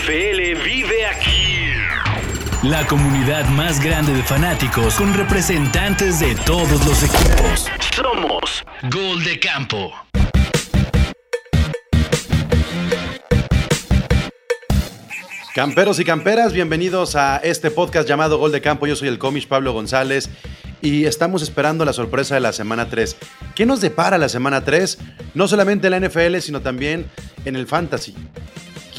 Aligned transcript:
NFL 0.00 0.64
vive 0.64 1.06
aquí. 1.06 1.72
La 2.62 2.86
comunidad 2.86 3.46
más 3.50 3.82
grande 3.82 4.14
de 4.14 4.22
fanáticos 4.22 4.94
con 4.94 5.12
representantes 5.12 6.20
de 6.20 6.34
todos 6.46 6.86
los 6.86 7.02
equipos. 7.02 7.66
Somos 7.94 8.64
Gol 8.90 9.22
de 9.24 9.38
Campo. 9.38 9.92
Camperos 15.54 15.98
y 15.98 16.04
camperas, 16.04 16.52
bienvenidos 16.52 17.16
a 17.16 17.36
este 17.38 17.70
podcast 17.70 18.08
llamado 18.08 18.38
Gol 18.38 18.52
de 18.52 18.62
Campo. 18.62 18.86
Yo 18.86 18.96
soy 18.96 19.08
el 19.08 19.18
cómic 19.18 19.48
Pablo 19.48 19.72
González 19.72 20.30
y 20.80 21.04
estamos 21.04 21.42
esperando 21.42 21.84
la 21.84 21.92
sorpresa 21.92 22.34
de 22.36 22.40
la 22.40 22.52
semana 22.52 22.88
3. 22.88 23.16
¿Qué 23.54 23.66
nos 23.66 23.82
depara 23.82 24.16
la 24.16 24.30
semana 24.30 24.64
3? 24.64 24.98
No 25.34 25.46
solamente 25.46 25.88
en 25.88 26.00
la 26.00 26.08
NFL, 26.08 26.38
sino 26.38 26.62
también 26.62 27.06
en 27.44 27.56
el 27.56 27.66
Fantasy. 27.66 28.14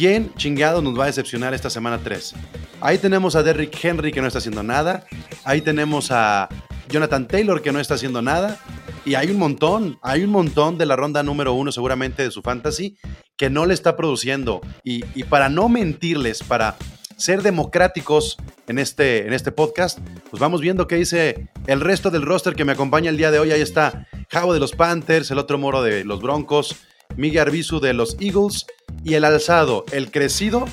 ¿Quién 0.01 0.33
chingado 0.33 0.81
nos 0.81 0.99
va 0.99 1.03
a 1.03 1.05
decepcionar 1.05 1.53
esta 1.53 1.69
semana 1.69 1.99
3? 2.03 2.33
Ahí 2.79 2.97
tenemos 2.97 3.35
a 3.35 3.43
Derrick 3.43 3.77
Henry 3.85 4.11
que 4.11 4.19
no 4.19 4.25
está 4.25 4.39
haciendo 4.39 4.63
nada. 4.63 5.05
Ahí 5.43 5.61
tenemos 5.61 6.09
a 6.09 6.49
Jonathan 6.89 7.27
Taylor 7.27 7.61
que 7.61 7.71
no 7.71 7.79
está 7.79 7.93
haciendo 7.93 8.19
nada. 8.23 8.57
Y 9.05 9.13
hay 9.13 9.29
un 9.29 9.37
montón, 9.37 9.99
hay 10.01 10.23
un 10.23 10.31
montón 10.31 10.79
de 10.79 10.87
la 10.87 10.95
ronda 10.95 11.21
número 11.21 11.53
uno 11.53 11.71
seguramente 11.71 12.23
de 12.23 12.31
su 12.31 12.41
fantasy 12.41 12.97
que 13.37 13.51
no 13.51 13.67
le 13.67 13.75
está 13.75 13.95
produciendo. 13.95 14.61
Y, 14.83 15.05
y 15.13 15.25
para 15.25 15.49
no 15.49 15.69
mentirles, 15.69 16.41
para 16.41 16.77
ser 17.15 17.43
democráticos 17.43 18.37
en 18.65 18.79
este, 18.79 19.27
en 19.27 19.33
este 19.33 19.51
podcast, 19.51 19.99
pues 20.31 20.41
vamos 20.41 20.61
viendo 20.61 20.87
qué 20.87 20.95
dice 20.95 21.49
el 21.67 21.79
resto 21.79 22.09
del 22.09 22.23
roster 22.23 22.55
que 22.55 22.65
me 22.65 22.71
acompaña 22.71 23.11
el 23.11 23.17
día 23.17 23.29
de 23.29 23.37
hoy. 23.37 23.51
Ahí 23.51 23.61
está 23.61 24.07
Javo 24.31 24.55
de 24.55 24.59
los 24.59 24.71
Panthers, 24.71 25.29
el 25.29 25.37
otro 25.37 25.59
moro 25.59 25.83
de 25.83 26.05
los 26.05 26.23
Broncos, 26.23 26.75
Miguel 27.17 27.41
Arbizu 27.41 27.79
de 27.79 27.93
los 27.93 28.17
Eagles 28.19 28.65
y 29.03 29.15
el 29.15 29.23
alzado, 29.23 29.85
el 29.91 30.11
crecido, 30.11 30.65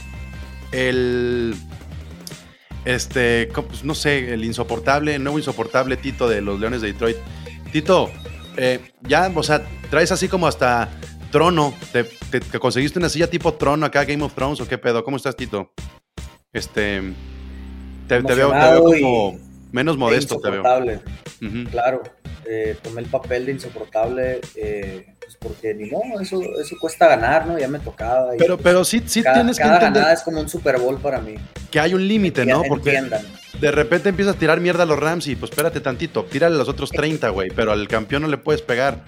el 0.73 1.55
este, 2.85 3.49
pues, 3.55 3.85
no 3.85 3.95
sé, 3.95 4.33
el 4.33 4.45
insoportable, 4.45 5.15
el 5.15 5.23
nuevo 5.23 5.39
insoportable 5.39 5.97
Tito 5.97 6.29
de 6.29 6.41
los 6.41 6.59
Leones 6.59 6.81
de 6.81 6.93
Detroit. 6.93 7.17
Tito, 7.73 8.11
eh, 8.57 8.81
ya, 9.03 9.31
o 9.35 9.43
sea, 9.43 9.63
traes 9.91 10.11
así 10.13 10.29
como 10.29 10.47
hasta 10.47 10.89
trono, 11.31 11.75
te, 11.93 12.05
te, 12.05 12.41
te, 12.41 12.59
conseguiste 12.59 12.99
una 12.99 13.09
silla 13.09 13.29
tipo 13.29 13.55
trono 13.55 13.85
acá, 13.85 14.05
Game 14.05 14.25
of 14.25 14.35
Thrones, 14.35 14.61
o 14.61 14.69
qué 14.69 14.79
pedo, 14.79 15.05
¿cómo 15.05 15.17
estás, 15.17 15.37
Tito? 15.37 15.73
Este, 16.53 17.03
te, 18.09 18.23
te 18.23 18.35
veo, 18.35 18.51
como 18.51 19.39
menos 19.71 19.99
modesto, 19.99 20.41
te 20.41 20.51
veo. 20.51 20.63
Uh 20.63 21.45
-huh. 21.45 21.71
Claro, 21.71 22.03
eh, 22.47 22.77
tomé 22.83 23.01
el 23.03 23.09
papel 23.09 23.47
de 23.47 23.53
insoportable, 23.53 24.41
eh, 24.57 25.07
pues 25.21 25.37
porque 25.37 25.75
ni 25.75 25.91
modo, 25.91 26.21
eso, 26.21 26.41
eso 26.61 26.77
cuesta 26.81 27.07
ganar, 27.09 27.47
¿no? 27.47 27.59
Ya 27.59 27.69
me 27.69 27.79
tocaba. 27.79 28.31
Pero, 28.39 28.57
pues, 28.57 28.65
pero 28.65 28.85
sí, 28.85 29.03
sí 29.07 29.23
cada, 29.23 29.37
tienes 29.37 29.59
cada 29.59 29.71
que 29.71 29.75
entender 29.87 30.03
ganada 30.03 30.15
es 30.15 30.23
como 30.23 30.41
un 30.41 30.49
Super 30.49 30.79
Bowl 30.79 30.99
para 30.99 31.21
mí. 31.21 31.35
que 31.71 31.81
hay 31.81 31.95
un 31.95 32.07
límite, 32.07 32.47
¿no? 32.47 32.63
Porque 32.69 32.91
Entiendan. 32.97 33.23
de 33.61 33.71
repente 33.71 34.09
empiezas 34.09 34.37
a 34.37 34.39
tirar 34.39 34.61
mierda 34.61 34.85
a 34.85 34.87
los 34.87 34.99
Rams 34.99 35.27
y 35.27 35.37
pues 35.37 35.51
espérate 35.51 35.81
tantito, 35.81 36.25
tírale 36.25 36.55
a 36.55 36.59
los 36.59 36.69
otros 36.69 36.91
30, 36.91 37.29
güey, 37.31 37.51
pero 37.51 37.73
al 37.73 37.87
campeón 37.89 38.23
no 38.23 38.29
le 38.29 38.39
puedes 38.39 38.63
pegar. 38.63 39.05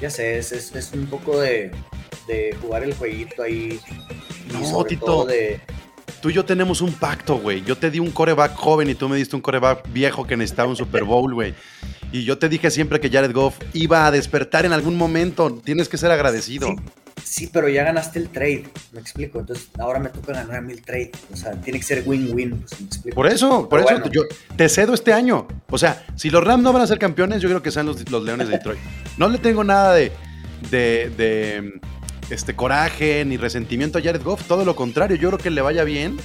Ya 0.00 0.10
sé, 0.10 0.38
es, 0.38 0.52
es, 0.52 0.74
es 0.74 0.92
un 0.92 1.06
poco 1.06 1.40
de, 1.40 1.70
de, 2.28 2.54
jugar 2.60 2.82
el 2.82 2.94
jueguito 2.94 3.42
ahí. 3.42 3.80
Y 4.50 4.52
No, 4.52 4.64
sobre 4.66 4.90
Tito. 4.90 5.06
todo 5.06 5.24
de. 5.24 5.60
Tú 6.26 6.30
y 6.30 6.34
yo 6.34 6.44
tenemos 6.44 6.80
un 6.80 6.92
pacto, 6.92 7.38
güey. 7.38 7.62
Yo 7.62 7.78
te 7.78 7.88
di 7.88 8.00
un 8.00 8.10
coreback 8.10 8.56
joven 8.56 8.90
y 8.90 8.96
tú 8.96 9.08
me 9.08 9.16
diste 9.16 9.36
un 9.36 9.42
coreback 9.42 9.92
viejo 9.92 10.26
que 10.26 10.36
necesitaba 10.36 10.68
un 10.68 10.74
Super 10.74 11.04
Bowl, 11.04 11.32
güey. 11.32 11.54
Y 12.10 12.24
yo 12.24 12.36
te 12.36 12.48
dije 12.48 12.68
siempre 12.72 12.98
que 12.98 13.08
Jared 13.08 13.32
Goff 13.32 13.56
iba 13.74 14.08
a 14.08 14.10
despertar 14.10 14.66
en 14.66 14.72
algún 14.72 14.96
momento. 14.96 15.60
Tienes 15.62 15.88
que 15.88 15.96
ser 15.96 16.10
agradecido. 16.10 16.66
Sí, 16.66 16.74
sí, 17.22 17.50
pero 17.52 17.68
ya 17.68 17.84
ganaste 17.84 18.18
el 18.18 18.28
trade, 18.30 18.64
me 18.90 18.98
explico. 18.98 19.38
Entonces 19.38 19.68
ahora 19.78 20.00
me 20.00 20.08
toca 20.08 20.32
ganar 20.32 20.56
a 20.56 20.60
mí 20.62 20.72
el 20.72 20.82
trade. 20.82 21.12
O 21.32 21.36
sea, 21.36 21.52
tiene 21.60 21.78
que 21.78 21.84
ser 21.84 22.02
win-win, 22.04 22.58
pues, 22.58 22.80
me 22.80 22.86
explico. 22.88 23.14
Por 23.14 23.28
eso, 23.28 23.68
por 23.68 23.78
Pero 23.78 23.90
eso 23.90 24.00
bueno. 24.00 24.12
yo 24.12 24.22
te 24.56 24.68
cedo 24.68 24.94
este 24.94 25.12
año. 25.12 25.46
O 25.70 25.78
sea, 25.78 26.04
si 26.16 26.30
los 26.30 26.42
Rams 26.42 26.64
no 26.64 26.72
van 26.72 26.82
a 26.82 26.88
ser 26.88 26.98
campeones, 26.98 27.40
yo 27.40 27.48
creo 27.48 27.62
que 27.62 27.70
sean 27.70 27.86
los, 27.86 28.10
los 28.10 28.24
Leones 28.24 28.48
de 28.48 28.54
Detroit. 28.54 28.80
No 29.16 29.28
le 29.28 29.38
tengo 29.38 29.62
nada 29.62 29.94
de, 29.94 30.10
de, 30.72 31.08
de, 31.16 31.80
este 32.30 32.54
coraje 32.56 33.24
ni 33.24 33.36
resentimiento 33.36 33.98
a 33.98 34.02
Jared 34.02 34.22
Goff. 34.22 34.42
Todo 34.46 34.64
lo 34.64 34.74
contrario, 34.76 35.16
yo 35.16 35.28
creo 35.30 35.38
que 35.38 35.50
le 35.50 35.60
vaya 35.62 35.84
bien. 35.84 36.16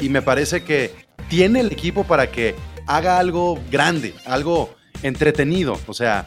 Y 0.00 0.08
me 0.08 0.22
parece 0.22 0.62
que 0.62 0.92
tiene 1.28 1.60
el 1.60 1.72
equipo 1.72 2.04
para 2.04 2.30
que 2.30 2.54
haga 2.86 3.18
algo 3.18 3.58
grande, 3.70 4.14
algo 4.24 4.74
entretenido. 5.02 5.78
O 5.86 5.92
sea, 5.94 6.26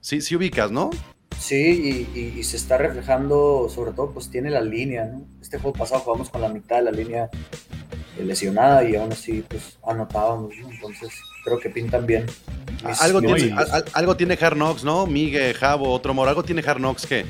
sí, 0.00 0.20
sí 0.20 0.36
ubicas, 0.36 0.70
¿no? 0.70 0.90
Sí, 1.38 2.08
y, 2.14 2.18
y- 2.18 2.38
y 2.40 2.42
se 2.44 2.56
está 2.56 2.76
reflejando, 2.78 3.68
sobre 3.72 3.92
todo, 3.92 4.10
pues 4.12 4.28
tiene 4.28 4.50
la 4.50 4.60
línea, 4.60 5.04
¿no? 5.04 5.22
Este 5.40 5.58
juego 5.58 5.78
pasado 5.78 6.00
jugamos 6.00 6.28
con 6.30 6.40
la 6.40 6.48
mitad 6.48 6.76
de 6.76 6.82
la 6.82 6.90
línea 6.90 7.30
lesionada 8.22 8.82
y 8.88 8.96
aún 8.96 9.12
así, 9.12 9.44
pues 9.48 9.78
anotábamos, 9.86 10.52
¿no? 10.60 10.68
Entonces, 10.70 11.10
creo 11.44 11.58
que 11.60 11.70
pintan 11.70 12.06
bien. 12.06 12.26
Mis- 12.84 13.00
Algo 13.00 13.20
tiene, 13.20 13.52
al- 13.56 13.70
al- 13.70 13.84
algo 13.92 14.16
tiene 14.16 14.36
Hard 14.40 14.56
Knocks, 14.56 14.82
¿no? 14.84 15.06
Migue, 15.06 15.54
Javo, 15.54 15.92
otro 15.92 16.12
moro. 16.14 16.28
Algo 16.30 16.42
tiene 16.42 16.62
Hard 16.66 16.78
Knocks 16.78 17.06
que 17.06 17.24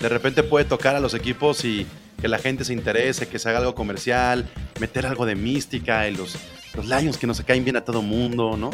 de 0.00 0.08
repente 0.08 0.42
puede 0.42 0.64
tocar 0.64 0.96
a 0.96 1.00
los 1.00 1.14
equipos 1.14 1.64
y 1.64 1.86
que 2.20 2.28
la 2.28 2.38
gente 2.38 2.64
se 2.64 2.72
interese, 2.72 3.28
que 3.28 3.38
se 3.38 3.48
haga 3.48 3.58
algo 3.58 3.74
comercial, 3.74 4.48
meter 4.80 5.06
algo 5.06 5.26
de 5.26 5.34
mística 5.34 6.08
y 6.08 6.14
los, 6.14 6.36
los 6.74 6.86
Lions 6.86 7.18
que 7.18 7.26
no 7.26 7.34
se 7.34 7.44
caen 7.44 7.64
bien 7.64 7.76
a 7.76 7.84
todo 7.84 8.02
mundo, 8.02 8.56
¿no? 8.56 8.70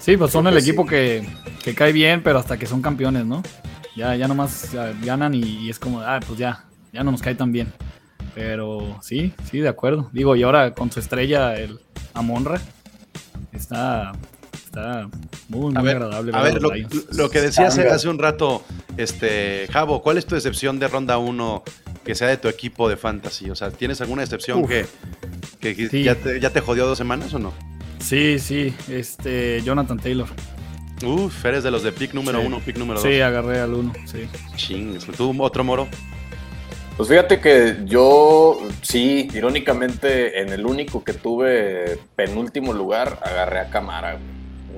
Sí, 0.00 0.16
pues 0.16 0.32
son 0.32 0.46
el 0.46 0.58
equipo 0.58 0.82
sí. 0.82 0.90
que, 0.90 1.28
que 1.62 1.74
cae 1.74 1.92
bien, 1.92 2.22
pero 2.22 2.38
hasta 2.38 2.58
que 2.58 2.66
son 2.66 2.82
campeones, 2.82 3.24
¿no? 3.24 3.42
Ya, 3.96 4.14
ya 4.16 4.28
nomás 4.28 4.72
ya, 4.72 4.92
ganan 5.02 5.34
y, 5.34 5.40
y 5.40 5.70
es 5.70 5.78
como, 5.78 6.00
ah, 6.00 6.20
pues 6.26 6.38
ya, 6.38 6.64
ya 6.92 7.02
no 7.02 7.10
nos 7.10 7.22
cae 7.22 7.34
tan 7.34 7.52
bien. 7.52 7.72
Pero 8.34 8.98
sí, 9.00 9.32
sí, 9.50 9.60
de 9.60 9.68
acuerdo. 9.68 10.10
Digo, 10.12 10.34
y 10.36 10.42
ahora 10.42 10.74
con 10.74 10.90
su 10.90 11.00
estrella, 11.00 11.56
el 11.56 11.80
Amonra, 12.12 12.60
está, 13.52 14.12
está 14.74 15.08
muy, 15.48 15.72
muy 15.72 15.76
A 15.76 15.82
ver, 15.82 15.96
agradable. 15.96 16.32
A 16.34 16.42
ver 16.42 16.60
lo, 16.62 17.30
que 17.30 17.40
decía 17.40 17.68
hace, 17.68 17.78
Cambia. 17.78 17.94
hace 17.94 18.08
un 18.08 18.18
rato, 18.18 18.64
este, 18.96 19.68
Javo, 19.72 20.02
¿cuál 20.02 20.18
es 20.18 20.26
tu 20.26 20.34
decepción 20.34 20.78
de 20.78 20.88
ronda 20.88 21.18
1 21.18 21.62
que 22.04 22.14
sea 22.14 22.28
de 22.28 22.36
tu 22.36 22.48
equipo 22.48 22.88
de 22.88 22.96
fantasy? 22.96 23.50
O 23.50 23.54
sea, 23.54 23.70
¿tienes 23.70 24.00
alguna 24.00 24.22
decepción 24.22 24.62
Uf. 24.62 24.68
que, 24.68 24.86
que- 25.60 25.76
que 25.76 25.88
Sí. 25.88 26.02
ya, 26.02 26.14
te, 26.16 26.40
ya 26.40 26.50
te 26.50 26.60
jodió 26.60 26.86
dos 26.86 26.98
semanas 26.98 27.32
o 27.34 27.38
no? 27.38 27.52
Sí, 28.00 28.38
sí, 28.38 28.74
este, 28.88 29.62
Jonathan 29.62 29.98
Taylor. 29.98 30.28
Uf, 31.04 31.44
eres 31.44 31.64
de 31.64 31.70
los 31.70 31.82
de 31.82 31.92
pick 31.92 32.12
número 32.14 32.40
Sí. 32.40 32.46
1, 32.46 32.60
pick 32.60 32.76
número 32.78 33.00
2. 33.00 33.08
Sí, 33.08 33.20
agarré 33.20 33.60
al 33.60 33.74
uno, 33.74 33.92
sí. 34.06 34.28
Ching, 34.56 34.98
¿tú 35.16 35.34
otro 35.42 35.64
moro? 35.64 35.88
Pues 36.96 37.08
fíjate 37.08 37.40
que 37.40 37.78
yo, 37.86 38.58
sí, 38.82 39.28
irónicamente, 39.34 40.40
en 40.40 40.50
el 40.50 40.64
único 40.64 41.02
que 41.02 41.12
tuve 41.12 41.98
penúltimo 42.14 42.72
lugar, 42.72 43.18
agarré 43.24 43.58
a 43.60 43.70
Camara. 43.70 44.12
güey. 44.12 44.33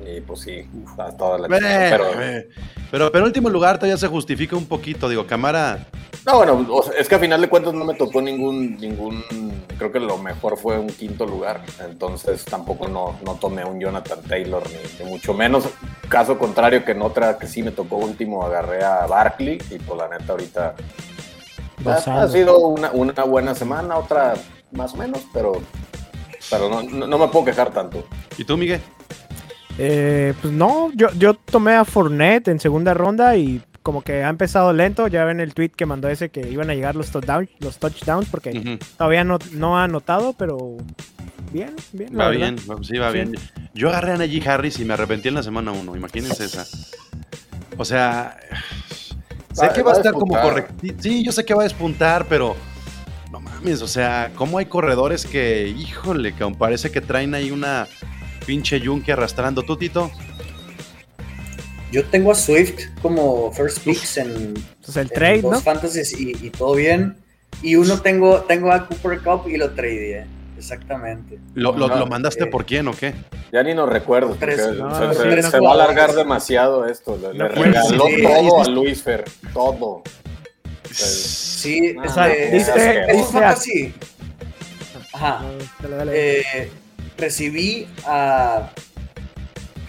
Y 0.09 0.21
pues 0.21 0.41
sí, 0.41 0.69
a 0.99 1.11
toda 1.12 1.39
la 1.39 1.49
chingada, 1.49 1.91
Pero, 1.91 2.05
Pero, 2.17 2.44
pero, 2.91 3.12
pero 3.12 3.19
en 3.19 3.25
último 3.25 3.50
lugar 3.50 3.77
todavía 3.77 3.97
se 3.97 4.09
justifica 4.09 4.56
un 4.56 4.67
poquito. 4.67 5.09
Digo, 5.09 5.27
Camara, 5.27 5.87
no, 6.27 6.39
bueno, 6.39 6.67
o 6.71 6.83
sea, 6.83 6.94
es 6.99 7.09
que 7.09 7.15
a 7.15 7.21
final 7.21 7.41
de 7.41 7.49
cuentas 7.49 7.72
no 7.72 7.84
me 7.84 7.94
tocó 7.94 8.21
ningún, 8.21 8.77
ningún, 8.78 9.22
creo 9.78 9.93
que 9.93 10.00
lo 10.00 10.19
mejor 10.19 10.59
fue 10.59 10.77
un 10.77 10.89
quinto 10.89 11.25
lugar. 11.25 11.62
Entonces 11.89 12.44
tampoco 12.44 12.89
no, 12.89 13.17
no 13.25 13.34
tomé 13.34 13.65
un 13.65 13.78
Jonathan 13.78 14.21
Taylor, 14.22 14.65
ni, 14.69 15.05
ni 15.05 15.11
mucho 15.11 15.34
menos. 15.34 15.69
Caso 16.09 16.37
contrario 16.37 16.84
que 16.84 16.93
en 16.93 17.03
otra 17.03 17.38
que 17.38 17.47
sí 17.47 17.62
me 17.62 17.71
tocó 17.71 17.99
último, 17.99 18.44
agarré 18.44 18.83
a 18.83 19.06
Barkley. 19.06 19.59
Y 19.71 19.78
pues 19.78 19.99
la 19.99 20.09
neta 20.09 20.33
ahorita 20.33 20.75
ha 21.84 22.28
sido 22.28 22.59
una, 22.59 22.91
una 22.91 23.23
buena 23.23 23.55
semana, 23.55 23.97
otra 23.97 24.34
más 24.73 24.94
o 24.94 24.97
menos, 24.97 25.23
pero, 25.33 25.62
pero 26.50 26.69
no, 26.69 26.83
no, 26.83 27.06
no 27.06 27.19
me 27.19 27.28
puedo 27.28 27.44
quejar 27.44 27.71
tanto. 27.71 28.05
¿y 28.37 28.44
tú, 28.44 28.56
Miguel? 28.56 28.81
Eh, 29.78 30.32
pues 30.41 30.53
no, 30.54 30.91
yo, 30.94 31.09
yo 31.19 31.34
tomé 31.34 31.75
a 31.75 31.84
Fournette 31.84 32.48
en 32.48 32.60
segunda 32.60 32.94
ronda 32.94 33.37
y 33.37 33.62
como 33.82 34.03
que 34.03 34.25
ha 34.25 34.28
empezado 34.28 34.72
lento. 34.72 35.06
Ya 35.09 35.25
ven 35.25 35.41
el 35.41 35.54
tweet 35.54 35.70
que 35.70 35.87
mandó 35.87 36.08
ese 36.08 36.31
que 36.31 36.49
iban 36.50 36.70
a 36.70 36.75
llegar 36.75 36.96
los 36.96 37.11
touchdowns, 37.11 37.49
los 37.61 37.78
touchdowns 37.78 38.28
porque 38.31 38.78
todavía 38.96 39.23
no, 39.25 39.38
no 39.52 39.78
ha 39.78 39.84
anotado, 39.84 40.32
pero 40.32 40.76
bien, 41.52 41.75
bien. 41.93 42.19
Va 42.19 42.31
bien, 42.31 42.56
va- 42.70 42.82
sí, 42.82 42.96
va 42.99 43.08
Sí. 43.11 43.14
bien. 43.19 43.34
Yo 43.75 43.90
agarré 43.90 44.12
a 44.12 44.17
Najee 44.17 44.49
Harris 44.49 44.81
y 44.81 44.84
me 44.87 44.94
arrepentí 44.94 45.28
en 45.28 45.34
la 45.34 45.43
semana 45.43 45.73
1, 45.73 45.94
imagínense 45.96 46.44
esa. 46.46 46.64
O 47.76 47.84
sea, 47.84 48.38
sé 49.52 49.67
Va- 49.67 49.73
que 49.75 49.82
va 49.82 49.90
a 49.90 49.93
va 49.93 49.99
a 49.99 50.00
estar 50.00 50.12
como 50.14 50.40
correcto. 50.40 50.75
Sí, 51.00 51.23
yo 51.23 51.31
sé 51.32 51.44
que 51.44 51.52
va 51.52 51.61
a 51.61 51.64
despuntar, 51.64 52.25
pero 52.26 52.56
no 53.31 53.40
mames, 53.40 53.82
o 53.82 53.87
sea, 53.88 54.32
¿cómo 54.34 54.56
hay 54.56 54.64
corredores 54.67 55.26
que, 55.26 55.69
híjole, 55.69 56.34
que 56.34 56.43
aún 56.43 56.55
parece 56.55 56.90
que 56.90 57.02
traen 57.02 57.34
ahí 57.34 57.50
una 57.50 57.87
pinche 58.46 58.81
yunque 58.81 59.12
arrastrando? 59.12 59.62
¿Tú, 59.62 59.76
Tito? 59.76 60.10
Yo 61.93 62.04
tengo 62.06 62.32
a 62.32 62.34
Swift 62.34 62.81
como 63.02 63.52
first 63.52 63.78
picks 63.84 64.16
en, 64.19 64.54
Entonces 64.56 64.96
el 64.96 65.02
en 65.02 65.08
trade, 65.08 65.43
dos 65.43 65.52
¿no? 65.52 65.60
fantasies 65.60 66.19
y, 66.19 66.31
y 66.44 66.50
todo 66.50 66.75
bien. 66.75 67.16
Y 67.62 67.76
uno 67.76 68.00
tengo, 68.00 68.40
tengo 68.43 68.72
a 68.72 68.87
Cooper 68.87 69.20
Cup 69.20 69.48
y 69.48 69.56
lo 69.56 69.70
tradeé. 69.70 70.26
Exactamente. 70.58 71.38
¿Lo, 71.54 71.76
lo- 71.76 71.88
No, 71.88 71.96
lo 71.96 72.06
mandaste 72.06 72.44
eh, 72.44 72.46
por 72.48 72.64
quién 72.66 72.88
o 72.88 72.93
qué? 72.93 73.14
Ya 73.52 73.62
ni 73.62 73.75
nos 73.75 73.88
recuerdo, 73.88 74.37
Tres, 74.38 74.56
se, 74.56 74.72
no, 74.72 75.12
se- 75.14 75.14
sí, 75.42 75.42
se 75.50 75.58
no 75.58 75.64
va 75.64 75.70
a 75.70 75.75
alargar 75.75 76.12
demasiado 76.14 76.87
esto. 76.87 77.16
Le, 77.20 77.32
le 77.34 77.38
No, 77.38 77.49
regaló 77.49 78.06
sí, 78.06 78.22
todo 78.22 78.62
a. 78.62 78.69
Luis 78.69 79.02
Fer, 79.02 79.25
todo. 79.52 80.02
Sí, 80.90 81.92
No, 81.94 82.04
este, 82.04 82.20
no, 82.20 82.26
es- 82.26 82.52
dice- 82.52 82.72
es 83.06 83.14
un 83.14 83.16
dice- 83.20 83.32
fantasy. 83.32 83.94
Ajá. 85.12 85.42
No, 85.42 85.88
dale, 85.88 85.96
dale. 85.96 86.40
Eh, 86.62 86.70
recibí 87.18 87.88
a 88.06 88.70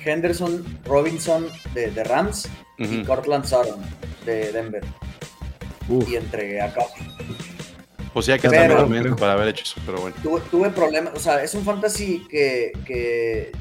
Henderson 0.04 0.64
Robinson 0.86 1.48
de, 1.74 1.92
de 1.92 2.04
Rams 2.04 2.48
y. 2.78 3.04
Cortland 3.04 3.46
Sutton 3.46 3.82
de 4.26 4.52
Denver. 4.52 4.84
Uf. 5.90 6.08
Y 6.10 6.16
entregué 6.18 6.62
a 6.62 6.74
Cup. 6.74 6.86
Pues 8.14 8.26
sí, 8.26 8.32
hay 8.32 8.40
que 8.40 8.50
Pero- 8.50 8.88
menso 8.88 9.16
para 9.16 9.34
haber 9.34 9.50
hecho 9.50 9.64
eso, 9.64 9.82
pero 9.86 10.00
bueno. 10.02 10.16
Tuve, 10.24 10.42
tuve 10.50 10.70
problemas, 10.72 11.14
o 11.16 11.20
sea, 11.20 11.44
es 11.44 11.54
un 11.54 11.64
fantasy 11.64 12.26
que, 12.30 12.72
que, 12.86 13.52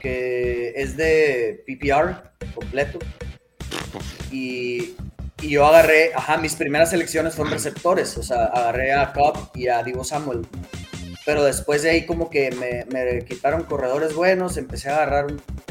que 0.00 0.72
es 0.76 0.96
de 0.96 1.62
PPR 1.66 2.22
completo. 2.54 2.98
Y, 4.30 4.94
y 5.42 5.50
yo 5.50 5.66
agarré, 5.66 6.12
ajá, 6.14 6.36
mis 6.38 6.54
primeras 6.54 6.90
selecciones 6.90 7.34
fueron 7.34 7.52
receptores, 7.52 8.16
o 8.18 8.22
sea, 8.22 8.44
agarré 8.46 8.92
a 8.92 9.12
Cobb 9.12 9.50
y 9.54 9.68
a 9.68 9.82
Divo 9.82 10.04
Samuel. 10.04 10.46
Pero 11.28 11.44
después 11.44 11.82
de 11.82 11.90
ahí 11.90 12.06
como 12.06 12.30
que 12.30 12.50
me, 12.52 12.86
me 12.90 13.22
quitaron 13.26 13.64
corredores 13.64 14.14
buenos, 14.14 14.56
empecé 14.56 14.88
a 14.88 14.94
agarrar 14.96 15.26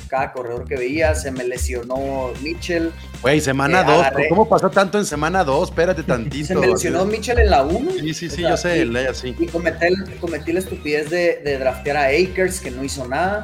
cada 0.08 0.32
corredor 0.32 0.68
que 0.68 0.76
veía, 0.76 1.16
se 1.16 1.32
me 1.32 1.44
lesionó 1.44 2.32
Mitchell, 2.44 2.92
Güey, 3.24 3.42
semana 3.42 3.82
Eh, 3.82 3.86
2. 3.88 4.06
agarré- 4.06 4.30
¿Cómo 4.30 4.48
pasó 4.48 4.70
tanto 4.70 5.00
en 5.00 5.06
semana 5.06 5.44
2? 5.44 5.70
Espérate 5.70 6.04
tantito. 6.04 6.46
se 6.50 6.56
me 6.56 6.68
lesionó 6.68 7.06
Mitchell 7.06 7.40
en 7.40 7.50
la 7.50 7.64
1. 7.64 7.92
Sí, 8.00 8.14
sí, 8.14 8.30
sí, 8.30 8.44
yo 8.44 8.56
sé, 8.56 8.86
ley 8.86 9.08
así. 9.08 9.36
Y 9.40 9.48
cometí, 9.48 9.84
el- 9.88 10.20
cometí 10.20 10.54
la 10.54 10.60
estupidez 10.60 11.10
de, 11.10 11.42
de 11.44 11.58
draftear 11.58 11.98
a 11.98 12.06
Akers, 12.10 12.60
que 12.62 12.70
no 12.70 12.84
hizo 12.84 13.08
nada. 13.08 13.42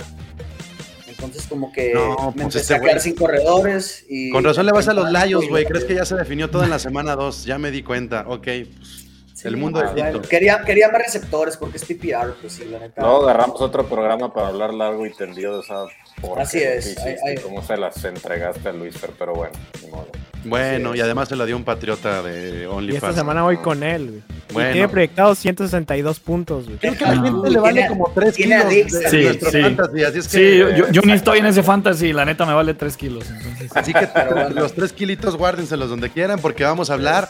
Entonces, 1.07 1.47
como 1.47 1.71
que 1.73 1.93
No, 1.95 2.09
me 2.09 2.15
pues 2.15 2.35
empecé 2.43 2.59
este 2.59 2.75
a 2.75 2.79
quedar 2.79 2.99
sin 2.99 3.15
corredores. 3.15 4.05
Y 4.07 4.29
Con 4.29 4.43
razón 4.43 4.67
le 4.67 4.71
vas 4.71 4.87
a 4.87 4.93
los 4.93 5.09
y- 5.45 5.47
güey. 5.49 5.65
¿Crees 5.65 5.85
que 5.85 5.95
ya 5.95 6.05
se 6.05 6.13
definió 6.15 6.51
todo 6.51 6.63
en 6.63 6.69
la 6.69 6.77
semana 6.77 7.15
2? 7.15 7.45
Ya 7.45 7.57
me 7.57 7.71
di 7.71 7.81
cuenta. 7.81 8.25
Ok. 8.27 8.43
pues, 8.43 9.02
Sí, 9.43 9.47
el 9.49 9.57
mundo 9.57 9.79
ah, 9.79 9.93
de 9.93 10.01
bueno, 10.01 10.17
Tito. 10.19 10.29
quería, 10.29 10.61
quería 10.61 10.89
más 10.89 11.01
receptores 11.03 11.57
porque 11.57 11.77
es 11.77 11.85
PPR, 11.85 12.33
pues 12.41 12.53
sí, 12.53 12.65
la 12.65 12.79
neta. 12.79 13.01
Luego 13.01 13.23
agarramos 13.23 13.61
otro 13.61 13.85
programa 13.85 14.33
para 14.33 14.47
hablar 14.47 14.73
largo 14.73 15.05
y 15.05 15.13
tendido 15.13 15.57
de 15.57 15.63
esa 15.63 15.85
porquería 16.21 16.43
Así 16.43 16.57
es, 16.59 16.85
que 16.85 16.91
hiciste 16.91 17.09
hay- 17.09 17.15
hay- 17.31 17.35
y 17.35 17.41
cómo 17.41 17.61
se 17.61 17.77
las 17.77 18.03
entregaste 18.03 18.69
a 18.69 18.73
Luis 18.73 18.97
Fer, 18.97 19.11
pero 19.19 19.33
bueno, 19.33 19.53
ni 19.83 19.89
modo. 19.91 20.07
Bueno, 20.45 20.93
y 20.93 20.99
además 20.99 21.29
se 21.29 21.37
la 21.37 21.45
dio 21.45 21.55
un 21.55 21.63
patriota 21.63 22.21
de 22.21 22.49
Y 22.49 22.61
esta 22.63 22.69
OnlyFans. 22.75 23.15
semana 23.15 23.43
voy 23.43 23.57
con 23.57 23.81
él, 23.83 24.07
güey. 24.09 24.23
Y 24.49 24.53
Bueno. 24.53 24.71
Tiene 24.73 24.89
proyectado 24.89 25.35
162 25.35 26.19
puntos, 26.19 26.65
güey. 26.65 26.77
Creo 26.79 26.97
que 26.97 27.05
a 27.05 27.15
la 27.15 27.21
gente 27.23 27.49
le 27.49 27.59
vale 27.59 27.87
como 27.87 28.11
3 28.13 28.35
tiene 28.35 28.57
kilos 28.67 28.91
de 29.01 29.09
Sí, 29.09 29.23
nuestro 29.23 29.51
sí. 29.51 29.61
fantasy, 29.61 30.03
así 30.03 30.17
es 30.19 30.27
que, 30.27 30.37
Sí, 30.37 30.57
yo, 30.57 30.69
yo- 30.69 30.91
yo 30.91 31.01
ni 31.03 31.13
estoy 31.13 31.39
en 31.39 31.45
ese 31.45 31.63
fantasy, 31.63 32.11
la 32.13 32.25
neta 32.25 32.45
me 32.45 32.53
vale 32.53 32.73
3 32.73 32.97
kilos. 32.97 33.29
Entonces, 33.31 33.71
Así 33.75 33.93
que 33.93 34.05
Pero 34.07 34.31
bueno. 34.35 34.49
los 34.49 34.73
3 34.73 34.91
kilitos 34.93 35.37
guárdenselos 35.37 35.89
donde 35.89 36.09
quieran 36.09 36.39
porque 36.39 36.65
vamos 36.65 36.89
a 36.89 36.93
hablar 36.93 37.29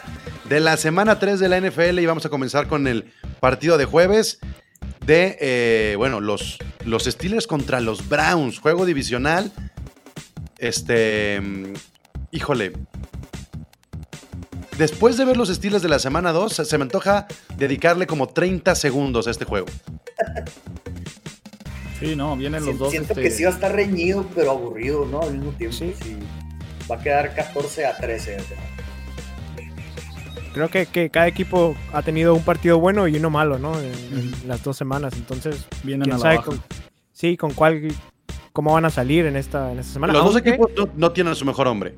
de 0.49 0.59
la 0.59 0.77
semana 0.77 1.19
3 1.19 1.39
de 1.39 1.49
la 1.49 1.59
NFL 1.59 1.99
y 1.99 2.05
vamos 2.05 2.25
a 2.25 2.29
comenzar 2.29 2.67
con 2.67 2.87
el 2.87 3.11
partido 3.39 3.77
de 3.77 3.85
jueves 3.85 4.39
de, 5.05 5.37
eh, 5.41 5.95
bueno, 5.97 6.21
los, 6.21 6.57
los 6.85 7.03
Steelers 7.05 7.47
contra 7.47 7.81
los 7.81 8.07
Browns, 8.07 8.59
juego 8.59 8.85
divisional. 8.85 9.51
Este, 10.57 11.41
híjole. 12.31 12.73
Después 14.77 15.17
de 15.17 15.25
ver 15.25 15.37
los 15.37 15.49
Steelers 15.49 15.83
de 15.83 15.89
la 15.89 15.99
semana 15.99 16.31
2, 16.31 16.53
se 16.53 16.77
me 16.77 16.83
antoja 16.83 17.27
dedicarle 17.57 18.07
como 18.07 18.27
30 18.29 18.73
segundos 18.75 19.27
a 19.27 19.31
este 19.31 19.45
juego. 19.45 19.67
sí, 21.99 22.15
no, 22.15 22.35
vienen 22.35 22.61
los 22.61 22.69
Siento, 22.69 22.83
dos. 22.85 22.91
siento 22.91 23.13
este, 23.13 23.21
que 23.23 23.31
sí 23.31 23.43
va 23.43 23.51
a 23.51 23.53
estar 23.53 23.71
reñido, 23.73 24.25
pero 24.33 24.51
aburrido, 24.51 25.05
¿no? 25.05 25.21
Al 25.21 25.33
mismo 25.33 25.51
tiempo. 25.51 25.75
Sí. 25.77 25.93
Sí. 26.01 26.17
Va 26.89 26.95
a 26.95 27.01
quedar 27.01 27.35
14 27.35 27.85
a 27.85 27.97
13. 27.97 28.37
o 28.37 28.39
sea. 28.39 28.72
Creo 30.53 30.69
que, 30.69 30.85
que 30.85 31.09
cada 31.09 31.27
equipo 31.27 31.75
ha 31.91 32.01
tenido 32.03 32.35
un 32.35 32.43
partido 32.43 32.79
bueno 32.79 33.07
y 33.07 33.17
uno 33.17 33.29
malo, 33.29 33.57
¿no? 33.59 33.77
En, 33.79 33.85
en 33.87 34.33
las 34.47 34.63
dos 34.63 34.77
semanas. 34.77 35.13
Entonces, 35.15 35.65
Vienen 35.83 36.03
quién 36.03 36.13
a 36.13 36.17
la 36.17 36.21
sabe 36.21 36.35
baja. 36.37 36.47
con- 36.47 36.63
sí, 37.11 37.37
con 37.37 37.53
cuál, 37.53 37.87
cómo 38.51 38.73
van 38.73 38.85
a 38.85 38.89
salir 38.89 39.25
en 39.25 39.35
esta, 39.35 39.71
en 39.71 39.79
esta 39.79 39.93
semana. 39.93 40.13
Los 40.13 40.25
dos 40.25 40.37
equipos 40.37 40.69
no, 40.77 40.89
no 40.95 41.11
tienen 41.11 41.33
a 41.33 41.35
su 41.35 41.45
mejor 41.45 41.67
hombre. 41.67 41.95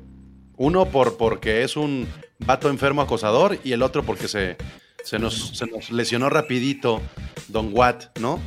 Uno 0.56 0.86
por, 0.86 1.18
porque 1.18 1.62
es 1.64 1.76
un 1.76 2.08
vato 2.38 2.70
enfermo 2.70 3.02
acosador 3.02 3.58
y 3.62 3.72
el 3.72 3.82
otro 3.82 4.02
porque 4.04 4.26
se, 4.26 4.56
se, 5.04 5.18
nos, 5.18 5.56
se 5.56 5.66
nos 5.66 5.90
lesionó 5.90 6.30
rapidito 6.30 7.02
Don 7.48 7.70
Watt, 7.74 8.18
¿no? 8.18 8.40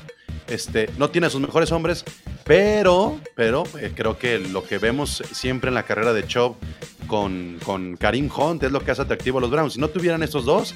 Este, 0.47 0.89
no 0.97 1.11
tiene 1.11 1.27
a 1.27 1.29
sus 1.29 1.39
mejores 1.39 1.71
hombres, 1.71 2.03
pero, 2.45 3.19
pero 3.35 3.63
eh, 3.79 3.91
creo 3.95 4.17
que 4.17 4.39
lo 4.39 4.63
que 4.63 4.79
vemos 4.79 5.21
siempre 5.31 5.67
en 5.67 5.75
la 5.75 5.83
carrera 5.83 6.13
de 6.13 6.25
Chubb 6.25 6.55
con, 7.09 7.59
con 7.65 7.97
Karim 7.97 8.29
Hunt 8.33 8.63
es 8.63 8.71
lo 8.71 8.79
que 8.79 8.91
hace 8.91 9.01
atractivo 9.01 9.39
a 9.39 9.41
los 9.41 9.49
Browns. 9.51 9.73
Si 9.73 9.79
no 9.79 9.89
tuvieran 9.89 10.23
estos 10.23 10.45
dos, 10.45 10.73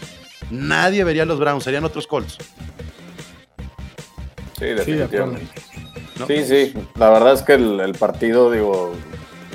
nadie 0.52 1.06
vería 1.06 1.24
a 1.24 1.26
los 1.26 1.40
Browns, 1.40 1.64
serían 1.64 1.86
otros 1.86 2.08
Colts. 2.08 2.38
Sí, 4.60 4.66
definitivamente. 4.66 5.48
¿no? 6.20 6.28
Sí, 6.28 6.44
sí, 6.44 6.74
la 6.96 7.10
verdad 7.10 7.34
es 7.34 7.42
que 7.42 7.54
el, 7.54 7.80
el 7.80 7.94
partido, 7.94 8.52
digo, 8.52 8.94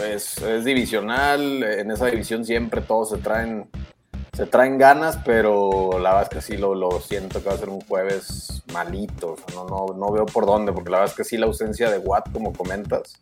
es, 0.02 0.38
es 0.38 0.64
divisional, 0.64 1.62
en 1.62 1.90
esa 1.90 2.06
división 2.06 2.44
siempre 2.44 2.80
todos 2.80 3.10
se 3.10 3.18
traen, 3.18 3.68
se 4.32 4.46
traen 4.46 4.78
ganas, 4.78 5.18
pero 5.24 5.98
la 5.98 6.14
verdad 6.14 6.22
es 6.22 6.28
que 6.28 6.40
sí 6.40 6.56
lo, 6.56 6.74
lo 6.74 7.00
siento 7.00 7.42
que 7.42 7.48
va 7.48 7.54
a 7.54 7.58
ser 7.58 7.68
un 7.68 7.80
jueves 7.82 8.62
malito, 8.72 9.32
o 9.32 9.36
sea, 9.36 9.46
no, 9.54 9.66
no, 9.66 9.94
no 9.96 10.12
veo 10.12 10.26
por 10.26 10.46
dónde, 10.46 10.72
porque 10.72 10.90
la 10.90 10.98
verdad 10.98 11.12
es 11.12 11.16
que 11.16 11.24
sí 11.24 11.36
la 11.36 11.46
ausencia 11.46 11.90
de 11.90 11.98
Watt, 11.98 12.32
como 12.32 12.52
comentas, 12.52 13.20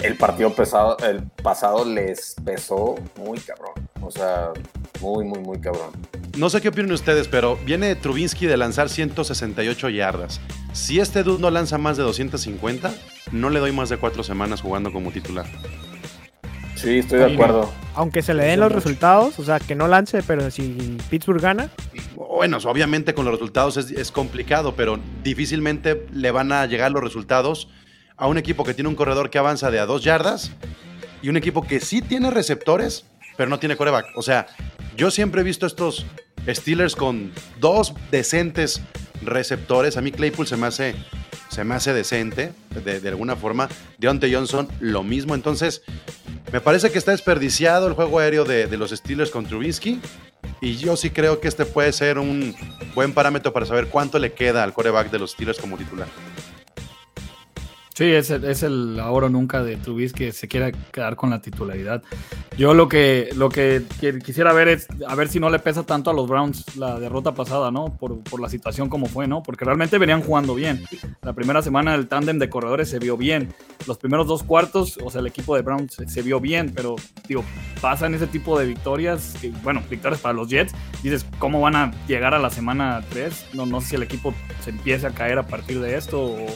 el 0.00 0.16
partido 0.16 0.50
pesado, 0.54 0.96
el 0.98 1.22
pasado 1.42 1.84
les 1.84 2.36
pesó 2.44 2.96
muy 3.16 3.38
cabrón, 3.38 3.72
o 4.00 4.10
sea, 4.10 4.50
muy, 5.00 5.24
muy, 5.24 5.40
muy 5.40 5.60
cabrón. 5.60 5.90
No 6.36 6.50
sé 6.50 6.60
qué 6.60 6.68
opinan 6.68 6.92
ustedes, 6.92 7.28
pero 7.28 7.56
viene 7.64 7.94
Trubinsky 7.94 8.46
de 8.46 8.56
lanzar 8.56 8.88
168 8.88 9.88
yardas. 9.90 10.40
Si 10.72 10.98
este 10.98 11.22
dude 11.22 11.40
no 11.40 11.50
lanza 11.50 11.78
más 11.78 11.96
de 11.96 12.02
250, 12.02 12.92
no 13.32 13.50
le 13.50 13.60
doy 13.60 13.72
más 13.72 13.88
de 13.88 13.96
cuatro 13.96 14.24
semanas 14.24 14.60
jugando 14.60 14.92
como 14.92 15.10
titular. 15.10 15.46
Sí, 16.74 16.98
estoy 16.98 17.20
de 17.20 17.32
acuerdo. 17.32 17.70
Aunque 17.94 18.20
se 18.22 18.34
le 18.34 18.44
den 18.44 18.60
los 18.60 18.72
resultados, 18.72 19.38
o 19.38 19.44
sea, 19.44 19.60
que 19.60 19.74
no 19.74 19.86
lance, 19.86 20.22
pero 20.22 20.50
si 20.50 20.98
Pittsburgh 21.08 21.40
gana, 21.40 21.70
Bueno, 22.16 22.58
obviamente 22.64 23.14
con 23.14 23.24
los 23.24 23.34
resultados 23.34 23.76
es, 23.76 23.90
es 23.92 24.10
complicado, 24.10 24.74
pero 24.74 24.98
difícilmente 25.22 26.06
le 26.12 26.30
van 26.32 26.52
a 26.52 26.66
llegar 26.66 26.90
los 26.90 27.02
resultados 27.02 27.68
a 28.16 28.26
un 28.26 28.38
equipo 28.38 28.64
que 28.64 28.74
tiene 28.74 28.88
un 28.88 28.94
corredor 28.94 29.30
que 29.30 29.38
avanza 29.38 29.70
de 29.70 29.80
a 29.80 29.86
dos 29.86 30.04
yardas 30.04 30.52
y 31.22 31.28
un 31.28 31.36
equipo 31.36 31.62
que 31.66 31.80
sí 31.80 32.02
tiene 32.02 32.30
receptores, 32.30 33.06
pero 33.36 33.50
no 33.50 33.58
tiene 33.58 33.76
coreback. 33.76 34.06
O 34.16 34.22
sea, 34.22 34.46
yo 34.96 35.10
siempre 35.10 35.40
he 35.40 35.44
visto 35.44 35.66
estos 35.66 36.06
Steelers 36.46 36.94
con 36.94 37.32
dos 37.58 37.94
decentes 38.10 38.82
receptores. 39.22 39.96
A 39.96 40.02
mí 40.02 40.12
Claypool 40.12 40.46
se 40.46 40.56
me 40.56 40.66
hace, 40.66 40.94
se 41.48 41.64
me 41.64 41.74
hace 41.74 41.92
decente, 41.92 42.52
de, 42.84 43.08
alguna 43.08 43.36
forma. 43.36 43.68
Deontay 43.98 44.34
Johnson, 44.34 44.68
lo 44.80 45.02
mismo. 45.02 45.34
Entonces, 45.34 45.82
me 46.52 46.60
parece 46.60 46.92
que 46.92 46.98
está 46.98 47.12
desperdiciado 47.12 47.88
el 47.88 47.94
juego 47.94 48.18
aéreo 48.18 48.44
de, 48.44 48.66
de 48.66 48.76
los 48.76 48.90
Steelers 48.90 49.30
con 49.30 49.46
Trubinsky. 49.46 50.00
Y 50.60 50.76
yo 50.76 50.96
sí 50.96 51.10
creo 51.10 51.40
que 51.40 51.48
este 51.48 51.64
puede 51.64 51.92
ser 51.92 52.18
un 52.18 52.54
buen 52.94 53.12
parámetro 53.12 53.52
para 53.52 53.66
saber 53.66 53.88
cuánto 53.88 54.18
le 54.18 54.32
queda 54.32 54.62
al 54.62 54.72
coreback 54.72 55.10
de 55.10 55.18
los 55.18 55.32
Steelers 55.32 55.58
como 55.58 55.76
titular. 55.76 56.08
Sí, 57.96 58.06
es 58.06 58.28
el, 58.30 58.44
es 58.44 58.64
el 58.64 58.98
ahora 58.98 59.26
o 59.26 59.28
nunca 59.28 59.62
de 59.62 59.76
Trubisky 59.76 60.24
que 60.24 60.32
se 60.32 60.48
quiera 60.48 60.72
quedar 60.72 61.14
con 61.14 61.30
la 61.30 61.40
titularidad. 61.40 62.02
Yo 62.58 62.74
lo 62.74 62.88
que, 62.88 63.28
lo 63.36 63.48
que 63.48 63.82
qui- 64.00 64.20
quisiera 64.20 64.52
ver 64.52 64.66
es 64.66 64.88
a 65.06 65.14
ver 65.14 65.28
si 65.28 65.38
no 65.38 65.48
le 65.48 65.60
pesa 65.60 65.84
tanto 65.84 66.10
a 66.10 66.12
los 66.12 66.28
Browns 66.28 66.76
la 66.76 66.98
derrota 66.98 67.34
pasada, 67.34 67.70
¿no? 67.70 67.96
Por, 67.96 68.18
por 68.24 68.40
la 68.40 68.48
situación 68.48 68.88
como 68.88 69.06
fue, 69.06 69.28
¿no? 69.28 69.44
Porque 69.44 69.64
realmente 69.64 69.96
venían 69.98 70.22
jugando 70.22 70.56
bien. 70.56 70.84
La 71.22 71.34
primera 71.34 71.62
semana 71.62 71.94
el 71.94 72.08
tándem 72.08 72.40
de 72.40 72.50
corredores 72.50 72.88
se 72.90 72.98
vio 72.98 73.16
bien. 73.16 73.54
Los 73.86 73.98
primeros 73.98 74.26
dos 74.26 74.42
cuartos, 74.42 74.98
o 75.04 75.08
sea, 75.08 75.20
el 75.20 75.28
equipo 75.28 75.54
de 75.54 75.62
Browns 75.62 75.94
se, 75.94 76.08
se 76.08 76.22
vio 76.22 76.40
bien, 76.40 76.72
pero, 76.74 76.96
digo, 77.28 77.44
pasan 77.80 78.12
ese 78.14 78.26
tipo 78.26 78.58
de 78.58 78.66
victorias, 78.66 79.36
que, 79.40 79.50
bueno, 79.62 79.80
victorias 79.88 80.20
para 80.20 80.32
los 80.32 80.48
Jets. 80.48 80.74
Dices, 81.04 81.24
¿cómo 81.38 81.60
van 81.60 81.76
a 81.76 81.92
llegar 82.08 82.34
a 82.34 82.40
la 82.40 82.50
semana 82.50 83.04
3? 83.10 83.50
No, 83.54 83.66
no 83.66 83.80
sé 83.80 83.90
si 83.90 83.94
el 83.96 84.02
equipo 84.02 84.34
se 84.64 84.70
empiece 84.70 85.06
a 85.06 85.10
caer 85.10 85.38
a 85.38 85.46
partir 85.46 85.80
de 85.80 85.96
esto 85.96 86.20
o 86.20 86.46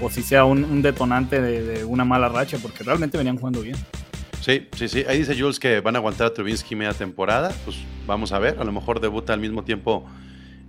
o 0.00 0.10
si 0.10 0.22
sea 0.22 0.44
un, 0.44 0.64
un 0.64 0.82
detonante 0.82 1.40
de, 1.40 1.62
de 1.62 1.84
una 1.84 2.04
mala 2.04 2.28
racha, 2.28 2.58
porque 2.60 2.82
realmente 2.84 3.16
venían 3.18 3.36
jugando 3.38 3.60
bien. 3.62 3.76
Sí, 4.40 4.68
sí, 4.76 4.88
sí. 4.88 5.04
Ahí 5.08 5.18
dice 5.18 5.38
Jules 5.38 5.58
que 5.58 5.80
van 5.80 5.96
a 5.96 5.98
aguantar 6.00 6.26
a 6.26 6.34
Trubinsky 6.34 6.76
media 6.76 6.92
temporada. 6.92 7.50
Pues 7.64 7.78
vamos 8.06 8.30
a 8.32 8.38
ver. 8.38 8.58
A 8.60 8.64
lo 8.64 8.72
mejor 8.72 9.00
debuta 9.00 9.32
al 9.32 9.40
mismo 9.40 9.64
tiempo. 9.64 10.06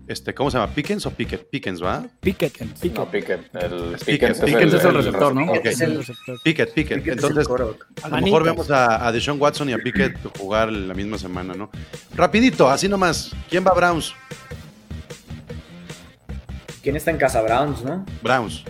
Este, 0.08 0.34
¿Cómo 0.36 0.52
se 0.52 0.58
llama? 0.60 0.72
¿Pickens 0.72 1.06
o 1.08 1.12
Pickett? 1.12 1.50
Pickens, 1.50 1.84
¿va? 1.84 2.06
Pickett. 2.22 2.54
Pickett. 2.80 2.96
No, 2.96 3.10
Pickett. 3.10 3.50
El 3.56 3.96
Pickens, 4.06 4.40
es 4.74 4.86
el 4.86 4.94
receptor, 4.94 5.34
¿no? 5.36 5.52
Ok. 5.52 5.66
Es 5.66 5.82
el- 5.82 5.98
receptor. 5.98 6.40
Pickett, 6.44 6.74
Pickett. 6.74 7.08
Entonces, 7.08 7.48
a 8.04 8.10
lo 8.10 8.22
mejor 8.22 8.44
vemos 8.44 8.70
a, 8.70 9.06
a 9.08 9.12
Deshaun 9.12 9.42
Watson 9.42 9.68
y 9.70 9.74
a 9.74 9.80
Pickett 9.80 10.16
jugar 10.38 10.72
la 10.72 10.94
misma 10.94 11.18
semana, 11.18 11.56
¿no? 11.56 11.72
Rapidito, 12.16 12.70
así 12.70 12.88
nomás. 12.88 13.32
¿Quién 13.50 13.66
va 13.66 13.72
a 13.72 13.74
Browns? 13.74 14.14
¿Quién 16.84 16.96
está 16.96 17.10
en 17.12 17.18
casa? 17.18 17.42
Browns, 17.42 17.84
¿no? 17.84 18.06
Browns. 18.22 18.64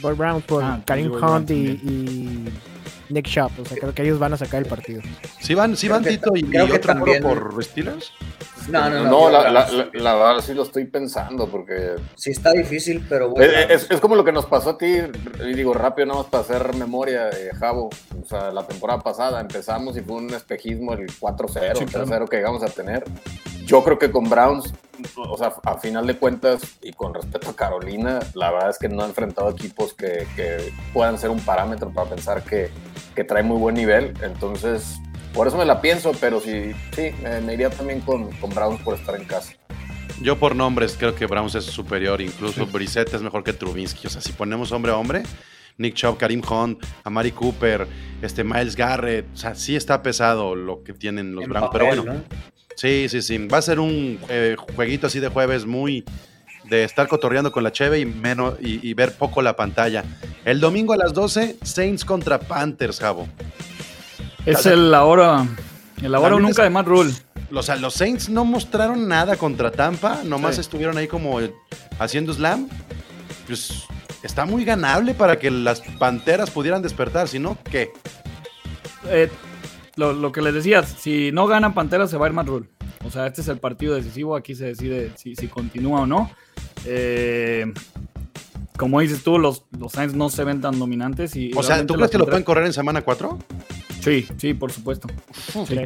Boy 0.00 0.14
Brown 0.14 0.42
por 0.42 0.62
Ah, 0.62 0.80
Karim 0.84 1.10
Boy 1.10 1.22
Hunt 1.22 1.50
y, 1.50 1.54
y 1.54 2.48
Nick 3.10 3.26
Shop. 3.26 3.50
O 3.60 3.64
sea, 3.64 3.78
creo 3.78 3.94
que 3.94 4.02
ellos 4.02 4.18
van 4.18 4.32
a 4.34 4.36
sacar 4.36 4.62
el 4.62 4.68
partido. 4.68 5.00
¿Sí 5.40 5.54
van, 5.54 5.76
sí 5.76 5.88
van 5.88 6.04
Tito 6.04 6.32
y, 6.36 6.42
creo 6.44 6.66
y 6.66 6.70
que 6.70 6.76
otro 6.76 6.94
también- 6.94 7.22
por 7.22 7.62
Steelers? 7.64 8.12
No, 8.68 8.90
no, 8.90 9.02
no. 9.04 9.10
No, 9.10 9.30
la, 9.30 9.50
la, 9.50 9.64
Browns. 9.64 9.88
la- 9.94 10.02
la 10.02 10.14
verdad 10.14 10.44
sí 10.44 10.52
lo 10.52 10.62
estoy 10.62 10.84
pensando 10.84 11.48
porque 11.48 11.94
Sí 12.16 12.30
está 12.32 12.52
difícil, 12.52 13.02
pero 13.08 13.30
bueno. 13.30 13.50
es, 13.50 13.84
es- 13.84 13.90
es 13.90 14.00
como 14.00 14.14
lo 14.14 14.24
que 14.24 14.32
nos 14.32 14.44
pasó 14.44 14.70
a 14.70 14.78
ti, 14.78 14.86
y 15.42 15.54
digo 15.54 15.72
rápido, 15.72 16.06
nada 16.06 16.20
más 16.20 16.28
para 16.28 16.42
hacer 16.42 16.74
memoria, 16.76 17.30
eh, 17.30 17.50
Javo. 17.58 17.88
O 18.22 18.26
sea, 18.26 18.50
la 18.52 18.66
temporada 18.66 19.00
pasada 19.00 19.40
empezamos 19.40 19.96
y 19.96 20.00
fue 20.02 20.16
un 20.16 20.34
espejismo 20.34 20.92
el 20.92 21.06
4-0, 21.18 21.78
Sí, 21.78 21.86
claro. 21.86 22.06
3-0 22.06 22.28
que 22.28 22.36
llegamos 22.36 22.62
a 22.62 22.66
tener. 22.66 23.04
Yo 23.68 23.84
creo 23.84 23.98
que 23.98 24.10
con 24.10 24.30
Browns, 24.30 24.72
o 25.14 25.36
sea, 25.36 25.52
a 25.62 25.76
final 25.76 26.06
de 26.06 26.16
cuentas, 26.16 26.62
y 26.80 26.90
con 26.92 27.12
respeto 27.12 27.50
a 27.50 27.54
Carolina, 27.54 28.18
la 28.32 28.50
verdad 28.50 28.70
es 28.70 28.78
que 28.78 28.88
no 28.88 29.02
ha 29.02 29.06
enfrentado 29.06 29.50
equipos 29.50 29.92
que, 29.92 30.26
que 30.34 30.72
puedan 30.94 31.18
ser 31.18 31.28
un 31.28 31.38
parámetro 31.40 31.90
para 31.90 32.08
pensar 32.08 32.42
que, 32.42 32.70
que 33.14 33.24
trae 33.24 33.42
muy 33.42 33.58
buen 33.58 33.74
nivel. 33.74 34.14
Entonces, 34.22 34.98
por 35.34 35.48
eso 35.48 35.58
me 35.58 35.66
la 35.66 35.82
pienso, 35.82 36.12
pero 36.18 36.40
sí, 36.40 36.72
sí, 36.92 37.10
me, 37.22 37.42
me 37.42 37.52
iría 37.52 37.68
también 37.68 38.00
con, 38.00 38.30
con 38.36 38.48
Browns 38.48 38.80
por 38.80 38.94
estar 38.94 39.14
en 39.16 39.26
casa. 39.26 39.52
Yo 40.22 40.38
por 40.38 40.56
nombres 40.56 40.96
creo 40.98 41.14
que 41.14 41.26
Browns 41.26 41.54
es 41.54 41.66
superior, 41.66 42.22
incluso 42.22 42.64
Brissett 42.64 43.12
es 43.12 43.20
mejor 43.20 43.44
que 43.44 43.52
Trubinsky. 43.52 44.06
O 44.06 44.10
sea, 44.10 44.22
si 44.22 44.32
ponemos 44.32 44.72
hombre 44.72 44.92
a 44.92 44.96
hombre, 44.96 45.24
Nick 45.76 45.92
Chubb, 45.92 46.16
Karim 46.16 46.40
Hunt, 46.48 46.82
Amari 47.04 47.32
Cooper, 47.32 47.86
este 48.22 48.44
Miles 48.44 48.76
Garrett, 48.76 49.26
o 49.34 49.36
sea, 49.36 49.54
sí 49.54 49.76
está 49.76 50.02
pesado 50.02 50.54
lo 50.54 50.82
que 50.82 50.94
tienen 50.94 51.34
los 51.34 51.44
en 51.44 51.50
Browns. 51.50 51.66
papel, 51.66 51.86
pero 51.90 52.02
bueno, 52.02 52.14
¿no? 52.14 52.57
Sí, 52.78 53.08
sí, 53.08 53.20
sí. 53.22 53.38
Va 53.46 53.58
a 53.58 53.62
ser 53.62 53.80
un 53.80 54.18
eh, 54.28 54.56
jueguito 54.76 55.06
así 55.08 55.20
de 55.20 55.28
jueves 55.28 55.66
muy 55.66 56.04
de 56.64 56.84
estar 56.84 57.08
cotorreando 57.08 57.50
con 57.50 57.64
la 57.64 57.72
cheve 57.72 57.98
y, 58.00 58.04
menos, 58.06 58.54
y, 58.60 58.86
y 58.88 58.94
ver 58.94 59.14
poco 59.14 59.40
la 59.42 59.56
pantalla. 59.56 60.04
El 60.44 60.60
domingo 60.60 60.92
a 60.92 60.96
las 60.96 61.14
12, 61.14 61.56
Saints 61.62 62.04
contra 62.04 62.38
Panthers, 62.38 63.00
Javo. 63.00 63.26
Es 64.44 64.66
el 64.66 64.92
ahora, 64.94 65.46
el 66.02 66.14
ahora 66.14 66.36
o 66.36 66.40
nunca 66.40 66.62
es- 66.62 66.66
de 66.66 66.70
Matt 66.70 66.86
Rule. 66.86 67.12
O 67.50 67.62
sea, 67.62 67.76
los 67.76 67.94
Saints 67.94 68.28
no 68.28 68.44
mostraron 68.44 69.08
nada 69.08 69.36
contra 69.36 69.70
Tampa, 69.70 70.20
nomás 70.24 70.56
Sí. 70.56 70.60
estuvieron 70.60 70.98
ahí 70.98 71.08
como 71.08 71.38
haciendo 71.98 72.34
slam. 72.34 72.68
Pues 73.46 73.84
está 74.22 74.44
muy 74.44 74.66
ganable 74.66 75.14
para 75.14 75.38
que 75.38 75.50
las 75.50 75.80
Panteras 75.98 76.50
pudieran 76.50 76.82
despertar, 76.82 77.26
si 77.28 77.38
no, 77.38 77.56
¿qué? 77.70 77.90
Eh, 79.06 79.30
lo, 79.98 80.12
lo 80.14 80.32
que 80.32 80.40
les 80.40 80.54
decía, 80.54 80.82
si 80.82 81.30
no 81.32 81.46
ganan 81.46 81.74
Panteras 81.74 82.08
se 82.10 82.16
va 82.16 82.26
a 82.26 82.28
ir 82.30 82.34
Matt 82.34 82.46
Rule. 82.48 82.66
O 83.04 83.10
sea, 83.10 83.26
este 83.26 83.40
es 83.42 83.48
el 83.48 83.58
partido 83.58 83.94
decisivo, 83.94 84.34
aquí 84.36 84.54
se 84.54 84.66
decide 84.66 85.12
si, 85.16 85.34
si 85.36 85.46
continúa 85.48 86.00
o 86.00 86.06
no. 86.06 86.30
Eh, 86.86 87.72
como 88.76 89.00
dices 89.00 89.22
tú, 89.24 89.38
los, 89.38 89.64
los 89.78 89.92
Saints 89.92 90.14
no 90.14 90.30
se 90.30 90.44
ven 90.44 90.60
tan 90.60 90.78
dominantes. 90.78 91.34
Y 91.36 91.50
O 91.56 91.62
sea, 91.62 91.84
¿tú 91.84 91.94
crees 91.94 92.10
que 92.10 92.18
lo 92.18 92.26
pueden 92.26 92.44
correr 92.44 92.64
en 92.66 92.72
semana 92.72 93.02
4? 93.02 93.38
Sí, 94.00 94.26
sí, 94.36 94.54
por 94.54 94.70
supuesto. 94.72 95.08
Sí. 95.66 95.76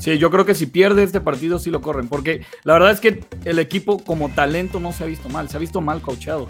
Sí, 0.00 0.18
yo 0.18 0.30
creo 0.30 0.44
que 0.44 0.54
si 0.54 0.66
pierde 0.66 1.04
este 1.04 1.20
partido 1.20 1.58
sí 1.58 1.70
lo 1.70 1.80
corren, 1.80 2.08
porque 2.08 2.42
la 2.64 2.72
verdad 2.74 2.90
es 2.90 3.00
que 3.00 3.24
el 3.44 3.58
equipo 3.60 3.98
como 4.02 4.28
talento 4.30 4.80
no 4.80 4.92
se 4.92 5.04
ha 5.04 5.06
visto 5.06 5.28
mal, 5.28 5.48
se 5.48 5.56
ha 5.56 5.60
visto 5.60 5.80
mal 5.80 6.00
coachado. 6.02 6.48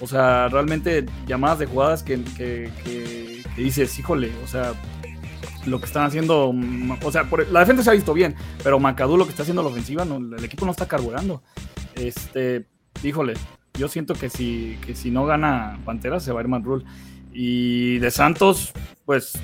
O 0.00 0.06
sea, 0.06 0.48
realmente 0.48 1.04
llamadas 1.26 1.58
de 1.58 1.66
jugadas 1.66 2.02
que, 2.02 2.22
que- 2.36 2.70
que- 2.84 3.42
que 3.54 3.62
dices, 3.62 3.98
híjole, 3.98 4.30
o 4.44 4.46
sea, 4.46 4.74
lo 5.66 5.78
que 5.80 5.86
están 5.86 6.04
haciendo, 6.04 6.54
o 7.02 7.12
sea, 7.12 7.28
la 7.50 7.60
defensa 7.60 7.82
se 7.82 7.90
ha 7.90 7.94
visto 7.94 8.14
bien, 8.14 8.34
pero 8.62 8.78
Macadú 8.78 9.16
lo 9.16 9.24
que 9.24 9.30
está 9.30 9.42
haciendo 9.42 9.62
la 9.62 9.68
ofensiva, 9.68 10.04
el 10.04 10.44
equipo 10.44 10.64
no 10.64 10.72
está 10.72 10.86
carburando. 10.86 11.42
Este, 11.94 12.66
híjole, 13.02 13.34
yo 13.74 13.88
siento 13.88 14.14
que 14.14 14.30
si, 14.30 14.78
que 14.84 14.94
si 14.94 15.10
no 15.10 15.26
gana 15.26 15.78
Pantera 15.84 16.20
se 16.20 16.32
va 16.32 16.40
a 16.40 16.44
ir 16.44 16.50
Rule. 16.64 16.84
Y 17.32 17.98
de 17.98 18.10
Santos, 18.10 18.72
pues 19.04 19.38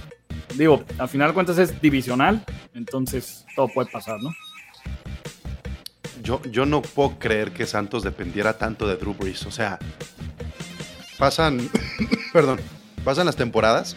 digo, 0.56 0.84
al 0.98 1.08
final 1.08 1.28
de 1.28 1.34
cuentas 1.34 1.58
es 1.58 1.80
divisional, 1.80 2.44
entonces 2.74 3.44
todo 3.54 3.68
puede 3.68 3.90
pasar, 3.90 4.20
¿no? 4.22 4.30
Yo, 6.22 6.40
yo 6.44 6.66
no 6.66 6.82
puedo 6.82 7.18
creer 7.18 7.52
que 7.52 7.66
Santos 7.66 8.02
dependiera 8.02 8.56
tanto 8.56 8.86
de 8.86 8.96
Drew 8.96 9.14
Brees. 9.14 9.44
O 9.44 9.50
sea, 9.50 9.78
pasan, 11.18 11.58
perdón, 12.32 12.60
pasan 13.04 13.26
las 13.26 13.36
temporadas 13.36 13.96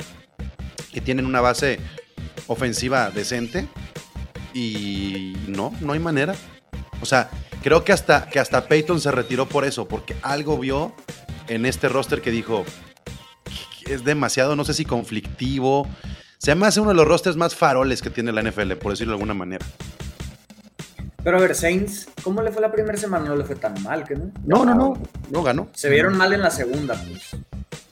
que 0.92 1.02
tienen 1.02 1.26
una 1.26 1.42
base 1.42 1.80
ofensiva 2.48 3.10
decente 3.12 3.68
y 4.54 5.36
no, 5.48 5.74
no 5.82 5.94
hay 5.94 6.00
manera. 6.00 6.36
O 7.02 7.06
sea, 7.06 7.30
creo 7.62 7.84
que 7.84 7.92
hasta, 7.92 8.30
que 8.30 8.40
hasta 8.40 8.68
Peyton 8.68 9.00
se 9.00 9.12
retiró 9.12 9.48
por 9.48 9.66
eso, 9.66 9.88
porque 9.88 10.16
algo 10.22 10.58
vio 10.58 10.94
en 11.48 11.66
este 11.66 11.90
roster 11.90 12.22
que 12.22 12.32
dijo 12.32 12.64
que 13.86 13.94
es 13.94 14.04
demasiado, 14.04 14.56
no 14.56 14.64
sé 14.64 14.74
si 14.74 14.86
conflictivo. 14.86 15.88
Se 16.38 16.56
me 16.56 16.68
hace 16.68 16.80
uno 16.80 16.90
de 16.90 16.96
los 16.96 17.08
rosters 17.08 17.36
más 17.36 17.56
faroles 17.56 18.02
que 18.02 18.10
tiene 18.10 18.32
la 18.32 18.42
NFL, 18.42 18.74
por 18.74 18.92
decirlo 18.92 19.12
de 19.12 19.16
alguna 19.16 19.34
manera. 19.34 19.66
Pero 21.24 21.38
a 21.38 21.42
ver, 21.42 21.56
Saints, 21.56 22.08
¿cómo 22.24 22.44
le 22.44 22.52
fue 22.52 22.62
la 22.62 22.72
primera 22.72 22.98
semana? 22.98 23.26
No 23.26 23.36
le 23.36 23.44
fue 23.44 23.56
tan 23.56 23.82
mal, 23.82 24.04
que 24.04 24.16
no? 24.16 24.32
No, 24.46 24.64
no, 24.64 24.76
no, 24.76 25.02
no 25.32 25.44
ganó. 25.44 25.70
Se 25.74 25.90
vieron 25.90 26.16
mal 26.16 26.32
en 26.34 26.42
la 26.42 26.52
segunda, 26.52 26.94
pues. 26.94 27.36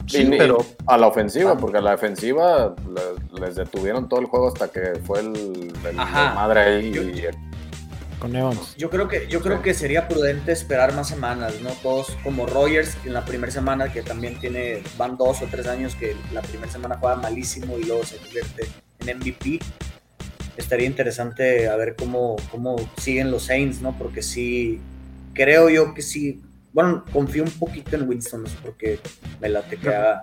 Sí, 0.07 0.17
Y- 0.23 0.33
y 0.35 0.37
pero 0.37 0.57
a 0.85 0.97
la 0.97 1.07
ofensiva, 1.07 1.57
porque 1.57 1.77
a 1.77 1.81
la 1.81 1.91
defensiva 1.91 2.75
le- 2.93 3.39
les 3.41 3.55
detuvieron 3.55 4.09
todo 4.09 4.19
el 4.19 4.25
juego 4.25 4.47
hasta 4.49 4.67
que 4.69 4.99
fue 5.05 5.21
el, 5.21 5.71
el 5.89 5.99
Ajá. 5.99 6.33
madre 6.35 6.59
ahí. 6.61 6.91
Yo- 6.91 7.03
y- 7.03 7.23
Con 8.19 8.35
Evans. 8.35 8.75
Yo 8.77 8.89
creo 8.89 9.09
que 9.09 9.27
yo 9.27 9.41
creo 9.41 9.61
que 9.61 9.73
sería 9.73 10.07
prudente 10.07 10.53
esperar 10.53 10.93
más 10.95 11.09
semanas, 11.09 11.55
¿no? 11.61 11.71
Todos 11.81 12.15
como 12.23 12.45
Rogers 12.45 12.95
en 13.05 13.13
la 13.13 13.25
primera 13.25 13.51
semana 13.51 13.91
que 13.91 14.01
también 14.01 14.39
tiene 14.39 14.81
van 14.97 15.17
dos 15.17 15.41
o 15.41 15.45
tres 15.51 15.67
años 15.67 15.95
que 15.95 16.15
la 16.33 16.41
primera 16.41 16.71
semana 16.71 16.97
juega 16.99 17.17
malísimo 17.17 17.77
y 17.77 17.83
luego 17.83 18.05
se 18.05 18.15
convierte 18.17 18.69
en 18.99 19.17
MVP. 19.19 19.59
Estaría 20.55 20.85
interesante 20.87 21.67
a 21.67 21.75
ver 21.75 21.95
cómo 21.97 22.37
cómo 22.49 22.77
siguen 22.97 23.29
los 23.29 23.43
Saints, 23.43 23.81
¿no? 23.81 23.97
Porque 23.97 24.21
sí 24.21 24.79
creo 25.33 25.69
yo 25.69 25.93
que 25.93 26.01
sí. 26.01 26.41
Bueno, 26.73 27.05
confío 27.13 27.43
un 27.43 27.51
poquito 27.51 27.95
en 27.95 28.07
Winston, 28.09 28.43
no 28.43 28.49
sé 28.49 28.55
por 28.63 28.75
qué 28.75 28.99
me 29.39 29.47
late 29.49 29.77
que 29.77 29.89
haga 29.89 30.21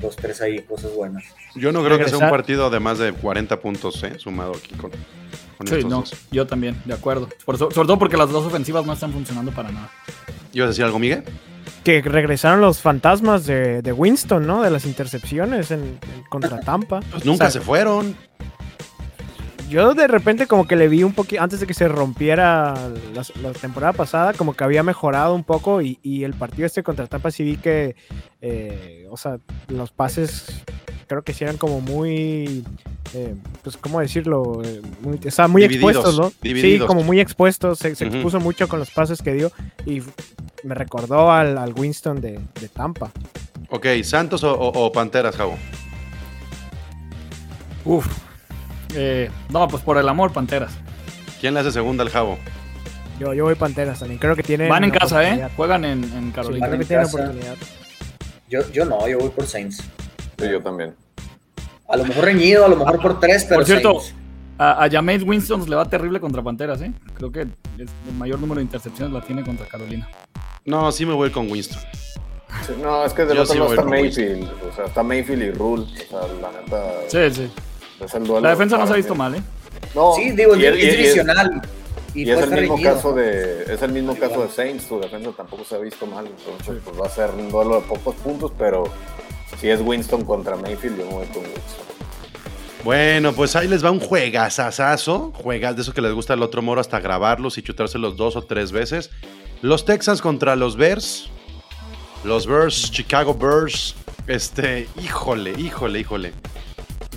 dos 0.00 0.14
tres 0.16 0.40
ahí 0.42 0.60
cosas 0.62 0.92
buenas. 0.94 1.24
yo 1.56 1.72
no 1.72 1.82
creo 1.82 1.98
que 1.98 2.08
sea 2.08 2.18
un 2.18 2.30
partido 2.30 2.70
de 2.70 2.78
más 2.78 2.98
de 2.98 3.12
40 3.12 3.58
puntos, 3.60 4.02
¿eh? 4.04 4.14
Sumado 4.18 4.52
aquí 4.56 4.74
con, 4.74 4.90
con 5.56 5.66
Sí, 5.66 5.74
estos 5.76 5.90
no, 5.90 5.96
dos. 6.00 6.12
yo 6.30 6.46
también, 6.46 6.80
de 6.84 6.94
acuerdo. 6.94 7.28
Por 7.44 7.56
so- 7.58 7.70
sobre 7.70 7.86
todo 7.86 7.98
porque 7.98 8.16
las 8.16 8.30
dos 8.30 8.44
ofensivas 8.46 8.84
no 8.86 8.92
están 8.92 9.12
funcionando 9.12 9.50
para 9.50 9.70
nada. 9.72 9.90
¿Ibas 10.52 10.66
a 10.66 10.68
decir 10.70 10.84
algo, 10.84 10.98
Miguel? 10.98 11.24
Que 11.84 12.02
regresaron 12.02 12.60
los 12.60 12.80
fantasmas 12.80 13.46
de, 13.46 13.80
de 13.82 13.92
Winston, 13.92 14.46
¿no? 14.46 14.62
De 14.62 14.70
las 14.70 14.84
intercepciones 14.84 15.70
en, 15.70 15.80
en- 15.80 16.22
contra 16.28 16.60
Tampa. 16.64 17.00
Pues 17.10 17.24
nunca 17.24 17.46
O 17.46 17.50
sea, 17.50 17.60
se 17.60 17.66
fueron. 17.66 18.14
Yo 19.68 19.94
de 19.94 20.06
repente 20.08 20.46
como 20.46 20.66
que 20.66 20.76
le 20.76 20.88
vi 20.88 21.02
un 21.02 21.12
poquito, 21.12 21.42
antes 21.42 21.60
de 21.60 21.66
que 21.66 21.74
se 21.74 21.88
rompiera 21.88 22.74
la, 23.14 23.22
la 23.42 23.52
temporada 23.52 23.92
pasada, 23.92 24.32
como 24.32 24.54
que 24.54 24.64
había 24.64 24.82
mejorado 24.82 25.34
un 25.34 25.44
poco 25.44 25.82
y, 25.82 25.98
y 26.02 26.24
el 26.24 26.32
partido 26.34 26.64
este 26.66 26.82
contra 26.82 27.06
Tampa 27.06 27.30
sí 27.30 27.44
vi 27.44 27.56
que, 27.58 27.94
eh, 28.40 29.06
o 29.10 29.16
sea, 29.18 29.38
los 29.68 29.90
pases 29.90 30.62
creo 31.06 31.22
que 31.22 31.32
sí 31.34 31.44
eran 31.44 31.56
como 31.58 31.80
muy, 31.82 32.64
eh, 33.14 33.34
pues, 33.62 33.76
¿cómo 33.76 34.00
decirlo? 34.00 34.62
Eh, 34.64 34.80
muy, 35.02 35.18
o 35.26 35.30
sea, 35.30 35.48
muy 35.48 35.62
Divididos, 35.62 35.96
expuestos, 35.96 36.18
¿no? 36.18 36.32
divididos. 36.40 36.80
Sí, 36.82 36.86
como 36.86 37.02
muy 37.02 37.20
expuestos, 37.20 37.78
se, 37.78 37.88
expuso 37.88 38.40
mucho 38.40 38.68
con 38.68 38.78
los 38.78 38.90
pases 38.90 39.20
que 39.20 39.34
dio 39.34 39.52
y 39.84 40.02
me 40.64 40.74
recordó 40.74 41.30
al, 41.30 41.58
al 41.58 41.72
Winston 41.74 42.20
de, 42.22 42.38
de 42.60 42.68
Tampa. 42.68 43.10
Ok, 43.70 43.86
¿Santos 44.02 44.44
o, 44.44 44.52
o- 44.58 44.86
o 44.86 44.92
Panteras, 44.92 45.36
Javo? 45.36 45.56
Uf. 47.84 48.06
Eh, 48.94 49.30
no, 49.50 49.68
pues 49.68 49.82
por 49.82 49.98
el 49.98 50.08
amor, 50.08 50.32
Panteras. 50.32 50.72
¿Quién 51.40 51.54
le 51.54 51.60
hace 51.60 51.72
segunda 51.72 52.02
al 52.02 52.10
Javo? 52.10 52.38
Yo, 53.20 53.34
yo 53.34 53.44
voy 53.44 53.54
Panteras 53.54 53.98
también, 53.98 54.18
creo 54.20 54.36
que 54.36 54.42
tiene... 54.42 54.68
Van 54.68 54.84
en 54.84 54.90
casa, 54.90 55.28
¿eh? 55.28 55.48
Juegan 55.56 55.84
en, 55.84 56.04
en 56.04 56.26
Sí, 56.26 56.32
Carolina. 56.34 56.66
en 56.68 56.82
casa. 56.84 57.16
oportunidad. 57.16 57.56
Yo 58.48 58.60
yo 58.72 58.84
no, 58.84 59.06
yo 59.08 59.18
voy 59.18 59.28
por 59.30 59.46
Saints. 59.46 59.78
Sí, 60.38 60.48
yo 60.50 60.60
también. 60.62 60.94
A 61.88 61.96
lo 61.96 62.04
mejor 62.04 62.24
reñido, 62.24 62.64
a 62.64 62.68
lo 62.68 62.76
mejor 62.76 63.00
por 63.00 63.18
tres, 63.20 63.44
pero 63.44 63.56
Por 63.60 63.66
cierto, 63.66 64.00
Saints. 64.00 64.14
a, 64.58 64.84
a 64.84 64.90
Jameis 64.90 65.22
Winston 65.22 65.68
le 65.68 65.76
va 65.76 65.84
terrible 65.86 66.20
contra 66.20 66.42
Panteras, 66.42 66.80
¿eh? 66.80 66.92
Creo 67.14 67.30
que 67.32 67.42
es- 67.42 67.48
el 68.08 68.14
mayor 68.16 68.38
número 68.40 68.56
de 68.58 68.62
intercepciones 68.64 69.12
la 69.12 69.20
tiene 69.20 69.42
contra 69.44 69.66
Carolina. 69.66 70.08
No, 70.64 70.90
sí 70.92 71.04
me 71.04 71.12
voy 71.14 71.30
con 71.30 71.50
Winston. 71.50 71.80
Sí, 72.66 72.72
no, 72.80 73.04
es 73.04 73.12
que 73.12 73.24
del 73.26 73.36
Yo 73.36 73.42
otro 73.42 73.54
sí 73.68 73.72
está 73.74 73.84
Mayfield. 73.84 74.50
O 74.70 74.74
sea, 74.74 74.84
está 74.86 75.02
Mayfield 75.02 75.42
y 75.42 75.50
Rule. 75.50 75.82
O 75.82 75.86
sea, 75.86 76.20
la 76.40 76.60
neta. 76.60 76.92
Sí, 77.08 77.34
sí. 77.34 77.50
Es 78.00 78.14
el 78.14 78.24
duelo 78.24 78.40
La 78.40 78.50
defensa 78.50 78.78
no 78.78 78.86
se 78.86 78.92
ha 78.92 78.96
visto 78.96 79.14
mal, 79.14 79.34
¿eh? 79.34 79.42
No, 79.94 80.14
Sí, 80.14 80.30
digo, 80.30 80.56
y 80.56 80.64
es, 80.64 80.76
divisional. 80.76 81.62
Y, 82.14 82.28
es 82.28 82.38
el 82.38 82.50
mismo 82.50 82.76
reñido, 82.76 82.94
caso 82.94 83.12
de 83.12 83.62
es 83.72 83.82
el 83.82 83.92
mismo 83.92 84.16
caso 84.16 84.42
de 84.42 84.48
Saints, 84.48 84.84
su 84.84 84.98
defensa 84.98 85.30
tampoco 85.36 85.64
se 85.64 85.74
ha 85.74 85.78
visto 85.78 86.06
mal, 86.06 86.26
entonces 86.26 86.82
pues 86.84 87.00
va 87.00 87.06
a 87.06 87.10
ser 87.10 87.30
un 87.30 87.50
duelo 87.50 87.76
de 87.76 87.82
pocos 87.82 88.14
puntos, 88.16 88.50
pero 88.58 88.84
si 89.60 89.68
es 89.68 89.80
Winston 89.80 90.24
contra 90.24 90.56
Mayfield, 90.56 90.98
yo 90.98 91.06
me 91.06 91.12
voy 91.12 91.26
con 91.26 91.42
Winston. 91.42 91.88
Bueno, 92.84 93.32
pues 93.32 93.56
ahí 93.56 93.68
les 93.68 93.84
va 93.84 93.90
un 93.90 94.00
juegazazazo. 94.00 95.32
Juegas 95.34 95.76
de 95.76 95.82
eso 95.82 95.92
que 95.92 96.00
les 96.00 96.12
gusta 96.12 96.34
al 96.34 96.42
otro 96.42 96.62
moro 96.62 96.80
hasta 96.80 97.00
grabarlos 97.00 97.58
y 97.58 97.62
chutárselos 97.62 98.16
dos 98.16 98.36
o 98.36 98.42
tres 98.42 98.72
veces. 98.72 99.10
Los 99.62 99.84
Texans 99.84 100.22
contra 100.22 100.54
los 100.56 100.76
Bears. 100.76 101.28
Los 102.24 102.46
Bears, 102.46 102.90
Chicago 102.90 103.34
Bears. 103.34 103.94
Este, 104.26 104.88
híjole, 105.02 105.54
híjole, 105.58 106.00
híjole. 106.00 106.32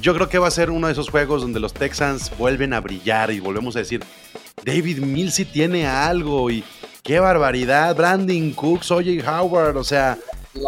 Yo 0.01 0.15
creo 0.15 0.27
que 0.27 0.39
va 0.39 0.48
a 0.48 0.51
ser 0.51 0.72
uno 0.72 0.88
de 0.88 0.93
esos 0.93 1.10
juegos 1.10 1.43
donde 1.43 1.60
los 1.60 1.74
Texans 1.74 2.36
vuelven 2.36 2.74
a 2.74 2.79
brillar 2.79 3.29
y 3.29 3.39
volvemos 3.39 3.75
a 3.75 3.79
decir, 3.79 4.03
David 4.65 4.98
Mills 4.98 5.36
sí 5.36 5.46
tiene 5.46 5.86
algo 5.86 6.50
y 6.50 6.63
qué 7.03 7.20
barbaridad. 7.20 7.96
Brandon 7.96 8.51
Cooks, 8.51 8.89
oye 8.89 9.24
Howard, 9.24 9.77
o 9.77 9.84
sea, 9.84 10.17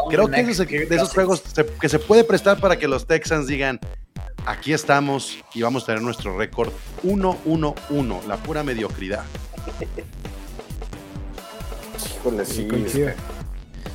creo 0.09 0.27
que 0.27 0.41
esos, 0.41 0.67
de 0.67 0.87
esos 0.87 1.11
juegos 1.11 1.41
que 1.81 1.89
se 1.89 1.97
puede 1.97 2.23
prestar 2.23 2.59
para 2.59 2.77
que 2.77 2.87
los 2.87 3.07
Texans 3.07 3.47
digan, 3.47 3.79
aquí 4.45 4.71
estamos 4.71 5.39
y 5.55 5.63
vamos 5.63 5.81
a 5.83 5.85
tener 5.87 6.03
nuestro 6.03 6.37
récord 6.37 6.71
1-1-1, 7.03 8.25
la 8.27 8.37
pura 8.37 8.61
mediocridad. 8.61 9.23
Híjole, 12.19 12.45
sí. 12.45 12.67
Es 12.85 12.93
que, 12.93 13.15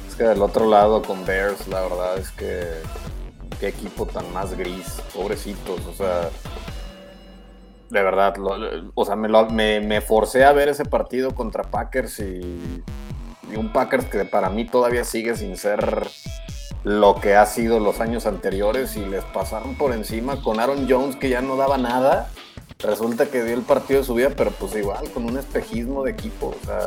es 0.09 0.14
que 0.16 0.25
del 0.25 0.42
otro 0.42 0.68
lado 0.68 1.00
con 1.00 1.25
Bears, 1.25 1.68
la 1.68 1.83
verdad 1.83 2.18
es 2.18 2.30
que 2.30 2.64
qué 3.61 3.69
equipo 3.69 4.07
tan 4.07 4.33
más 4.33 4.57
gris, 4.57 5.00
pobrecitos, 5.14 5.85
o 5.87 5.93
sea, 5.93 6.31
de 7.90 8.02
verdad, 8.02 8.35
o 8.95 9.05
sea, 9.05 9.17
me, 9.17 9.28
lo- 9.28 9.49
forcé 10.02 10.45
a 10.45 10.52
ver 10.52 10.69
ese 10.69 10.85
partido 10.85 11.35
contra 11.35 11.64
Packers 11.64 12.21
y, 12.21 12.83
y 13.50 13.57
un 13.57 13.73
Packers 13.73 14.05
que 14.07 14.25
para 14.25 14.50
mí 14.50 14.67
todavía 14.67 15.05
sigue 15.05 15.35
sin 15.37 15.57
ser 15.57 16.07
lo 16.85 17.17
que 17.17 17.35
ha 17.35 17.47
sido 17.47 17.81
los 17.81 18.00
años 18.00 18.26
anteriores 18.26 18.97
y 18.97 19.05
les 19.05 19.25
pasaron 19.25 19.75
por 19.76 19.93
encima 19.93 20.43
con 20.43 20.61
Aaron 20.61 20.87
Jones 20.88 21.17
que 21.17 21.28
ya 21.28 21.40
no 21.40 21.57
daba 21.57 21.78
nada. 21.78 22.31
Resulta 22.78 23.26
que 23.26 23.43
dio 23.43 23.55
el 23.55 23.62
partido 23.62 24.00
de 24.00 24.07
su 24.07 24.14
vida, 24.14 24.31
pero 24.37 24.52
pues 24.52 24.76
igual, 24.76 25.11
con 25.11 25.25
un 25.25 25.37
espejismo 25.37 26.05
de 26.05 26.12
equipo. 26.12 26.55
O 26.62 26.67
sea, 26.67 26.78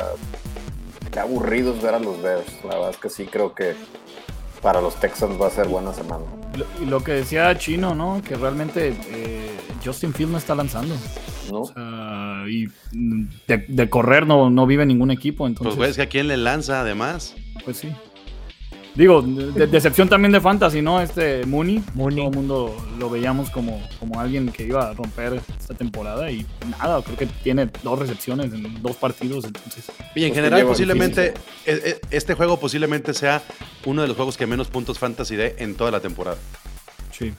qué 1.10 1.20
aburridos 1.20 1.82
ver 1.82 1.94
a 1.94 1.98
los 1.98 2.22
Bears. 2.22 2.64
La 2.64 2.76
verdad 2.76 2.90
es 2.90 2.96
que 2.96 3.10
sí 3.10 3.26
creo 3.26 3.54
que 3.54 3.74
para 4.62 4.80
los 4.80 4.94
Texans 4.96 5.40
va 5.40 5.48
a 5.48 5.50
ser 5.50 5.66
buena 5.68 5.92
semana. 5.92 6.24
Lo- 6.56 6.66
Y 6.82 6.86
lo 6.86 7.02
que 7.02 7.12
decía 7.12 7.56
Chino, 7.58 7.94
¿no? 7.94 8.22
Que 8.26 8.36
realmente 8.36 8.94
eh, 9.10 9.50
Justin 9.84 10.14
Field 10.14 10.32
no 10.32 10.38
está 10.38 10.54
lanzando. 10.54 10.94
¿no? 11.50 11.60
O 11.62 11.66
sea, 11.66 12.44
y 12.48 12.68
de, 13.48 13.64
de 13.68 13.90
correr 13.90 14.26
no, 14.26 14.48
no 14.50 14.66
vive 14.66 14.86
ningún 14.86 15.10
equipo. 15.10 15.38
Pues 15.44 15.50
Entonces, 15.50 15.76
güey, 15.76 15.90
es 15.90 15.96
que 15.96 16.02
a 16.02 16.08
quién 16.08 16.28
le 16.28 16.36
lanza 16.36 16.80
además. 16.80 17.34
pues 17.64 17.78
sí. 17.78 17.92
Digo, 18.94 19.22
de- 19.22 19.66
decepción 19.66 20.08
también 20.08 20.32
de 20.32 20.40
Fantasy, 20.40 20.82
¿no? 20.82 21.00
Este 21.00 21.46
Mooney. 21.46 21.82
Mooney. 21.94 22.16
Todo 22.18 22.28
el 22.28 22.34
mundo 22.36 22.76
lo 22.98 23.08
veíamos 23.08 23.48
como, 23.48 23.80
como 23.98 24.20
alguien 24.20 24.50
que 24.52 24.64
iba 24.64 24.90
a 24.90 24.92
romper 24.92 25.40
esta 25.58 25.72
temporada 25.74 26.30
y 26.30 26.46
nada, 26.78 27.00
creo 27.02 27.16
que 27.16 27.26
tiene 27.26 27.70
dos 27.82 27.98
recepciones 27.98 28.52
en 28.52 28.82
dos 28.82 28.96
partidos. 28.96 29.44
Entonces, 29.46 29.86
Y 30.14 30.24
en 30.24 30.30
Pues 30.30 30.34
general, 30.34 30.66
posiblemente, 30.66 31.30
difícil. 31.64 31.86
e- 31.86 31.90
e- 31.90 32.00
este 32.10 32.34
juego 32.34 32.58
posiblemente 32.60 33.14
sea 33.14 33.42
uno 33.86 34.02
de 34.02 34.08
los 34.08 34.16
juegos 34.16 34.36
que 34.36 34.46
menos 34.46 34.68
puntos 34.68 34.98
fantasy 34.98 35.36
dé 35.36 35.54
en 35.58 35.74
toda 35.74 35.90
la 35.90 36.00
temporada. 36.00 36.36
sí. 37.12 37.32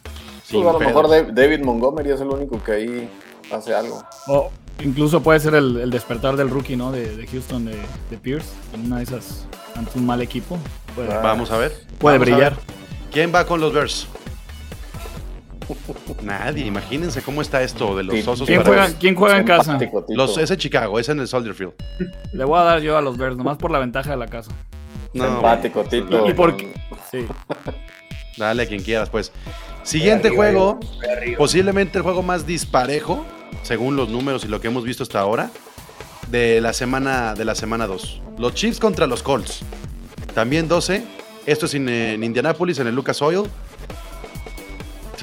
Pues 0.52 0.66
a 0.68 0.72
lo 0.74 0.80
mejor 0.80 1.08
Dav- 1.08 1.32
David 1.34 1.62
Montgomery 1.64 2.12
es 2.12 2.20
el 2.22 2.28
único 2.28 2.62
que 2.62 2.72
ahí 2.74 3.10
hace 3.52 3.74
algo. 3.74 4.04
O 4.28 4.52
incluso 4.82 5.22
puede 5.24 5.40
ser 5.40 5.56
el, 5.56 5.78
el 5.78 5.90
despertar 5.90 6.36
del 6.36 6.50
rookie, 6.50 6.76
¿no? 6.76 6.92
De, 6.92 7.16
de 7.16 7.28
Houston, 7.28 7.66
de, 7.66 7.76
de 8.10 8.18
Pierce. 8.18 8.50
En 8.74 8.86
una 8.88 8.98
de 8.98 9.04
esas, 9.04 9.46
ante 9.76 9.98
un 9.98 10.06
mal 10.06 10.22
equipo. 10.22 10.58
Puede. 10.96 11.08
Vamos 11.10 11.52
a 11.52 11.58
ver. 11.58 11.72
puede 12.00 12.18
Vamos 12.18 12.32
brillar. 12.34 12.56
ver. 12.56 12.64
¿Quién 13.12 13.32
va 13.34 13.46
con 13.46 13.60
los 13.62 13.74
Bears? 13.74 14.08
Nadie. 16.24 16.66
Imagínense 16.66 17.22
cómo 17.22 17.42
está 17.42 17.62
esto 17.64 17.96
de 17.96 18.04
los 18.04 18.28
osos. 18.28 18.48
¿Quién 18.48 18.64
juega, 18.64 18.90
¿quién 19.00 19.16
juega 19.16 19.38
en 19.38 19.46
casa? 19.46 19.78
Los, 20.10 20.38
ese 20.38 20.58
Chicago, 20.58 21.00
ese 21.00 21.12
en 21.14 21.20
el 21.20 21.28
Soldier 21.28 21.54
Field. 21.56 21.74
Le 22.34 22.44
voy 22.44 22.60
a 22.60 22.64
dar 22.64 22.82
yo 22.82 22.98
a 22.98 23.02
los 23.02 23.18
Bears, 23.18 23.38
nomás 23.38 23.58
por 23.58 23.72
la 23.72 23.80
ventaja 23.80 24.12
de 24.12 24.18
la 24.18 24.28
casa. 24.28 24.52
No, 25.14 25.26
Empático, 25.26 25.84
Tito. 25.84 26.28
Y 26.28 26.34
por 26.34 26.58
Sí. 27.12 27.26
Dale 28.38 28.64
a 28.64 28.66
quien 28.68 28.82
quieras, 28.82 29.10
pues. 29.10 29.32
Siguiente 29.84 30.30
Arriba, 30.30 30.44
juego, 30.44 30.80
arriba. 31.16 31.38
posiblemente 31.38 31.98
el 32.00 32.04
juego 32.04 32.24
más 32.24 32.48
disparejo, 32.48 33.24
según 33.62 33.96
los 33.96 34.10
números 34.10 34.44
y 34.44 34.48
lo 34.48 34.60
que 34.60 34.68
hemos 34.68 34.84
visto 34.84 35.04
hasta 35.04 35.20
ahora, 35.20 35.52
de 36.30 36.60
la 36.62 36.74
semana 36.74 37.34
de 37.36 37.46
la 37.46 37.54
semana 37.56 37.86
2. 37.88 38.22
Los 38.38 38.54
Chiefs 38.56 38.80
contra 38.80 39.06
los 39.08 39.22
Colts. 39.24 39.60
También 40.34 40.68
12. 40.68 41.04
Esto 41.46 41.66
es 41.68 41.74
en, 41.76 41.88
en 41.90 42.24
Indianapolis, 42.24 42.80
en 42.80 42.88
el 42.88 42.96
Lucas 42.96 43.22
Oil. 43.22 43.44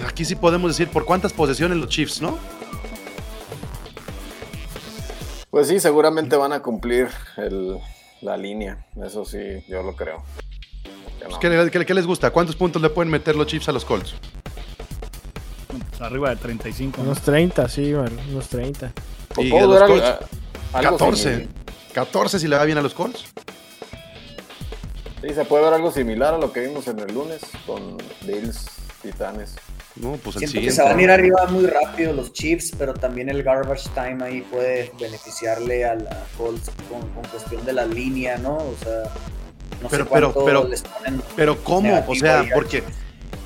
Aquí 0.06 0.24
sí 0.24 0.34
podemos 0.36 0.70
decir 0.70 0.88
por 0.88 1.04
cuántas 1.04 1.32
posesiones 1.32 1.76
los 1.78 1.88
Chiefs, 1.88 2.22
¿no? 2.22 2.38
Pues 5.50 5.68
sí, 5.68 5.80
seguramente 5.80 6.36
van 6.36 6.52
a 6.52 6.60
cumplir 6.62 7.08
el- 7.36 7.78
la 8.20 8.36
línea. 8.36 8.86
Eso 9.04 9.24
sí, 9.24 9.38
yo 9.68 9.82
lo 9.82 9.96
creo. 9.96 10.22
Que 11.20 11.28
no. 11.28 11.38
¿Qué, 11.38 11.70
qué- 11.70 11.86
qué 11.86 11.94
les 11.94 12.06
gusta? 12.06 12.30
¿Cuántos 12.30 12.54
puntos 12.56 12.80
le 12.80 12.88
pueden 12.90 13.10
meter 13.10 13.34
los 13.36 13.46
Chiefs 13.46 13.68
a 13.68 13.72
los 13.72 13.84
Colts? 13.84 14.14
Arriba 16.00 16.30
de 16.30 16.36
35. 16.36 16.98
¿no? 16.98 17.04
Unos 17.04 17.20
30, 17.20 17.68
sí, 17.68 17.92
man, 17.92 18.16
unos 18.30 18.48
30. 18.48 18.92
O 19.36 19.42
y 19.42 19.50
puedo 19.50 19.72
algo- 19.82 19.86
Colts, 19.86 20.06
algo 20.72 20.90
14. 20.92 21.22
similar. 21.22 21.48
14 21.94 22.38
si 22.38 22.48
le 22.48 22.56
va 22.56 22.64
bien 22.64 22.78
a 22.78 22.82
los 22.82 22.94
Colts. 22.94 23.24
Sí, 25.22 25.34
se 25.34 25.44
puede 25.44 25.64
ver 25.64 25.74
algo 25.74 25.92
similar 25.92 26.34
a 26.34 26.38
lo 26.38 26.52
que 26.52 26.60
vimos 26.60 26.86
en 26.88 26.98
el 27.00 27.12
lunes 27.12 27.40
con 27.66 27.98
Bills, 28.22 28.66
Titanes. 29.02 29.54
No, 29.96 30.12
pues 30.12 30.36
el 30.36 30.40
Siento 30.40 30.40
que 30.40 30.46
siguiente. 30.70 30.72
se 30.76 30.82
van 30.82 30.98
a 30.98 31.02
ir 31.02 31.10
arriba 31.10 31.46
muy 31.50 31.66
rápido 31.66 32.12
los 32.14 32.32
Chiefs, 32.32 32.72
pero 32.78 32.94
también 32.94 33.28
el 33.28 33.42
garbage 33.42 33.90
time 33.94 34.24
ahí 34.24 34.40
puede 34.42 34.92
beneficiarle 34.98 35.84
a 35.84 35.96
la 35.96 36.24
Colts 36.38 36.70
con, 36.88 37.00
con 37.10 37.24
cuestión 37.30 37.66
de 37.66 37.72
la 37.74 37.84
línea, 37.84 38.38
¿no? 38.38 38.56
O 38.56 38.74
sea, 38.82 39.02
no 39.82 39.88
Pero- 39.88 40.04
sé 40.04 40.10
pero- 40.10 40.32
cuánto 40.32 40.44
pero- 40.46 40.68
les 40.68 40.82
ponen. 40.82 41.22
Pero 41.36 41.62
¿cómo? 41.62 42.04
O 42.06 42.14
sea, 42.14 42.46
porque 42.54 42.80
Chiefs. 42.82 42.96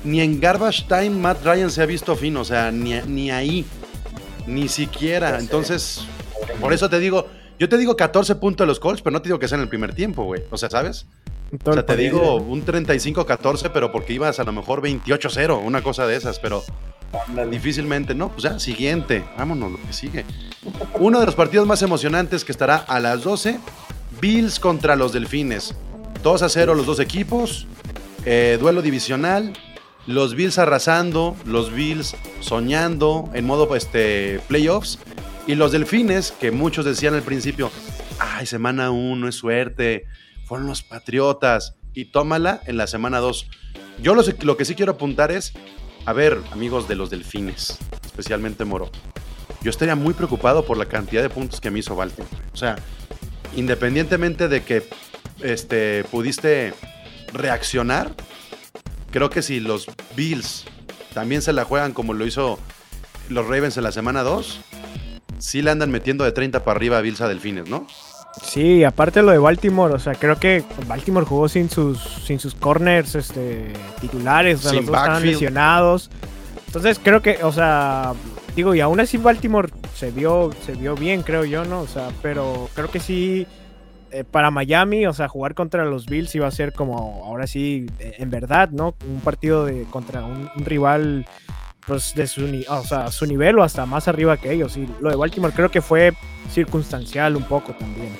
Ni 0.03 0.21
en 0.21 0.39
Garbage 0.39 0.85
Time 0.87 1.11
Matt 1.11 1.43
Ryan 1.43 1.71
se 1.71 1.81
ha 1.81 1.85
visto 1.85 2.15
fino, 2.15 2.41
o 2.41 2.45
sea, 2.45 2.71
ni, 2.71 2.93
ni 3.07 3.31
ahí, 3.31 3.65
ni 4.47 4.67
siquiera. 4.67 5.39
Entonces, 5.39 6.05
por 6.59 6.73
eso 6.73 6.89
te 6.89 6.99
digo, 6.99 7.27
yo 7.59 7.69
te 7.69 7.77
digo 7.77 7.95
14 7.95 8.35
puntos 8.35 8.65
de 8.65 8.67
los 8.67 8.79
Colts, 8.79 9.01
pero 9.01 9.13
no 9.13 9.21
te 9.21 9.29
digo 9.29 9.39
que 9.39 9.47
sea 9.47 9.57
en 9.57 9.63
el 9.63 9.69
primer 9.69 9.93
tiempo, 9.93 10.23
güey. 10.23 10.43
O 10.51 10.57
sea, 10.57 10.69
¿sabes? 10.69 11.05
O 11.63 11.73
sea, 11.73 11.85
te 11.85 11.95
digo 11.95 12.35
un 12.35 12.65
35-14, 12.65 13.69
pero 13.73 13.91
porque 13.91 14.13
ibas 14.13 14.39
a 14.39 14.43
lo 14.43 14.51
mejor 14.51 14.81
28-0, 14.81 15.61
una 15.63 15.81
cosa 15.81 16.05
de 16.05 16.15
esas, 16.15 16.39
pero 16.39 16.63
difícilmente, 17.49 18.13
¿no? 18.13 18.29
Pues 18.29 18.43
ya, 18.43 18.59
siguiente, 18.59 19.23
vámonos, 19.37 19.71
lo 19.71 19.81
que 19.81 19.93
sigue. 19.93 20.25
Uno 20.99 21.19
de 21.19 21.25
los 21.25 21.35
partidos 21.35 21.65
más 21.65 21.81
emocionantes 21.81 22.43
que 22.43 22.51
estará 22.51 22.75
a 22.75 22.99
las 22.99 23.23
12, 23.23 23.59
Bills 24.19 24.59
contra 24.59 24.95
los 24.95 25.13
Delfines. 25.13 25.75
2 26.23 26.41
a 26.41 26.49
0 26.49 26.73
los 26.73 26.87
dos 26.87 26.99
equipos, 26.99 27.67
eh, 28.25 28.57
duelo 28.59 28.81
divisional, 28.81 29.53
los 30.07 30.35
Bills 30.35 30.57
arrasando, 30.57 31.35
los 31.45 31.71
Bills 31.73 32.15
soñando 32.39 33.29
en 33.33 33.45
modo 33.45 33.75
este, 33.75 34.39
playoffs, 34.47 34.99
y 35.47 35.55
los 35.55 35.71
Delfines, 35.71 36.31
que 36.31 36.51
muchos 36.51 36.85
decían 36.85 37.13
al 37.13 37.21
principio, 37.21 37.71
ay, 38.19 38.45
semana 38.45 38.91
1 38.91 39.27
es 39.27 39.35
suerte, 39.35 40.05
fueron 40.45 40.67
los 40.67 40.83
Patriotas, 40.83 41.75
y 41.93 42.05
tómala 42.05 42.61
en 42.65 42.77
la 42.77 42.87
semana 42.87 43.19
2. 43.19 43.47
Yo 44.01 44.15
lo, 44.15 44.23
lo 44.41 44.57
que 44.57 44.65
sí 44.65 44.75
quiero 44.75 44.93
apuntar 44.93 45.31
es, 45.31 45.53
a 46.05 46.13
ver, 46.13 46.39
amigos 46.51 46.87
de 46.87 46.95
los 46.95 47.09
Delfines, 47.09 47.77
especialmente 48.03 48.65
Moro, 48.65 48.91
yo 49.61 49.71
estaría 49.71 49.95
muy 49.95 50.13
preocupado 50.13 50.65
por 50.65 50.77
la 50.77 50.85
cantidad 50.85 51.23
de 51.23 51.29
puntos 51.29 51.59
que 51.59 51.71
me 51.71 51.79
hizo 51.79 51.95
Baltimore. 51.95 52.29
O 52.53 52.57
sea, 52.57 52.75
independientemente 53.55 54.47
de 54.47 54.63
que 54.63 54.87
este, 55.41 56.03
pudiste 56.11 56.73
reaccionar, 57.33 58.13
creo 59.15 59.29
que 59.29 59.41
si 59.41 59.61
los 59.61 59.87
Bills 60.17 60.65
también 61.13 61.41
se 61.41 61.53
la 61.53 61.63
juegan 61.63 61.93
como 61.93 62.13
lo 62.13 62.25
hizo 62.25 62.59
los 63.29 63.47
Ravens 63.47 63.77
en 63.77 63.83
la 63.83 63.93
semana 63.93 64.23
2, 64.23 64.59
sí 65.39 65.61
le 65.61 65.71
andan 65.71 65.89
metiendo 65.89 66.25
de 66.25 66.33
30 66.33 66.65
para 66.65 66.75
arriba 66.75 66.97
a 66.97 67.01
Bills 67.01 67.21
a 67.21 67.29
Delfines, 67.29 67.69
¿no? 67.69 67.87
Sí, 68.43 68.83
aparte 68.83 69.21
lo 69.21 69.31
de 69.31 69.37
Baltimore, 69.37 69.93
o 69.93 69.99
sea, 69.99 70.15
creo 70.15 70.37
que 70.37 70.65
Baltimore 70.85 71.25
jugó 71.25 71.47
sin 71.47 71.69
sus, 71.69 71.97
sin 72.25 72.39
sus 72.39 72.55
corners 72.55 73.15
este, 73.15 73.71
titulares, 74.01 74.59
o 74.59 74.61
sea, 74.63 74.71
Sin 74.71 74.79
los 74.79 74.87
dos 74.87 74.97
estaban 74.97 75.25
lesionados. 75.25 76.09
Entonces 76.67 76.99
creo 77.01 77.21
que, 77.21 77.41
o 77.41 77.53
sea, 77.53 78.11
digo, 78.53 78.75
y 78.75 78.81
aún 78.81 78.99
así 78.99 79.15
Baltimore 79.15 79.69
se 79.95 80.11
vio, 80.11 80.49
se 80.65 80.73
vio 80.73 80.93
bien, 80.95 81.21
creo 81.21 81.45
yo, 81.45 81.63
¿no? 81.63 81.79
O 81.79 81.87
sea, 81.87 82.09
pero 82.21 82.69
creo 82.75 82.91
que 82.91 82.99
sí, 82.99 83.47
eh, 84.15 84.23
para 84.23 84.49
Miami, 84.49 85.05
o 85.07 85.13
sea, 85.13 85.27
jugar 85.27 85.55
contra 85.55 85.83
los 85.83 86.05
Bills 86.05 86.33
iba 86.35 86.47
a 86.47 86.51
ser 86.51 86.71
como, 86.71 87.25
ahora 87.25 87.47
sí, 87.47 87.85
eh, 87.99 88.15
en 88.19 88.29
verdad, 88.29 88.69
¿no? 88.69 88.95
Un 89.05 89.19
partido 89.19 89.65
de, 89.65 89.83
contra 89.91 90.23
un, 90.23 90.49
rival, 90.55 91.25
pues, 91.85 92.15
de 92.15 92.25
su, 92.25 92.45
o 92.69 92.83
sea, 92.83 93.11
su 93.11 93.25
nivel 93.25 93.59
o 93.59 93.63
hasta 93.63 93.85
más 93.85 94.07
arriba 94.07 94.37
que 94.37 94.53
ellos. 94.53 94.77
Y 94.77 94.87
lo 95.01 95.09
de 95.09 95.17
Baltimore 95.17 95.53
creo 95.53 95.69
que 95.69 95.81
fue 95.81 96.13
circunstancial 96.49 97.35
un 97.35 97.43
poco 97.43 97.73
también. 97.73 98.17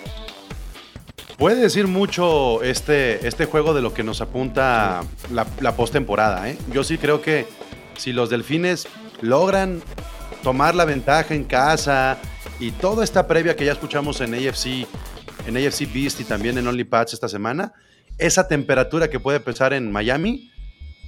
Puede 1.38 1.62
decir 1.62 1.88
mucho 1.88 2.62
este, 2.62 3.25
este 3.25 3.45
juego 3.45 3.73
de 3.73 3.81
lo 3.81 3.93
que 3.93 4.03
nos 4.03 4.19
apunta 4.19 5.01
la, 5.31 5.47
la 5.62 5.77
postemporada. 5.77 6.49
¿eh? 6.49 6.58
Yo 6.73 6.84
sí 6.84 6.97
creo 6.97 7.21
que 7.21 7.47
si 7.95 8.12
los 8.12 8.29
delfines 8.29 8.86
logran 9.21 9.81
tomar 10.43 10.75
la 10.75 10.84
ventaja 10.84 11.34
en 11.34 11.45
casa 11.45 12.17
y 12.60 12.71
toda 12.71 13.05
esta 13.05 13.27
previa 13.27 13.55
que 13.55 13.63
ya 13.63 13.71
escuchamos 13.71 14.19
en 14.19 14.34
AFC, 14.34 14.88
en 15.45 15.58
AFC 15.58 15.91
Beast 15.93 16.19
y 16.21 16.23
también 16.23 16.58
en 16.58 16.67
Only 16.67 16.84
Pats 16.84 17.13
esta 17.13 17.29
semana, 17.29 17.73
esa 18.17 18.47
temperatura 18.47 19.10
que 19.10 19.19
puede 19.19 19.39
pesar 19.39 19.73
en 19.73 19.91
Miami 19.91 20.51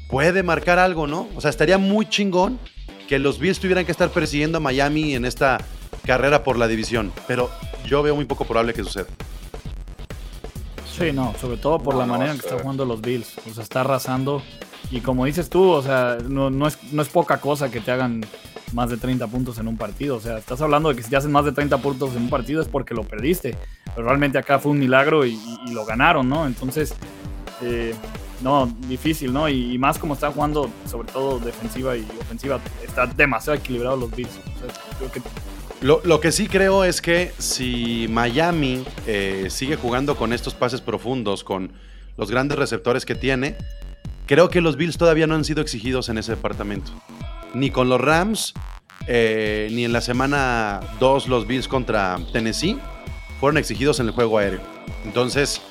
puede 0.10 0.44
marcar 0.44 0.80
algo, 0.80 1.08
¿no? 1.08 1.28
O 1.36 1.42
sea, 1.42 1.50
estaría 1.50 1.78
muy 1.78 2.08
chingón 2.08 2.60
que 3.08 3.20
los 3.20 3.40
Bills 3.40 3.60
tuvieran 3.60 3.86
que 3.86 3.92
estar 3.92 4.10
persiguiendo 4.10 4.58
a 4.58 4.62
Miami 4.62 5.16
en 5.16 5.26
esta, 5.26 5.60
carrera 6.08 6.44
por 6.44 6.58
la 6.58 6.68
división, 6.68 7.12
pero 7.28 7.52
yo 7.86 8.02
veo 8.02 8.16
muy 8.16 8.26
poco 8.26 8.46
probable 8.46 8.74
que 8.74 8.84
suceda. 8.84 9.08
Sí, 10.98 11.12
no, 11.12 11.36
sobre 11.40 11.58
todo 11.58 11.78
por 11.78 11.94
No, 11.94 12.00
la 12.00 12.08
no, 12.08 12.14
manera 12.14 12.32
en 12.32 12.40
que 12.40 12.46
están 12.46 12.60
jugando 12.60 12.86
los 12.86 13.02
Bills. 13.02 13.38
O 13.46 13.54
sea, 13.54 13.62
está 13.62 13.82
arrasando. 13.82 14.42
Y 14.90 15.02
como 15.02 15.26
dices 15.26 15.50
tú, 15.50 15.70
o 15.70 15.82
sea, 15.82 16.18
no, 16.28 16.50
no 16.50 16.68
es, 16.68 16.78
no 16.94 17.02
es 17.02 17.10
poca 17.10 17.40
cosa 17.40 17.70
que 17.70 17.82
te 17.82 17.92
hagan 17.92 18.24
más 18.74 18.90
de 18.90 18.98
30 18.98 19.28
puntos 19.28 19.58
en 19.60 19.68
un 19.68 19.78
partido. 19.78 20.16
O 20.16 20.20
sea, 20.20 20.38
estás 20.38 20.62
hablando 20.62 20.90
de 20.90 20.96
que 20.96 21.04
si 21.04 21.10
te 21.10 21.18
hacen 21.18 21.32
más 21.32 21.46
de 21.46 21.52
30 21.52 21.78
puntos 21.80 22.16
en 22.16 22.24
un 22.24 22.30
partido 22.30 22.62
es 22.62 22.68
porque 22.68 22.94
lo 22.94 23.04
perdiste. 23.04 23.58
Pero 23.96 24.08
realmente 24.08 24.38
acá 24.38 24.60
fue 24.60 24.72
un 24.72 24.80
milagro 24.80 25.26
y, 25.26 25.40
lo 25.72 25.86
ganaron, 25.86 26.30
¿no? 26.30 26.48
Entonces, 26.48 26.94
eh, 27.62 27.94
no, 28.42 28.68
difícil, 28.88 29.34
¿no? 29.34 29.50
Y, 29.50 29.78
más 29.78 29.98
como 29.98 30.14
están 30.14 30.32
jugando, 30.32 30.70
sobre 30.86 31.12
todo 31.12 31.40
defensiva 31.40 31.98
y 31.98 32.08
ofensiva, 32.22 32.60
está 32.86 33.08
demasiado 33.08 33.58
equilibrado 33.58 33.98
los 33.98 34.16
Bills. 34.16 34.40
Lo, 35.82 36.02
lo 36.04 36.20
que 36.20 36.32
sí 36.32 36.48
creo 36.48 36.84
es 36.84 37.02
que 37.02 37.34
si 37.38 38.08
Miami 38.10 38.84
eh, 39.06 39.48
sigue 39.50 39.76
jugando 39.76 40.16
con 40.16 40.34
estos 40.34 40.54
pases 40.56 40.82
profundos, 40.82 41.44
con 41.44 41.72
los 42.18 42.32
grandes 42.32 42.58
receptores 42.58 43.06
que 43.06 43.14
tiene, 43.14 43.56
creo 44.28 44.50
que 44.50 44.62
los 44.62 44.78
Bills 44.78 44.98
todavía 44.98 45.26
no 45.26 45.36
han 45.36 45.44
sido 45.44 45.62
exigidos 45.62 46.10
en 46.10 46.18
ese 46.20 46.34
departamento. 46.34 46.92
Ni 47.54 47.72
con 47.72 47.90
los 47.90 48.00
Rams, 48.00 48.54
eh, 49.08 49.70
ni 49.72 49.86
en 49.86 49.94
la 49.94 50.02
semana 50.02 50.82
2 51.00 51.28
los 51.28 51.48
Bills 51.48 51.68
contra 51.68 52.20
Tennessee 52.32 52.78
fueron 53.40 53.58
exigidos 53.58 54.00
en 54.00 54.08
el 54.08 54.12
juego 54.12 54.38
aéreo. 54.38 54.60
Entonces, 55.06 55.62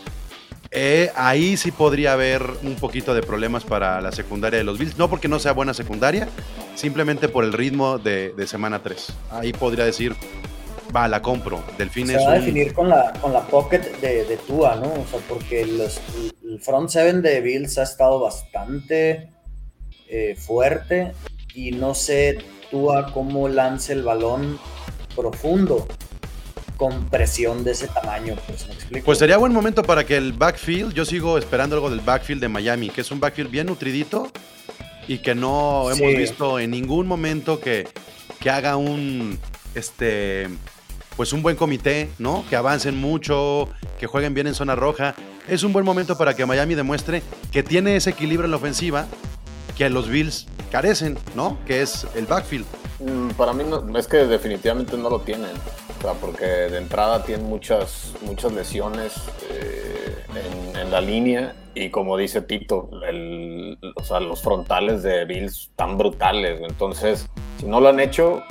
eh, 0.70 1.10
ahí 1.14 1.56
sí 1.56 1.70
podría 1.70 2.14
haber 2.14 2.42
un 2.62 2.76
poquito 2.76 3.14
de 3.14 3.22
problemas 3.22 3.64
para 3.64 4.00
la 4.00 4.10
secundaria 4.10 4.58
de 4.58 4.64
los 4.64 4.78
Bills. 4.78 4.96
No 4.96 5.08
porque 5.08 5.28
no 5.28 5.38
sea 5.38 5.52
buena 5.52 5.74
secundaria, 5.74 6.28
simplemente 6.74 7.28
por 7.28 7.44
el 7.44 7.52
ritmo 7.52 7.98
de, 7.98 8.32
de 8.36 8.46
semana 8.46 8.82
3. 8.82 9.12
Ahí 9.30 9.52
podría 9.52 9.84
decir, 9.84 10.16
va, 10.94 11.08
la 11.08 11.22
compro. 11.22 11.62
Delfín 11.78 12.06
Se 12.06 12.16
es 12.16 12.26
va 12.26 12.32
a 12.32 12.34
definir 12.34 12.72
con 12.74 12.88
la, 12.88 13.12
con 13.20 13.32
la 13.32 13.40
pocket 13.46 13.80
de, 14.00 14.24
de 14.24 14.36
Tua, 14.36 14.76
¿no? 14.76 14.92
O 14.92 15.06
sea, 15.10 15.20
porque 15.28 15.64
los- 15.66 16.00
el 16.44 16.60
front 16.60 16.88
seven 16.90 17.22
de 17.22 17.40
Bills 17.40 17.76
ha 17.78 17.82
estado 17.82 18.20
bastante 18.20 19.30
eh, 20.08 20.36
fuerte 20.38 21.12
y 21.54 21.72
no 21.72 21.94
sé 21.94 22.38
Tua 22.70 23.12
cómo 23.12 23.48
lance 23.48 23.92
el 23.92 24.02
balón 24.02 24.58
profundo 25.14 25.86
con 26.76 27.08
presión 27.08 27.64
de 27.64 27.72
ese 27.72 27.88
tamaño, 27.88 28.36
pues 28.46 28.66
me 28.68 28.74
explico. 28.74 29.04
Pues 29.06 29.18
sería 29.18 29.38
buen 29.38 29.52
momento 29.52 29.82
para 29.82 30.04
que 30.04 30.16
el 30.16 30.32
backfield, 30.34 30.92
yo 30.92 31.04
sigo 31.06 31.38
esperando 31.38 31.74
algo 31.76 31.88
del 31.88 32.00
backfield 32.00 32.40
de 32.42 32.48
Miami, 32.48 32.90
que 32.90 33.00
es 33.00 33.10
un 33.10 33.18
backfield 33.18 33.50
bien 33.50 33.66
nutridito 33.66 34.30
y 35.08 35.18
que 35.18 35.34
no 35.34 35.88
Sí. 35.94 36.02
hemos 36.02 36.16
visto 36.18 36.58
en 36.58 36.70
ningún 36.72 37.06
momento 37.06 37.60
que, 37.60 37.88
que 38.40 38.50
haga 38.50 38.76
un, 38.76 39.38
este, 39.74 40.48
pues 41.16 41.32
un 41.32 41.42
buen 41.42 41.56
comité, 41.56 42.10
¿no? 42.18 42.44
Que 42.50 42.56
avancen 42.56 42.96
mucho, 43.00 43.68
que 43.98 44.06
jueguen 44.06 44.34
bien 44.34 44.46
en 44.46 44.54
zona 44.54 44.74
roja. 44.74 45.14
Es 45.48 45.62
un 45.62 45.72
buen 45.72 45.84
momento 45.84 46.18
para 46.18 46.34
que 46.34 46.44
Miami 46.44 46.74
demuestre 46.74 47.22
que 47.52 47.62
tiene 47.62 47.96
ese 47.96 48.10
equilibrio 48.10 48.44
en 48.46 48.50
la 48.50 48.56
ofensiva 48.58 49.06
que 49.76 49.88
los 49.90 50.08
Bills 50.08 50.46
carecen, 50.70 51.18
¿no? 51.34 51.58
Que 51.66 51.82
es 51.82 52.06
el 52.14 52.26
backfield. 52.26 52.66
Mm, 53.00 53.30
Para 53.30 53.52
mí 53.52 53.62
no, 53.64 53.98
es 53.98 54.06
que 54.06 54.18
definitivamente 54.26 54.96
no 54.96 55.08
lo 55.10 55.20
tienen. 55.20 55.50
O 55.98 56.02
sea, 56.02 56.12
porque 56.14 56.44
de 56.44 56.78
entrada 56.78 57.22
tienen 57.24 57.46
muchas, 57.46 58.12
muchas 58.22 58.52
lesiones 58.52 59.12
eh, 59.50 60.16
en, 60.80 60.90
la 60.90 61.00
línea. 61.00 61.54
Y 61.74 61.90
como 61.90 62.16
dice 62.16 62.40
Tito, 62.42 62.88
el- 63.08 63.78
o 63.94 64.20
los 64.20 64.42
frontales 64.42 65.02
de 65.02 65.24
Bills 65.24 65.68
están 65.70 65.98
brutales. 65.98 66.60
Entonces, 66.62 67.26
si 67.60 67.66
no 67.66 67.80
lo 67.80 67.88
han 67.88 68.00
hecho, 68.00 68.42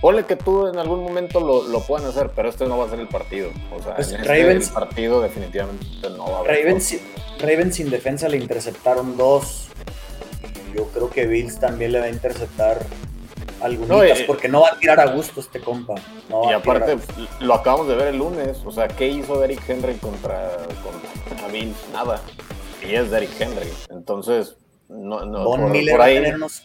ponle 0.00 0.24
que 0.24 0.36
tú 0.36 0.66
en 0.68 0.78
algún 0.78 1.02
momento 1.02 1.40
lo, 1.40 1.62
lo 1.68 1.80
puedan 1.80 2.06
hacer, 2.08 2.30
pero 2.34 2.48
este 2.48 2.66
no 2.66 2.78
va 2.78 2.86
a 2.86 2.90
ser 2.90 3.00
el 3.00 3.08
partido. 3.08 3.50
O 3.76 3.82
sea, 3.82 3.96
Pues 3.96 4.12
en 4.12 4.20
este, 4.20 4.28
Ravens- 4.28 4.68
el 4.68 4.74
partido 4.74 5.20
definitivamente 5.20 5.86
no 6.16 6.30
va 6.30 6.36
a 6.36 6.40
haber. 6.40 6.58
Ravens, 6.64 6.96
Ravens 7.40 7.74
sin 7.76 7.90
defensa 7.90 8.28
le 8.28 8.36
interceptaron 8.38 9.16
dos. 9.16 9.68
Yo 10.74 10.86
creo 10.88 11.08
que 11.10 11.26
Bills 11.26 11.58
también 11.58 11.92
le 11.92 12.00
va 12.00 12.06
a 12.06 12.10
interceptar 12.10 12.84
algunas 13.62 13.88
No, 13.88 14.02
eh, 14.02 14.24
porque 14.26 14.48
no 14.48 14.60
va 14.60 14.68
a 14.72 14.78
tirar 14.78 15.00
a 15.00 15.06
gusto 15.06 15.40
este 15.40 15.60
compa. 15.60 15.94
No 16.28 16.50
Y 16.50 16.52
aparte, 16.52 16.98
lo 17.40 17.54
acabamos 17.54 17.88
de 17.88 17.94
ver 17.96 18.08
el 18.08 18.18
lunes. 18.18 18.58
O 18.64 18.70
sea, 18.70 18.86
¿qué 18.88 19.08
hizo 19.08 19.40
Derrick 19.40 19.62
Henry 19.68 19.94
contra, 19.94 20.50
contra 21.28 21.48
Bills? 21.48 21.76
Nada. 21.92 22.20
Y 22.86 22.94
es 22.94 23.10
Derrick 23.10 23.30
Henry. 23.40 23.70
Entonces, 23.90 24.56
no, 24.88 25.24
no, 25.24 25.44
Von 25.44 25.62
por, 25.62 25.70
Miller 25.70 25.92
por 25.94 26.00
va 26.00 26.04
a 26.04 26.08
ahí, 26.08 26.14
tener 26.16 26.34
unos 26.36 26.62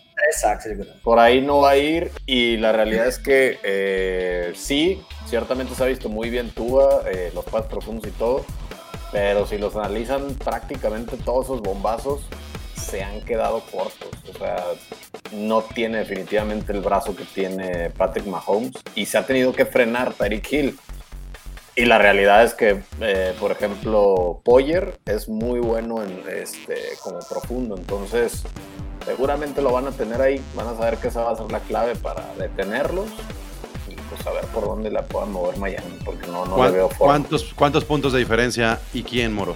creo. 0.62 0.86
por 1.04 1.20
ahí 1.20 1.42
no 1.42 1.60
va 1.60 1.72
a 1.72 1.78
ir. 1.78 2.12
Y 2.26 2.58
la 2.58 2.72
realidad 2.72 3.08
es 3.08 3.20
que 3.20 3.60
eh, 3.64 4.54
sí, 4.56 5.02
ciertamente 5.28 5.76
se 5.76 5.84
ha 5.84 5.88
visto 5.88 6.10
muy 6.10 6.30
bien 6.30 6.50
Tua, 6.52 7.04
eh, 7.12 7.32
los 7.34 7.46
pases 7.46 7.70
profundos 7.70 8.08
y 8.08 8.12
todo. 8.12 8.46
Pero 9.12 9.46
si 9.46 9.58
los 9.58 9.76
analizan, 9.76 10.36
prácticamente 10.36 11.18
todos 11.18 11.46
esos 11.46 11.62
bombazos 11.62 12.22
se 12.76 13.04
han 13.04 13.22
quedado 13.22 13.62
cortos. 13.72 14.10
O 14.34 14.38
sea, 14.38 14.64
no 15.34 15.62
tiene 15.62 16.00
definitivamente 16.00 16.74
el 16.74 16.82
brazo 16.82 17.16
que 17.16 17.26
tiene 17.26 17.90
Patrick 17.90 18.26
Mahomes 18.26 18.74
y 18.96 19.06
se 19.06 19.18
ha 19.18 19.26
tenido 19.26 19.54
que 19.54 19.66
frenar 19.66 20.14
Tyreek 20.14 20.52
Hill. 20.52 20.80
Y 21.76 21.86
la 21.86 21.98
realidad 21.98 22.44
es 22.44 22.54
que, 22.54 22.82
eh, 23.00 23.34
por 23.40 23.52
ejemplo, 23.52 24.42
Poyer 24.44 25.00
es 25.06 25.30
muy 25.30 25.60
bueno 25.60 26.04
en 26.04 26.22
este 26.28 26.76
como 27.02 27.20
profundo, 27.20 27.76
entonces 27.78 28.44
seguramente 29.06 29.62
lo 29.62 29.72
van 29.72 29.88
a 29.88 29.92
tener 29.92 30.22
ahí, 30.22 30.42
van 30.54 30.68
a 30.68 30.76
saber 30.76 30.98
que 30.98 31.08
esa 31.08 31.24
va 31.24 31.32
a 31.32 31.36
ser 31.38 31.50
la 31.52 31.60
clave 31.62 31.96
para 31.96 32.26
detenerlos 32.38 33.08
y 33.90 33.96
pues 33.96 34.28
a 34.28 34.32
ver 34.32 34.46
por 34.48 34.66
dónde 34.66 34.92
la 34.92 35.04
puedan 35.04 35.32
mover 35.32 35.58
Miami, 35.58 35.98
porque 36.04 36.28
no, 36.28 36.46
no 36.46 36.52
le 36.52 36.56
¿Cuán- 36.58 36.74
veo 36.74 36.90
forma. 36.90 37.14
¿Cuántos, 37.14 37.54
¿Cuántos 37.54 37.86
puntos 37.86 38.12
de 38.14 38.20
diferencia 38.20 38.80
y 38.94 39.04
quién, 39.04 39.34
Moro? 39.34 39.56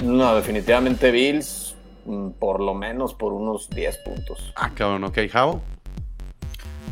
No, 0.00 0.34
definitivamente 0.34 1.12
Bills, 1.12 1.76
mm, 2.04 2.30
por 2.30 2.58
lo 2.60 2.74
menos 2.74 3.14
por 3.14 3.32
unos 3.32 3.70
10 3.70 3.96
puntos. 3.98 4.52
Ah, 4.56 4.72
cabrón, 4.74 5.04
ok, 5.04 5.18
Javo. 5.30 5.62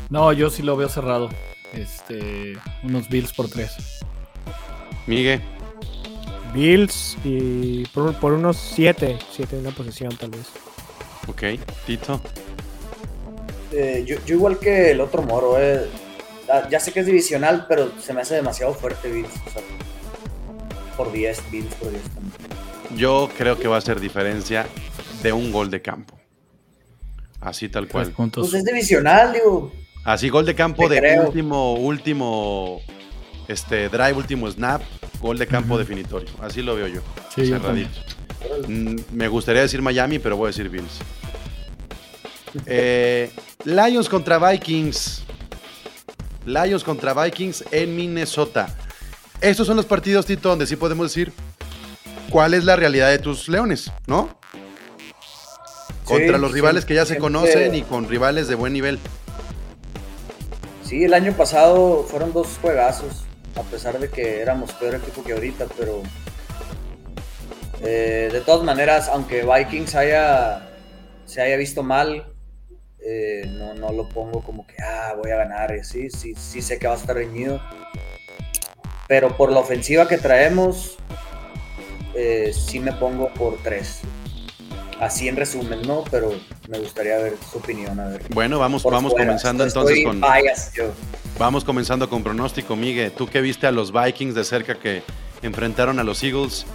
No, 0.09 0.33
yo 0.33 0.51
sí 0.51 0.63
lo 0.63 0.77
veo 0.77 0.89
cerrado. 0.89 1.29
Este, 1.73 2.55
unos 2.83 3.09
Bills 3.09 3.33
por 3.33 3.49
tres. 3.49 3.77
Miguel. 5.07 5.41
Bills 6.53 7.17
y 7.25 7.87
por, 7.87 8.15
por 8.21 8.33
unos 8.33 8.59
7, 8.75 9.19
7 9.31 9.57
en 9.57 9.63
una 9.63 9.71
posición 9.75 10.15
tal 10.17 10.31
vez. 10.31 10.47
Ok, 11.27 11.43
Tito. 11.87 12.21
Eh, 13.73 14.05
yo, 14.07 14.17
yo 14.27 14.35
igual 14.35 14.59
que 14.59 14.91
el 14.91 15.01
otro 15.01 15.23
moro, 15.23 15.59
eh, 15.59 15.89
ah, 16.51 16.69
ya 16.71 16.79
sé 16.79 16.93
que 16.93 17.01
es 17.01 17.07
divisional, 17.07 17.67
pero 17.69 17.91
se 17.99 18.13
me 18.13 18.21
hace 18.21 18.35
demasiado 18.35 18.75
fuerte 18.75 19.11
Bills. 19.11 19.33
o 19.47 19.51
sea, 19.51 19.63
por 20.97 21.11
10, 21.11 21.51
Bills 21.51 21.75
por 21.77 21.91
10 21.91 22.03
también. 22.03 22.33
Yo 22.97 23.31
creo 23.39 23.59
que 23.59 23.69
va 23.69 23.79
a 23.79 23.81
ser 23.81 23.99
diferencia 23.99 24.67
de 25.23 25.33
un 25.33 25.51
gol 25.53 25.71
de 25.71 25.81
campo. 25.81 26.19
Así 27.41 27.69
tal 27.69 27.89
cual. 27.89 28.13
Pues 28.15 28.55
es 28.55 28.65
divisional, 28.65 29.33
digo. 29.33 29.73
Así 30.05 30.29
gol 30.29 30.45
de 30.47 30.55
campo 30.55 30.89
Te 30.89 30.95
de 30.95 31.01
creo. 31.01 31.27
último, 31.27 31.75
último, 31.75 32.81
este 33.49 33.89
drive, 33.89 34.15
último 34.15 34.51
snap, 34.51 34.83
gol 35.21 35.39
de 35.39 35.47
campo 35.47 35.79
definitorio. 35.79 36.29
Así 36.41 36.63
lo 36.63 36.75
veo 36.75 36.89
yo. 36.89 37.01
Sí, 37.35 37.47
yo. 37.49 37.59
Mm, 38.69 38.97
Me 39.13 39.29
gustaría 39.29 39.63
decir 39.63 39.81
Miami, 39.81 40.19
pero 40.19 40.37
voy 40.37 40.47
a 40.47 40.49
decir 40.49 40.69
Bills. 40.69 40.99
Eh, 42.67 43.31
Lions 43.65 44.09
contra 44.09 44.39
Vikings. 44.39 45.23
Lions 46.45 46.83
contra 46.83 47.15
Vikings 47.15 47.65
en 47.71 47.95
Minnesota. 47.95 48.75
Estos 49.41 49.67
son 49.67 49.77
los 49.77 49.87
partidos, 49.87 50.27
Tito, 50.27 50.49
donde 50.49 50.67
sí 50.67 50.77
podemos 50.77 51.09
decir 51.09 51.33
cuál 52.31 52.55
es 52.55 52.65
la 52.65 52.75
realidad 52.77 53.11
de 53.11 53.19
tus 53.19 53.49
Leones, 53.49 53.91
¿no? 54.07 54.37
Contra 56.05 56.35
Sí, 56.37 56.41
los 56.41 56.53
rivales 56.53 56.83
sí, 56.83 56.89
que 56.89 56.95
ya 56.95 57.07
se 57.07 57.19
conocen 57.19 57.75
y 57.75 57.83
con 57.83 58.09
rivales 58.09 58.49
de 58.49 58.57
buen 58.57 58.73
nivel. 58.73 58.99
Sí, 60.93 61.05
el 61.05 61.15
año 61.15 61.33
pasado 61.33 62.05
fueron 62.07 62.35
dos 62.35 62.59
juegazos, 62.61 63.25
a 63.57 63.63
pesar 63.63 63.99
de 63.99 64.11
que 64.11 64.43
éramos 64.43 64.75
peor 64.75 64.97
equipo 64.97 65.25
que 65.25 65.33
ahorita, 65.33 65.65
pero 65.79 66.03
eh, 67.81 68.29
de 68.31 68.41
todas 68.43 68.63
maneras, 68.63 69.09
aunque 69.09 69.43
Vikings 69.43 69.95
haya 69.95 70.69
se 71.25 71.41
haya 71.41 71.57
visto 71.57 71.83
mal, 71.83 72.31
eh, 72.99 73.47
no, 73.57 73.73
no 73.73 73.91
lo 73.91 74.07
pongo 74.11 74.43
como 74.43 74.67
que 74.67 74.75
ah, 74.83 75.15
voy 75.17 75.31
a 75.31 75.37
ganar, 75.37 75.83
sí, 75.83 76.11
sí, 76.11 76.35
sí 76.35 76.61
sé 76.61 76.79
que 76.79 76.87
va 76.87 76.93
a 76.93 76.99
estar 76.99 77.17
reñido. 77.17 77.59
Pero 79.09 79.35
por 79.35 79.51
la 79.51 79.61
ofensiva 79.61 80.07
que 80.07 80.19
traemos, 80.19 80.99
eh, 82.15 82.53
sí 82.53 82.81
me 82.81 82.93
pongo 82.93 83.33
por 83.33 83.57
tres. 83.63 84.03
Así 85.01 85.29
en 85.29 85.37
resumen, 85.37 85.83
¿no? 85.83 86.05
Pero 86.11 86.33
me 86.69 86.79
gustaría 86.79 87.17
ver 87.19 87.35
su 87.51 87.59
opinión, 87.59 87.99
a 87.99 88.09
ver. 88.09 88.23
Bueno, 88.31 88.59
vamos, 88.59 88.83
por 88.83 88.93
vamos 88.93 89.13
fuera. 89.13 89.27
comenzando 89.27 89.65
Estoy 89.65 90.03
entonces 90.03 90.05
con. 90.05 90.23
yo. 90.75 90.93
Vamos 91.39 91.65
comenzando 91.65 92.09
con 92.09 92.23
pronóstico, 92.23 92.77
Miguel. 92.77 93.11
Tú 93.13 93.27
que 93.27 93.41
viste 93.41 93.67
a 93.67 93.73
los 93.73 93.93
Vikings 93.93 94.35
de 94.35 94.45
cerca 94.45 94.77
que 94.77 95.03
enfrentaron 95.43 95.99
a 95.99 96.05
los 96.05 96.23
Eagles, 96.23 96.67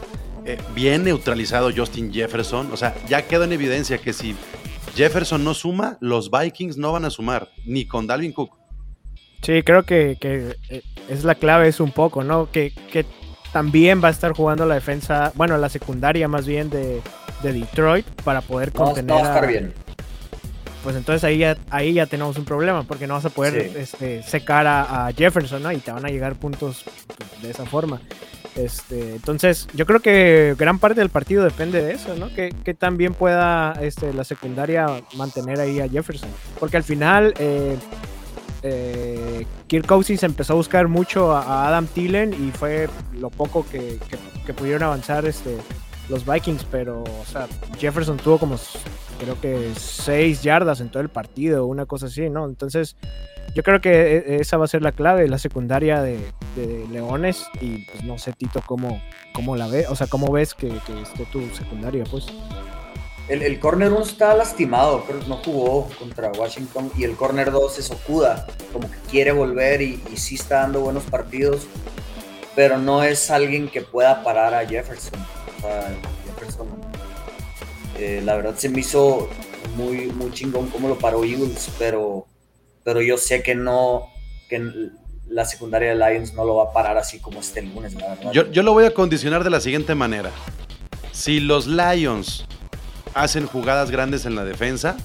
eh, 0.46 0.58
bien 0.74 1.04
neutralizado 1.04 1.72
Justin 1.76 2.12
Jefferson. 2.12 2.72
O 2.72 2.78
sea, 2.78 2.96
ya 3.08 3.22
quedó 3.28 3.44
en 3.44 3.54
evidencia 3.54 3.98
que 3.98 4.14
si 4.14 4.36
Jefferson 4.96 5.44
no 5.44 5.54
suma, 5.54 5.98
los 6.00 6.32
Vikings 6.32 6.78
no 6.78 6.92
van 6.92 7.06
a 7.06 7.10
sumar, 7.10 7.50
ni 7.66 7.86
con 7.86 8.08
Dalvin 8.08 8.34
Cook. 8.34 8.58
Sí, 9.42 9.62
creo 9.64 9.84
que, 9.84 10.18
que, 10.20 10.56
eh, 10.70 10.82
es 11.10 11.24
la 11.24 11.36
clave, 11.36 11.68
es 11.68 11.80
un 11.80 11.92
poco, 11.92 12.24
¿no? 12.24 12.50
Que, 12.52 12.74
que, 12.92 13.06
también 13.54 14.04
va 14.04 14.10
a 14.10 14.12
estar 14.12 14.34
jugando 14.34 14.66
la 14.66 14.76
defensa, 14.76 15.32
bueno, 15.36 15.58
la 15.58 15.70
secundaria 15.70 16.28
más 16.28 16.46
bien 16.46 16.70
de, 16.70 17.02
de 17.44 17.54
Detroit 17.54 18.06
para 18.24 18.42
poder 18.42 18.72
contener. 18.72 19.16
No, 19.16 19.22
va 19.22 19.28
a 19.28 19.36
estar 19.36 19.48
bien. 19.48 19.74
Pues 20.84 20.96
entonces 20.96 21.24
ahí 21.24 21.40
ya, 21.40 21.58
ahí 21.70 21.94
ya 21.94 22.06
tenemos 22.06 22.38
un 22.38 22.46
problema, 22.46 22.84
porque 22.84 23.08
no 23.08 23.16
vas 23.16 23.26
a 23.26 23.30
poder 23.30 23.72
sí. 23.72 23.78
este, 23.78 24.24
secar 24.24 24.68
a, 24.68 25.08
a, 25.08 25.12
Jefferson, 25.12 25.62
¿no? 25.62 25.72
Y 25.72 25.78
te 25.78 25.92
van 25.92 26.06
a 26.06 26.10
llegar 26.10 26.36
puntos 26.36 26.86
de 27.42 27.50
esa 27.50 27.66
forma. 27.66 28.00
Este, 28.56 29.16
entonces, 29.16 29.68
yo 29.74 29.86
creo 29.86 30.00
que 30.00 30.56
gran 30.58 30.80
parte 30.80 31.00
del 31.00 31.10
partido 31.10 31.44
depende 31.44 31.82
de 31.82 31.94
eso, 31.94 32.16
¿no? 32.16 32.34
Que, 32.34 32.50
que 32.64 32.74
también 32.74 33.14
pueda 33.14 33.74
este, 33.82 34.14
la 34.14 34.24
secundaria 34.24 34.88
mantener 35.16 35.60
ahí 35.60 35.80
a 35.80 35.88
Jefferson. 35.88 36.30
Porque 36.60 36.78
al 36.78 36.84
final, 36.84 37.34
eh, 37.38 37.78
eh, 38.64 39.46
Kirk 39.68 39.86
Cousins 39.86 40.24
empezó 40.24 40.54
a 40.54 40.56
buscar 40.56 40.88
mucho 40.88 41.36
a, 41.36 41.42
a, 41.42 41.68
Adam 41.68 41.86
Thielen 41.86 42.34
y 42.34 42.52
fue 42.52 42.90
lo 43.14 43.30
poco 43.30 43.66
que, 43.70 44.00
que, 44.10 44.18
que, 44.46 44.54
pudieron 44.54 44.84
avanzar 44.84 45.26
este, 45.26 45.58
los 46.10 46.26
Vikings, 46.26 46.66
pero 46.72 47.04
o 47.04 47.26
sea, 47.26 47.48
Jefferson 47.78 48.18
tuvo 48.18 48.38
como 48.38 48.58
creo 49.20 49.40
que 49.42 49.72
6 49.76 50.44
yardas 50.44 50.80
en 50.80 50.90
todo 50.90 51.02
el 51.02 51.10
partido, 51.10 51.66
una 51.66 51.86
cosa 51.86 52.06
así, 52.06 52.30
¿no? 52.30 52.46
Entonces, 52.46 52.96
yo 53.56 53.64
creo 53.64 53.82
que 53.82 54.18
e, 54.18 54.36
esa 54.42 54.58
va 54.58 54.66
a 54.66 54.68
ser 54.68 54.82
la 54.82 54.92
clave, 54.92 55.28
la 55.28 55.40
secundaria 55.40 56.02
de, 56.02 56.20
de 56.56 56.86
Leones 56.92 57.48
y 57.60 57.86
pues 57.86 58.04
no 58.04 58.18
sé, 58.18 58.34
Tito, 58.34 58.62
cómo, 58.66 59.02
cómo 59.34 59.56
la 59.56 59.68
ve, 59.68 59.86
o 59.88 59.96
sea, 59.96 60.08
cómo 60.08 60.32
ves 60.32 60.54
que, 60.54 60.68
que 60.86 61.02
esté 61.02 61.26
tu 61.26 61.42
secundaria, 61.56 62.04
pues. 62.10 62.28
El, 63.28 63.42
el, 63.42 63.60
corner 63.60 63.92
1 63.92 64.04
está 64.04 64.34
lastimado, 64.36 65.04
pero 65.06 65.20
no 65.28 65.36
jugó 65.38 65.90
contra 66.00 66.32
Washington. 66.32 66.90
Y 66.98 67.04
el 67.04 67.18
corner 67.18 67.52
2 67.52 67.80
es 67.80 67.92
Okuda, 67.92 68.48
como 68.72 68.90
que 68.90 68.98
quiere 69.10 69.34
volver 69.34 69.82
y, 69.82 70.02
y, 70.14 70.16
sí 70.16 70.36
está 70.36 70.62
dando 70.62 70.80
buenos 70.80 71.04
partidos, 71.04 71.68
pero 72.56 72.78
no 72.78 73.04
es 73.04 73.30
alguien 73.30 73.68
que 73.68 73.82
pueda 73.82 74.24
parar 74.24 74.54
a 74.54 74.66
Jefferson. 74.66 75.20
Eh, 77.98 78.22
la 78.24 78.36
verdad 78.36 78.56
se 78.56 78.70
me 78.70 78.82
hizo 78.82 79.30
muy, 79.76 80.08
muy 80.08 80.32
chingón 80.32 80.68
cómo 80.68 80.88
lo 80.88 80.98
paró 80.98 81.24
Eagles, 81.24 81.70
pero, 81.80 82.28
pero 82.84 83.02
yo 83.02 83.18
sé 83.18 83.42
que 83.42 83.56
no, 83.56 84.08
que 84.50 84.62
la 85.28 85.46
secundaria 85.46 85.90
de 85.90 85.96
Lions 85.96 86.34
no 86.34 86.46
lo 86.46 86.56
va 86.56 86.66
a 86.66 86.74
parar 86.74 86.98
así 86.98 87.20
como 87.20 87.40
este 87.40 87.62
lunes, 87.62 87.94
la 87.96 88.10
verdad. 88.10 88.32
Yo, 88.32 88.52
yo 88.52 88.64
lo 88.64 88.74
voy 88.74 88.86
a 88.86 88.94
condicionar 88.94 89.44
de 89.44 89.50
la 89.50 89.60
siguiente 89.60 89.96
manera. 89.96 90.32
Si 91.12 91.40
los 91.40 91.68
Lions 91.68 92.46
hacen 93.14 93.48
jugadas 93.48 93.90
grandes 93.90 94.26
en 94.26 94.36
la 94.36 94.46
defensa, 94.46 94.96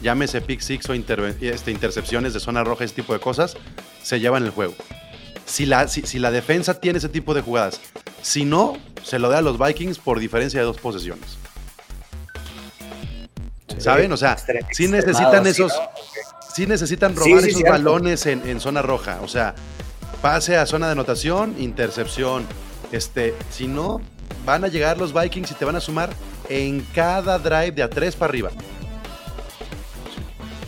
llámese 0.00 0.40
pick 0.40 0.60
six 0.60 0.88
o 0.88 0.94
este, 0.94 1.70
intercepciones 1.70 2.32
de 2.32 2.40
zona 2.40 2.64
roja, 2.64 2.84
ese 2.84 2.94
tipo 2.94 3.12
de 3.12 3.20
cosas, 3.20 3.56
se 4.02 4.20
llevan 4.20 4.44
el 4.44 4.50
juego. 4.50 4.74
Si 5.48 5.66
la, 5.66 5.88
si, 5.88 6.02
si 6.02 6.18
la, 6.18 6.30
defensa 6.30 6.74
tiene 6.78 6.98
ese 6.98 7.08
tipo 7.08 7.32
de 7.32 7.40
jugadas, 7.40 7.80
si 8.22 8.44
no, 8.44 8.76
se 9.02 9.18
lo 9.18 9.30
da 9.30 9.38
a 9.38 9.42
los 9.42 9.58
Vikings 9.58 9.98
por 9.98 10.20
diferencia 10.20 10.60
de 10.60 10.66
dos 10.66 10.78
posesiones. 10.78 11.38
¿Saben? 13.78 14.12
O 14.12 14.16
sea, 14.16 14.36
si 14.72 14.88
necesitan 14.88 15.46
esos. 15.46 15.72
Si 16.54 16.66
necesitan 16.66 17.14
robar 17.14 17.42
sí, 17.42 17.50
sí, 17.52 17.60
esos 17.60 17.62
balones 17.62 18.26
en, 18.26 18.46
en, 18.48 18.60
zona 18.60 18.82
roja. 18.82 19.20
O 19.22 19.28
sea, 19.28 19.54
pase 20.20 20.56
a 20.56 20.66
zona 20.66 20.86
de 20.86 20.92
anotación, 20.92 21.54
intercepción. 21.58 22.46
Este, 22.90 23.34
si 23.50 23.68
no, 23.68 24.00
van 24.44 24.64
a 24.64 24.68
llegar 24.68 24.98
los 24.98 25.14
Vikings 25.14 25.50
y 25.52 25.54
te 25.54 25.64
van 25.64 25.76
a 25.76 25.80
sumar 25.80 26.10
en 26.48 26.80
cada 26.94 27.38
drive 27.38 27.72
de 27.72 27.82
a 27.82 27.90
tres 27.90 28.16
para 28.16 28.30
arriba. 28.30 28.50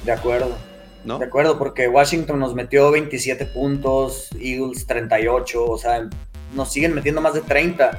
De 0.04 0.12
acuerdo. 0.12 0.69
¿No? 1.04 1.18
De 1.18 1.24
acuerdo, 1.24 1.58
porque 1.58 1.88
Washington 1.88 2.38
nos 2.38 2.54
metió 2.54 2.90
27 2.90 3.46
puntos, 3.46 4.28
Eagles 4.38 4.86
38, 4.86 5.64
o 5.64 5.78
sea, 5.78 6.08
nos 6.54 6.70
siguen 6.72 6.94
metiendo 6.94 7.20
más 7.20 7.34
de 7.34 7.40
30. 7.40 7.98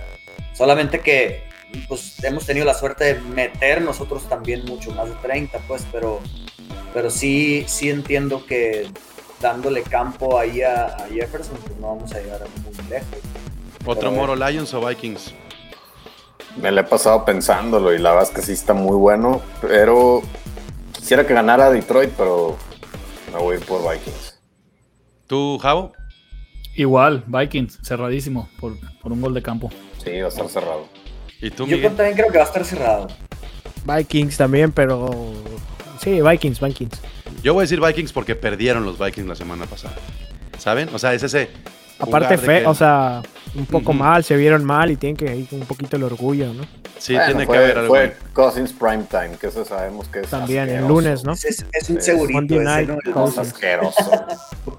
Solamente 0.53 0.99
que 0.99 1.49
pues 1.87 2.23
hemos 2.23 2.45
tenido 2.45 2.65
la 2.65 2.73
suerte 2.73 3.05
de 3.05 3.21
meter 3.21 3.81
nosotros 3.81 4.27
también 4.27 4.65
mucho 4.65 4.91
más 4.91 5.09
de 5.09 5.15
30, 5.15 5.59
pues, 5.67 5.85
pero, 5.91 6.19
pero 6.93 7.09
sí, 7.09 7.65
sí 7.67 7.89
entiendo 7.89 8.45
que 8.45 8.87
dándole 9.41 9.81
campo 9.83 10.37
ahí 10.37 10.61
a, 10.61 10.87
a 10.87 11.07
Jefferson, 11.07 11.57
pues 11.65 11.79
no 11.79 11.95
vamos 11.95 12.13
a 12.13 12.19
llegar 12.19 12.41
muy 12.63 12.89
lejos. 12.89 13.19
¿Otro 13.85 14.11
Moro 14.11 14.35
Lions 14.35 14.73
o 14.73 14.85
Vikings? 14.85 15.33
Me 16.61 16.71
lo 16.71 16.81
he 16.81 16.83
pasado 16.83 17.25
pensándolo 17.25 17.93
y 17.93 17.97
la 17.97 18.11
verdad 18.11 18.29
es 18.29 18.35
que 18.35 18.41
sí 18.41 18.51
está 18.51 18.73
muy 18.73 18.95
bueno, 18.95 19.41
pero 19.61 20.21
quisiera 20.91 21.25
que 21.25 21.33
ganara 21.33 21.71
Detroit, 21.71 22.11
pero 22.17 22.57
me 23.31 23.39
voy 23.39 23.57
por 23.59 23.81
Vikings. 23.89 24.39
¿Tú, 25.27 25.57
Javo? 25.59 25.93
Igual, 26.75 27.23
Vikings, 27.27 27.79
cerradísimo 27.83 28.49
por, 28.59 28.77
por, 29.01 29.11
un 29.11 29.21
gol 29.21 29.33
de 29.33 29.41
campo. 29.41 29.69
Sí, 30.03 30.19
va 30.19 30.25
a 30.25 30.29
estar 30.29 30.47
cerrado. 30.47 30.87
¿Y 31.41 31.49
tú, 31.49 31.65
Yo 31.65 31.77
Miguel? 31.77 31.95
también 31.95 32.15
creo 32.15 32.31
que 32.31 32.37
va 32.37 32.43
a 32.43 32.47
estar 32.47 32.65
cerrado. 32.65 33.07
Vikings 33.85 34.37
también, 34.37 34.71
pero 34.71 35.33
sí, 35.99 36.21
Vikings, 36.21 36.59
Vikings. 36.59 37.01
Yo 37.43 37.53
voy 37.53 37.61
a 37.61 37.63
decir 37.63 37.81
Vikings 37.81 38.13
porque 38.13 38.35
perdieron 38.35 38.85
los 38.85 38.99
Vikings 38.99 39.27
la 39.27 39.35
semana 39.35 39.65
pasada. 39.65 39.95
¿Saben? 40.57 40.89
O 40.93 40.99
sea, 40.99 41.13
es 41.13 41.23
ese 41.23 41.49
Aparte, 41.99 42.37
fe, 42.37 42.61
que... 42.61 42.67
o 42.67 42.75
sea, 42.75 43.21
un 43.55 43.65
poco 43.65 43.91
uh 43.91 43.95
-huh. 43.95 43.99
mal, 43.99 44.23
se 44.23 44.35
vieron 44.35 44.63
mal 44.63 44.91
y 44.91 44.95
tienen 44.95 45.17
que 45.17 45.35
ir 45.35 45.47
un 45.51 45.61
poquito 45.61 45.97
el 45.97 46.03
orgullo, 46.03 46.53
¿no? 46.53 46.63
Sí, 46.97 47.13
bueno, 47.13 47.27
tiene 47.27 47.45
fue, 47.45 47.55
que 47.55 47.63
haber 47.63 47.77
algo. 47.79 47.95
Fue 47.95 48.15
Cousins 48.33 48.73
Primetime, 48.73 49.31
que 49.39 49.47
eso 49.47 49.65
sabemos 49.65 50.07
que 50.07 50.19
es 50.21 50.29
También, 50.29 50.69
el 50.69 50.87
lunes, 50.87 51.23
¿no? 51.23 51.33
Es, 51.33 51.65
es 51.71 51.89
un 51.89 52.01
segurito. 52.01 52.55
Night, 52.55 52.89
ese, 52.89 53.41
asqueroso. 53.41 54.25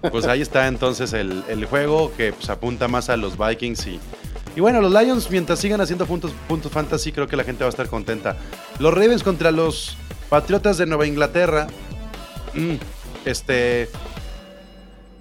Pues 0.10 0.26
ahí 0.26 0.40
está 0.40 0.68
entonces 0.68 1.12
el, 1.12 1.44
el 1.48 1.64
juego 1.66 2.12
que 2.16 2.32
pues, 2.32 2.48
apunta 2.50 2.88
más 2.88 3.08
a 3.08 3.16
los 3.16 3.36
Vikings 3.36 3.86
y, 3.86 4.00
y 4.56 4.60
bueno, 4.60 4.80
los 4.80 4.92
Lions 4.92 5.30
mientras 5.30 5.58
sigan 5.58 5.80
haciendo 5.80 6.06
puntos, 6.06 6.32
puntos 6.48 6.70
fantasy 6.70 7.12
creo 7.12 7.26
que 7.26 7.36
la 7.36 7.44
gente 7.44 7.64
va 7.64 7.68
a 7.68 7.70
estar 7.70 7.88
contenta. 7.88 8.36
Los 8.78 8.94
Ravens 8.94 9.22
contra 9.22 9.50
los 9.50 9.96
Patriotas 10.28 10.78
de 10.78 10.86
Nueva 10.86 11.06
Inglaterra. 11.06 11.66
Mm, 12.54 12.76
este... 13.24 13.88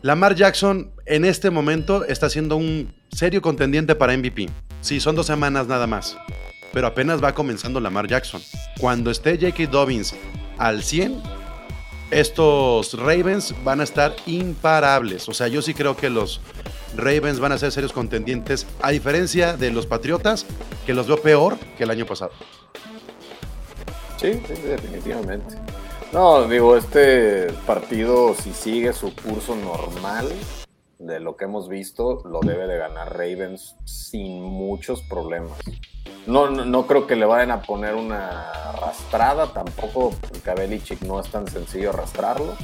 Lamar 0.04 0.34
Jackson 0.34 0.92
en 1.06 1.26
este 1.26 1.52
momento 1.52 2.06
está 2.06 2.28
siendo 2.28 2.56
un 2.56 2.92
serio 3.12 3.40
contendiente 3.40 3.94
para 3.94 4.18
MVP. 4.18 4.50
Sí, 4.82 5.00
son 5.00 5.16
dos 5.16 5.28
semanas 5.28 5.68
nada 5.68 5.86
más. 5.86 6.18
Pero 6.74 6.88
apenas 6.88 7.24
va 7.24 7.36
comenzando 7.36 7.80
Lamar 7.80 8.08
Jackson. 8.08 8.42
Cuando 8.80 9.12
esté 9.12 9.38
J.K. 9.38 9.70
Dobbins 9.70 10.16
al 10.58 10.82
100, 10.82 11.22
estos 12.10 12.98
Ravens 12.98 13.54
van 13.64 13.80
a 13.80 13.84
estar 13.84 14.16
imparables. 14.26 15.30
O 15.30 15.34
sea, 15.34 15.48
yo 15.48 15.62
sí 15.62 15.76
creo 15.76 15.96
que 15.96 16.10
los 16.10 16.42
Ravens 16.96 17.40
van 17.40 17.52
a 17.52 17.60
ser 17.60 17.72
serios 17.72 17.94
contendientes, 17.94 18.66
a 18.82 18.90
diferencia 18.90 19.56
de 19.56 19.70
los 19.70 19.86
Patriotas, 19.86 20.48
que 20.88 20.96
los 20.96 21.06
veo 21.06 21.22
peor 21.22 21.60
que 21.78 21.84
el 21.84 21.92
año 21.92 22.08
pasado. 22.08 22.32
Sí, 24.18 24.34
sí 24.48 24.62
definitivamente. 24.64 25.58
No, 26.14 26.46
digo, 26.46 26.76
este 26.76 27.54
partido, 27.66 28.34
si 28.36 28.52
sigue 28.52 28.92
su 28.92 29.16
curso 29.16 29.56
normal 29.56 30.30
de 31.00 31.22
lo 31.22 31.38
que 31.38 31.46
hemos 31.46 31.70
visto, 31.70 32.22
lo 32.26 32.42
debe 32.42 32.68
de 32.68 32.78
ganar 32.78 33.14
Ravens 33.14 33.78
sin 33.86 34.42
muchos 34.42 35.02
problemas. 35.04 35.58
No, 36.28 36.50
no, 36.50 36.86
creo 36.86 37.08
que 37.08 37.16
le 37.16 37.26
vayan 37.26 37.52
a 37.52 37.62
poner 37.62 37.96
una 37.96 38.52
arrastrada, 38.52 39.54
tampoco, 39.54 40.14
porque 40.28 40.52
a 40.52 41.06
no 41.08 41.20
es 41.22 41.32
tan 41.32 41.48
sencillo 41.48 41.92
arrastrarlo, 41.92 42.58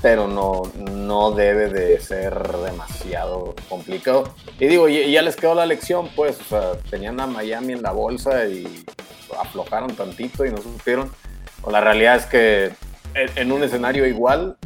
pero 0.00 0.26
no, 0.26 0.62
no 0.78 1.32
debe 1.32 1.68
de 1.68 2.00
ser 2.00 2.34
demasiado 2.64 3.54
complicado. 3.68 4.24
Y 4.58 4.68
digo, 4.68 4.88
ya, 4.88 5.06
ya 5.06 5.20
les 5.20 5.36
quedó 5.36 5.54
la 5.54 5.66
lección, 5.66 6.08
pues, 6.16 6.40
o 6.40 6.44
sea, 6.44 6.72
tenían 6.90 7.20
a 7.20 7.26
Miami 7.26 7.74
en 7.74 7.82
la 7.82 7.92
bolsa 7.92 8.46
y 8.46 8.86
aflojaron 9.38 9.94
tantito 9.94 10.46
y 10.46 10.50
no 10.50 10.56
supieron. 10.62 11.10
O 11.62 11.70
la 11.70 11.80
realidad 11.80 12.16
es 12.16 12.26
que 12.26 12.72
en 13.14 13.52
un 13.52 13.62
escenario 13.62 14.06
igual, 14.06 14.56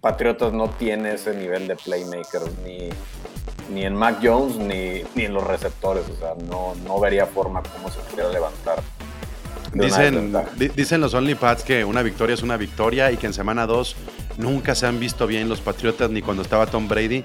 Patriotas 0.00 0.52
no 0.52 0.70
tiene 0.70 1.14
ese 1.14 1.34
nivel 1.34 1.68
de 1.68 1.76
playmakers 1.76 2.58
ni, 2.64 2.88
ni 3.72 3.84
en 3.84 3.94
Mac 3.94 4.18
Jones 4.22 4.56
ni, 4.56 5.02
ni 5.14 5.24
en 5.24 5.34
los 5.34 5.46
receptores. 5.46 6.04
O 6.08 6.16
sea, 6.16 6.34
no, 6.48 6.74
no 6.84 6.98
vería 6.98 7.26
forma 7.26 7.62
cómo 7.62 7.90
se 7.90 8.00
pudiera 8.00 8.30
levantar. 8.30 8.80
Dicen, 9.72 10.32
di, 10.56 10.68
dicen 10.68 11.00
los 11.00 11.14
OnlyPads 11.14 11.62
que 11.62 11.84
una 11.84 12.02
victoria 12.02 12.34
es 12.34 12.42
una 12.42 12.56
victoria 12.56 13.12
y 13.12 13.16
que 13.16 13.26
en 13.26 13.32
semana 13.32 13.66
2 13.66 13.94
nunca 14.38 14.74
se 14.74 14.86
han 14.86 14.98
visto 14.98 15.26
bien 15.26 15.48
los 15.48 15.60
Patriotas 15.60 16.10
ni 16.10 16.22
cuando 16.22 16.42
estaba 16.42 16.66
Tom 16.66 16.88
Brady. 16.88 17.24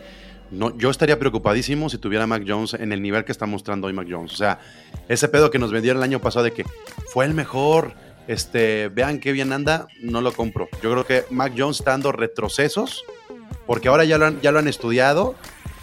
No, 0.51 0.77
yo 0.77 0.91
estaría 0.91 1.17
preocupadísimo 1.17 1.89
si 1.89 1.97
tuviera 1.97 2.27
Mac 2.27 2.43
Jones 2.47 2.75
en 2.75 2.91
el 2.91 3.01
nivel 3.01 3.25
que 3.25 3.31
está 3.31 3.47
mostrando 3.47 3.87
hoy 3.87 3.93
Mac 3.93 4.07
Jones. 4.07 4.33
O 4.33 4.35
sea, 4.35 4.59
ese 5.07 5.27
pedo 5.27 5.49
que 5.49 5.57
nos 5.57 5.71
vendieron 5.71 6.01
el 6.01 6.03
año 6.03 6.19
pasado 6.19 6.43
de 6.43 6.51
que 6.51 6.65
fue 7.07 7.25
el 7.25 7.33
mejor, 7.33 7.93
este, 8.27 8.89
vean 8.89 9.19
qué 9.19 9.31
bien 9.31 9.53
anda, 9.53 9.87
no 10.01 10.21
lo 10.21 10.33
compro. 10.33 10.67
Yo 10.81 10.91
creo 10.91 11.05
que 11.05 11.25
Mac 11.29 11.53
Jones 11.57 11.79
está 11.79 11.91
dando 11.91 12.11
retrocesos 12.11 13.03
porque 13.65 13.87
ahora 13.87 14.03
ya 14.05 14.17
lo 14.17 14.25
han, 14.25 14.41
ya 14.41 14.51
lo 14.51 14.59
han 14.59 14.67
estudiado 14.67 15.35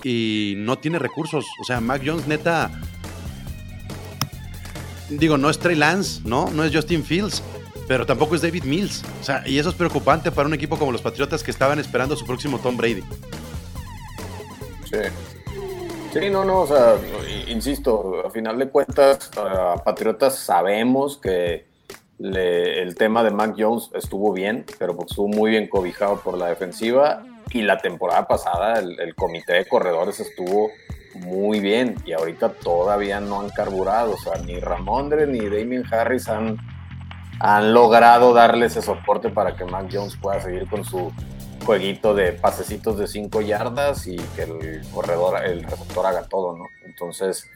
y 0.02 0.54
no 0.58 0.78
tiene 0.78 0.98
recursos. 0.98 1.46
O 1.60 1.64
sea, 1.64 1.80
Mac 1.80 2.02
Jones 2.04 2.26
neta, 2.26 2.70
digo, 5.08 5.38
no 5.38 5.50
es 5.50 5.58
Trey 5.58 5.76
Lance, 5.76 6.20
¿no? 6.24 6.50
No 6.50 6.64
es 6.64 6.74
Justin 6.74 7.04
Fields, 7.04 7.42
pero 7.88 8.06
tampoco 8.06 8.34
es 8.34 8.42
David 8.42 8.64
Mills. 8.64 9.02
O 9.20 9.24
sea, 9.24 9.42
y 9.46 9.58
eso 9.58 9.70
es 9.70 9.74
preocupante 9.74 10.30
para 10.30 10.48
un 10.48 10.54
equipo 10.54 10.78
como 10.78 10.92
los 10.92 11.02
Patriotas 11.02 11.42
que 11.42 11.50
estaban 11.50 11.78
esperando 11.78 12.16
su 12.16 12.24
próximo 12.24 12.58
Tom 12.58 12.76
Brady. 12.76 13.02
Sí. 14.84 14.98
Sí, 16.12 16.28
no, 16.28 16.44
no, 16.44 16.60
o 16.60 16.66
sea, 16.66 16.96
insisto, 17.48 18.22
a 18.26 18.30
final 18.30 18.58
de 18.58 18.68
cuentas, 18.68 19.30
a 19.34 19.82
Patriotas 19.82 20.36
sabemos 20.36 21.16
que 21.16 21.71
el 22.18 22.94
tema 22.94 23.22
de 23.24 23.30
Mac 23.30 23.54
Jones 23.58 23.90
estuvo 23.94 24.32
bien, 24.32 24.64
pero 24.78 24.96
porque 24.96 25.10
estuvo 25.10 25.28
muy 25.28 25.50
bien 25.50 25.68
cobijado 25.68 26.20
por 26.20 26.38
la 26.38 26.46
defensiva. 26.46 27.24
Y 27.50 27.62
la 27.62 27.78
temporada 27.78 28.26
pasada 28.26 28.78
el, 28.78 29.14
comité 29.14 29.54
de 29.54 29.66
corredores 29.66 30.20
estuvo 30.20 30.70
muy 31.14 31.60
bien. 31.60 31.96
Y 32.04 32.12
ahorita 32.12 32.50
todavía 32.50 33.20
no 33.20 33.40
han 33.40 33.50
carburado, 33.50 34.12
o 34.12 34.18
sea, 34.18 34.40
ni 34.42 34.58
Ramondre 34.58 35.26
ni 35.26 35.40
Damien 35.40 35.84
Harris 35.90 36.28
han, 36.28 36.56
han 37.40 37.74
logrado 37.74 38.32
darle 38.32 38.66
ese 38.66 38.80
soporte 38.80 39.28
para 39.28 39.56
que 39.56 39.64
Mac 39.64 39.88
Jones 39.92 40.16
pueda 40.16 40.40
seguir 40.40 40.68
con 40.68 40.84
su 40.84 41.12
jueguito 41.64 42.14
de 42.14 42.32
pasecitos 42.32 42.98
de 42.98 43.06
5 43.06 43.40
yardas 43.42 44.06
y 44.06 44.16
que 44.34 44.42
el 44.42 44.82
corredor, 44.92 45.44
el 45.44 45.62
receptor 45.62 46.06
haga 46.06 46.24
todo, 46.28 46.56
¿no? 46.56 46.66
Entonces, 46.84 47.48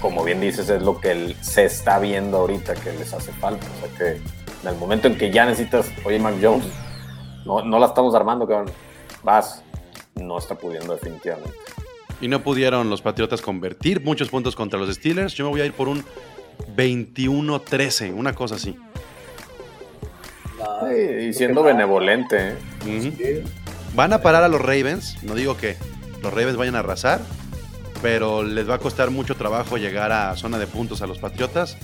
como 0.00 0.22
bien 0.24 0.40
dices, 0.40 0.68
es 0.68 0.82
lo 0.82 1.00
que 1.00 1.34
se 1.40 1.64
está 1.64 1.98
viendo 1.98 2.38
ahorita 2.38 2.74
que 2.74 2.92
les 2.92 3.12
hace 3.12 3.32
falta. 3.32 3.66
O 3.66 3.86
sea 3.86 3.98
que 3.98 4.20
en 4.62 4.68
el 4.68 4.76
momento 4.76 5.08
en 5.08 5.16
que 5.16 5.30
ya 5.30 5.46
necesitas, 5.46 5.90
oye, 6.04 6.18
Mac 6.18 6.34
Jones, 6.42 6.66
no, 7.44 7.62
no 7.62 7.78
la 7.78 7.86
estamos 7.86 8.14
armando, 8.14 8.46
cabrón. 8.46 8.72
Vas, 9.22 9.62
no 10.14 10.38
está 10.38 10.54
pudiendo 10.54 10.94
definitivamente. 10.94 11.56
Y 12.20 12.28
no 12.28 12.42
pudieron 12.42 12.88
los 12.90 13.02
Patriotas 13.02 13.42
convertir 13.42 14.02
muchos 14.02 14.28
puntos 14.28 14.54
contra 14.56 14.78
los 14.78 14.94
Steelers. 14.94 15.34
Yo 15.34 15.44
me 15.44 15.50
voy 15.50 15.60
a 15.60 15.66
ir 15.66 15.72
por 15.72 15.88
un 15.88 16.04
21-13, 16.76 18.14
una 18.14 18.34
cosa 18.34 18.54
así. 18.56 18.76
y 21.20 21.32
siendo 21.32 21.62
benevolente. 21.62 22.56
¿eh? 22.86 23.44
Van 23.94 24.12
a 24.12 24.22
parar 24.22 24.44
a 24.44 24.48
los 24.48 24.60
Ravens. 24.60 25.22
No 25.22 25.34
digo 25.34 25.56
que 25.56 25.76
los 26.22 26.32
Ravens 26.32 26.56
vayan 26.56 26.76
a 26.76 26.80
arrasar, 26.80 27.20
pero 28.04 28.42
les 28.42 28.68
va 28.68 28.74
a 28.74 28.78
costar 28.78 29.10
mucho 29.10 29.34
trabajo 29.34 29.78
llegar 29.78 30.12
a 30.12 30.36
zona 30.36 30.58
de 30.58 30.66
puntos 30.66 31.00
a 31.00 31.06
los 31.06 31.18
Patriotas 31.18 31.78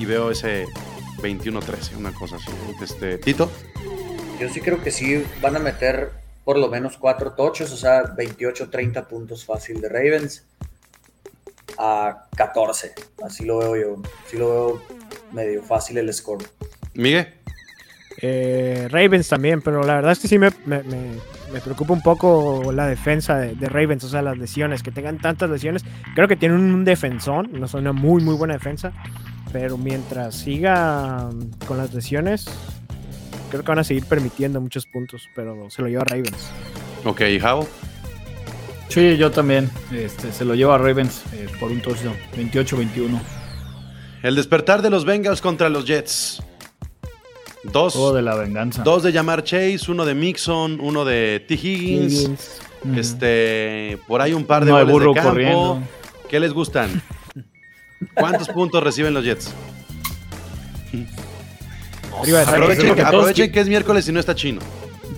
y 0.00 0.04
veo 0.04 0.32
ese 0.32 0.66
21-13, 1.18 1.96
una 1.96 2.12
cosa 2.12 2.34
así. 2.34 2.50
Este, 2.82 3.18
Tito. 3.18 3.48
Yo 4.40 4.48
sí 4.48 4.60
creo 4.60 4.82
que 4.82 4.90
sí 4.90 5.24
van 5.40 5.54
a 5.54 5.60
meter 5.60 6.10
por 6.44 6.58
lo 6.58 6.66
menos 6.66 6.98
cuatro 6.98 7.34
tochos, 7.34 7.70
o 7.70 7.76
sea, 7.76 8.02
28-30 8.16 9.06
puntos 9.06 9.44
fácil 9.44 9.80
de 9.80 9.88
Ravens 9.88 10.44
a 11.78 12.26
14. 12.34 12.92
Así 13.24 13.44
lo 13.44 13.58
veo 13.58 13.76
yo. 13.76 14.02
Así 14.26 14.38
lo 14.38 14.48
veo 14.48 14.82
medio 15.30 15.62
fácil 15.62 15.98
el 15.98 16.12
score. 16.12 16.44
Miguel. 16.94 17.39
Eh, 18.22 18.88
Ravens 18.90 19.28
también, 19.28 19.62
pero 19.62 19.82
la 19.82 19.96
verdad 19.96 20.12
es 20.12 20.18
que 20.18 20.28
sí 20.28 20.38
me, 20.38 20.50
me 21.52 21.60
preocupa 21.60 21.92
un 21.92 22.02
poco 22.02 22.72
la 22.72 22.86
defensa 22.86 23.36
de, 23.38 23.68
Ravens, 23.68 24.04
o 24.04 24.08
sea, 24.08 24.22
las 24.22 24.38
lesiones, 24.38 24.82
que 24.82 24.90
tengan 24.90 25.18
tantas 25.18 25.50
lesiones. 25.50 25.84
Creo 26.14 26.28
que 26.28 26.36
tienen 26.36 26.58
un 26.58 26.84
defensón, 26.84 27.50
no 27.52 27.68
son 27.68 27.80
una 27.82 27.92
muy, 27.92 28.22
muy 28.22 28.34
buena 28.34 28.54
defensa, 28.54 28.92
pero 29.52 29.76
mientras 29.76 30.34
siga 30.36 31.28
con 31.66 31.78
las 31.78 31.92
lesiones, 31.92 32.46
creo 33.50 33.62
que 33.62 33.68
van 33.68 33.80
a 33.80 33.84
seguir 33.84 34.04
permitiendo 34.06 34.60
muchos 34.60 34.86
puntos, 34.86 35.28
pero 35.34 35.68
se 35.70 35.82
lo 35.82 35.88
lleva 35.88 36.02
a 36.02 36.06
Ravens. 36.06 36.50
Ok, 37.04 37.22
¿y 37.22 37.40
How? 37.40 37.66
Sí, 38.88 39.16
yo 39.16 39.30
también. 39.30 39.70
Este, 39.92 40.32
se 40.32 40.44
lo 40.44 40.54
lleva 40.54 40.74
a 40.74 40.78
Ravens 40.78 41.22
eh, 41.32 41.46
por 41.58 41.70
un 41.70 41.80
touchdown, 41.80 42.16
28-21. 42.36 43.20
El 44.22 44.36
despertar 44.36 44.82
de 44.82 44.90
los 44.90 45.04
Bengals 45.04 45.40
contra 45.40 45.68
los 45.68 45.86
Jets. 45.86 46.42
Dos. 47.64 48.14
de 48.14 48.22
la 48.22 48.34
venganza. 48.36 48.82
Dos 48.82 49.02
de 49.02 49.12
Llamar 49.12 49.44
Chase, 49.44 49.80
uno 49.88 50.04
de 50.04 50.14
Mixon, 50.14 50.78
uno 50.80 51.04
de 51.04 51.44
T. 51.46 51.54
Higgins. 51.54 52.30
Este, 52.96 53.98
por 54.08 54.22
ahí 54.22 54.32
un 54.32 54.44
par 54.44 54.64
de 54.64 54.72
goles 54.72 55.08
de 55.08 55.14
campo. 55.14 55.80
¿Qué 56.28 56.40
les 56.40 56.52
gustan? 56.52 57.02
¿Cuántos 58.14 58.48
puntos 58.54 58.82
reciben 58.82 59.12
los 59.12 59.24
Jets? 59.24 59.52
aprovechen, 63.02 63.52
que 63.52 63.60
es 63.60 63.68
miércoles 63.68 64.08
y 64.08 64.12
no 64.12 64.20
está 64.20 64.34
chino. 64.34 64.60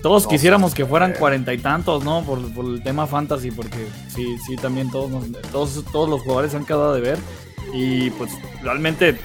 Todos 0.01 0.27
quisiéramos 0.27 0.73
que 0.73 0.85
fueran 0.85 1.13
cuarenta 1.13 1.53
y 1.53 1.57
tantos, 1.59 2.03
¿no? 2.03 2.23
Por, 2.23 2.39
el 2.65 2.83
tema 2.83 3.07
fantasy, 3.07 3.51
porque 3.51 3.87
sí, 4.09 4.35
sí, 4.45 4.57
también 4.57 4.91
todos, 4.91 5.11
todos, 5.51 5.85
todos 5.91 6.09
los 6.09 6.21
jugadores 6.23 6.51
se 6.51 6.57
han 6.57 6.65
quedado 6.65 6.93
de 6.93 7.01
ver. 7.01 7.19
Y 7.73 8.09
pues 8.11 8.31
realmente 8.61 9.17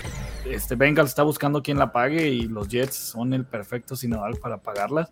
este 0.51 0.75
Bengals 0.75 1.11
está 1.11 1.23
buscando 1.23 1.63
quien 1.63 1.79
la 1.79 1.93
pague 1.93 2.29
y 2.29 2.43
los 2.43 2.69
Jets 2.69 2.95
son 2.95 3.33
el 3.33 3.45
perfecto 3.45 3.97
sinodal 3.97 4.37
para 4.37 4.59
pagarlas. 4.59 5.11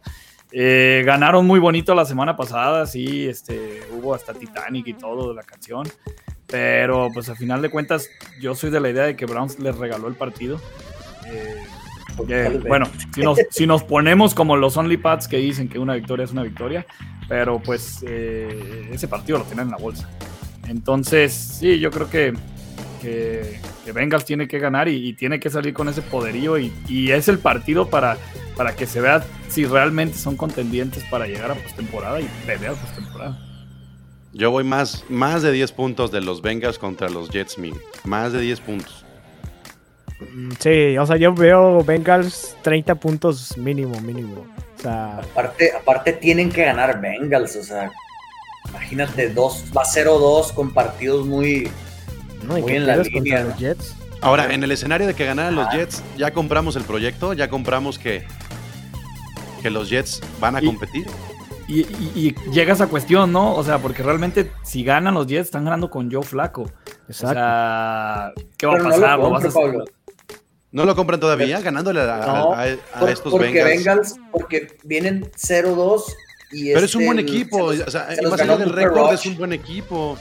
Eh, 0.53 1.03
ganaron 1.05 1.47
muy 1.47 1.59
bonito 1.59 1.95
la 1.95 2.05
semana 2.05 2.37
pasada, 2.37 2.87
sí, 2.87 3.27
este, 3.27 3.81
hubo 3.93 4.15
hasta 4.15 4.33
Titanic 4.33 4.87
y 4.87 4.95
todo 4.95 5.31
de 5.31 5.35
la 5.35 5.43
canción, 5.43 5.89
pero 6.47 7.09
pues 7.13 7.29
al 7.29 7.37
final 7.37 7.61
de 7.63 7.69
cuentas 7.69 8.09
yo 8.41 8.55
soy 8.55 8.71
de 8.71 8.79
la 8.79 8.91
idea 8.91 9.05
de 9.05 9.17
que 9.17 9.27
Browns 9.27 9.59
les 9.59 9.77
regaló 9.77 10.07
el 10.07 10.15
partido. 10.15 10.61
Eh, 11.27 11.57
bueno, 12.67 12.87
si 13.13 13.21
nos, 13.21 13.39
si 13.51 13.67
nos, 13.67 13.83
ponemos 13.83 14.35
como 14.35 14.57
los 14.57 14.77
Only 14.77 14.97
Pads 14.97 15.29
que 15.29 15.37
dicen 15.39 15.69
que 15.69 15.79
una 15.79 15.95
victoria 15.95 16.25
es 16.25 16.31
una 16.31 16.45
victoria, 16.45 16.87
pero 17.29 17.61
pues 17.61 18.05
eh, 18.07 18.89
ese 18.93 19.09
partido 19.09 19.39
lo 19.39 19.45
tienen 19.45 19.67
en 19.67 19.73
la 19.73 19.77
bolsa. 19.77 20.09
Entonces, 20.69 21.33
sí, 21.33 21.79
yo 21.79 21.91
creo 21.91 22.09
que 22.09 22.33
que, 23.01 23.59
Bengals 23.93 24.25
tiene 24.25 24.49
que 24.49 24.59
ganar 24.59 24.89
y, 24.89 25.13
tiene 25.15 25.41
que 25.41 25.51
salir 25.51 25.75
con 25.75 25.89
ese 25.89 26.03
poderío 26.03 26.59
y, 26.59 26.73
es 27.11 27.29
el 27.29 27.39
partido 27.39 27.89
para, 27.89 28.17
para 28.57 28.75
que 28.75 28.87
se 28.87 29.01
vea 29.01 29.25
si 29.49 29.65
realmente 29.65 30.19
son 30.19 30.37
contendientes 30.37 31.05
para 31.05 31.27
llegar 31.27 31.51
a 31.51 31.55
postemporada 31.55 32.21
y 32.21 32.29
pelear 32.47 32.75
postemporada. 32.75 33.39
Yo 34.33 34.51
voy 34.51 34.65
más, 34.65 35.05
más 35.09 35.43
de 35.43 35.51
10 35.53 35.73
puntos 35.73 36.11
de 36.11 36.21
los 36.21 36.43
Bengals 36.43 36.79
contra 36.79 37.09
los 37.09 37.31
Jets, 37.31 37.57
Más 38.05 38.33
de 38.33 38.41
10 38.41 38.61
puntos. 38.61 39.07
Mm, 40.35 40.51
sí, 40.59 40.99
o 40.99 41.07
sea, 41.07 41.17
yo 41.17 41.35
veo 41.35 41.83
Bengals 41.83 42.57
30 42.63 42.95
puntos 42.97 43.57
mínimo, 43.57 43.99
mínimo. 44.01 44.47
aparte, 44.85 45.73
aparte 45.73 46.13
tienen 46.13 46.51
que 46.51 46.65
ganar 46.65 47.01
Bengals, 47.01 47.57
o 47.57 47.63
sea, 47.63 47.91
imagínate, 48.69 49.31
dos, 49.31 49.65
va 49.77 49.85
0-2 49.85 50.53
con 50.53 50.73
partidos 50.73 51.27
muy, 51.27 51.71
muy 52.45 52.63
en 52.73 52.87
la 52.87 52.97
línea. 52.97 53.45
Los 53.45 53.59
Jets. 53.59 53.95
Ahora, 54.21 54.53
en 54.53 54.63
el 54.63 54.73
escenario 54.73 55.07
de 55.07 55.15
que 55.15 55.25
ganaran 55.25 55.55
los 55.55 55.71
Jets, 55.71 56.03
ya 56.17 56.33
compramos 56.33 56.77
el 56.77 56.85
proyecto, 56.85 57.33
ya 57.33 57.49
compramos 57.49 57.99
que, 57.99 58.25
que 59.63 59.71
los 59.71 59.89
Jets 59.91 60.21
van 60.41 60.57
a 60.57 60.63
competir. 60.63 61.07
Y, 61.69 62.35
llega 62.51 62.73
esa 62.73 62.87
cuestión, 62.87 63.33
¿no? 63.33 63.55
O 63.55 63.65
sea, 63.65 63.79
porque 63.79 64.03
realmente 64.03 64.51
si 64.63 64.85
ganan 64.85 65.15
los 65.15 65.27
Jets, 65.27 65.47
están 65.47 65.65
ganando 65.65 65.91
con 65.91 66.11
Joe 66.11 66.23
Flaco. 66.23 66.71
Exacto. 67.09 67.27
O 67.27 67.33
sea, 67.33 68.33
¿qué 68.57 68.67
va 68.67 68.77
a 68.77 68.83
pasar? 68.83 69.19
No 70.73 70.85
lo, 70.85 70.95
compran 70.95 71.19
todavía? 71.19 71.61
Ganándole 71.61 72.01
a, 72.01 72.67
estos 73.09 73.33
porque 73.33 73.65
Bengals. 73.65 74.17
Porque 74.31 74.77
vienen 74.85 75.31
0-2 75.33 76.03
y 76.53 76.73
Pero 76.73 76.85
es 76.85 76.95
un 76.95 77.07
buen 77.07 77.19
equipo. 77.19 77.65
o 77.65 77.91
sea, 77.91 78.09
más 78.31 78.41
allá 78.41 78.57
del 78.57 78.71
récord, 78.71 79.13
es 79.13 79.27
un 79.27 79.37
buen 79.37 79.53
equipo. 79.53 80.19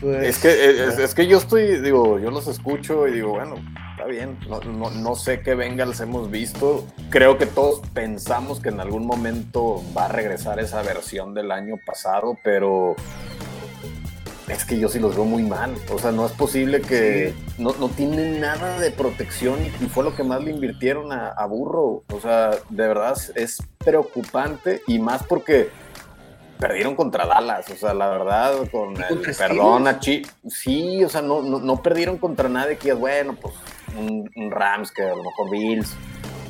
Pues, 0.00 0.26
es, 0.26 0.38
que, 0.38 1.04
es, 1.04 1.14
que 1.14 1.26
yo 1.26 1.36
estoy, 1.36 1.78
digo, 1.80 2.18
yo 2.18 2.30
los 2.30 2.46
escucho 2.46 3.06
y 3.06 3.12
digo, 3.12 3.30
bueno, 3.32 3.56
está 3.90 4.06
bien, 4.06 4.38
no, 4.48 4.60
no, 4.90 5.14
sé 5.14 5.42
qué 5.42 5.54
Bengals 5.54 6.00
hemos 6.00 6.30
visto. 6.30 6.86
Creo 7.10 7.36
que 7.36 7.44
todos 7.44 7.80
pensamos 7.92 8.60
que 8.60 8.70
en 8.70 8.80
algún 8.80 9.04
momento 9.04 9.82
va 9.96 10.06
a 10.06 10.08
regresar 10.08 10.58
esa 10.58 10.80
versión 10.82 11.34
del 11.34 11.52
año 11.52 11.74
pasado, 11.84 12.38
pero 12.42 12.96
es 14.48 14.64
que 14.64 14.78
yo 14.78 14.88
sí 14.88 14.98
los 14.98 15.14
veo 15.14 15.26
muy 15.26 15.42
mal. 15.42 15.74
O 15.92 15.98
sea, 15.98 16.12
no 16.12 16.24
es 16.24 16.32
posible 16.32 16.80
que 16.80 17.34
no, 17.58 17.74
no, 17.78 17.90
tienen 17.90 18.40
nada 18.40 18.80
de 18.80 18.90
protección 18.90 19.58
y, 19.66 19.86
fue 19.86 20.02
lo 20.02 20.16
que 20.16 20.22
más 20.22 20.42
le 20.42 20.50
invirtieron 20.50 21.12
a, 21.12 21.28
a 21.28 21.44
Burro. 21.44 22.04
O 22.10 22.20
sea, 22.22 22.52
de 22.70 22.88
verdad 22.88 23.18
es 23.34 23.58
preocupante 23.76 24.80
y 24.86 24.98
más 24.98 25.24
porque 25.24 25.68
perdieron 26.60 26.94
contra 26.94 27.26
Dallas, 27.26 27.68
o 27.70 27.76
sea, 27.76 27.94
la 27.94 28.08
verdad, 28.08 28.52
con 28.70 28.94
el 29.02 29.34
perdón 29.36 29.88
a 29.88 29.98
Chi, 29.98 30.22
sí, 30.46 31.02
o 31.02 31.08
sea, 31.08 31.22
no, 31.22 31.42
no, 31.42 31.82
perdieron 31.82 32.18
contra 32.18 32.48
nadie 32.48 32.76
que 32.76 32.90
es 32.90 32.98
bueno, 32.98 33.34
pues 33.40 33.54
un, 33.96 34.50
Rams 34.50 34.92
que 34.92 35.02
a 35.02 35.14
lo 35.14 35.24
mejor 35.24 35.50
Bills, 35.50 35.96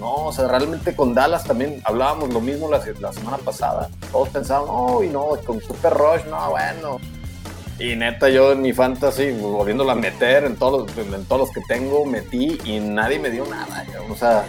no, 0.00 0.26
o 0.26 0.32
sea, 0.32 0.48
realmente 0.48 0.96
con 0.96 1.14
Dallas 1.14 1.44
también 1.44 1.80
hablábamos 1.84 2.34
lo 2.34 2.40
mismo 2.40 2.68
la, 2.68 2.80
semana 2.80 3.38
pasada, 3.38 3.88
todos 4.11 4.28
pensaban, 4.30 4.66
no, 4.66 5.02
y 5.02 5.08
no, 5.08 5.28
con 5.46 5.61
Super 5.61 5.94
Rush, 5.94 6.24
no, 6.28 6.50
bueno, 6.50 6.98
y 7.78 7.96
neta, 7.96 8.28
yo 8.28 8.52
en 8.52 8.61
mi 8.61 8.72
fantasy, 8.72 9.30
volviéndola 9.30 9.92
a 9.92 9.96
meter 9.96 10.44
en 10.44 10.56
todos, 10.56 10.90
en 10.98 11.24
todos 11.24 11.40
los 11.40 11.50
que 11.50 11.62
tengo, 11.68 12.04
metí 12.04 12.58
y 12.64 12.80
nadie 12.80 13.18
me 13.18 13.30
dio 13.30 13.46
nada, 13.46 13.86
o 14.11 14.16
sea, 14.16 14.44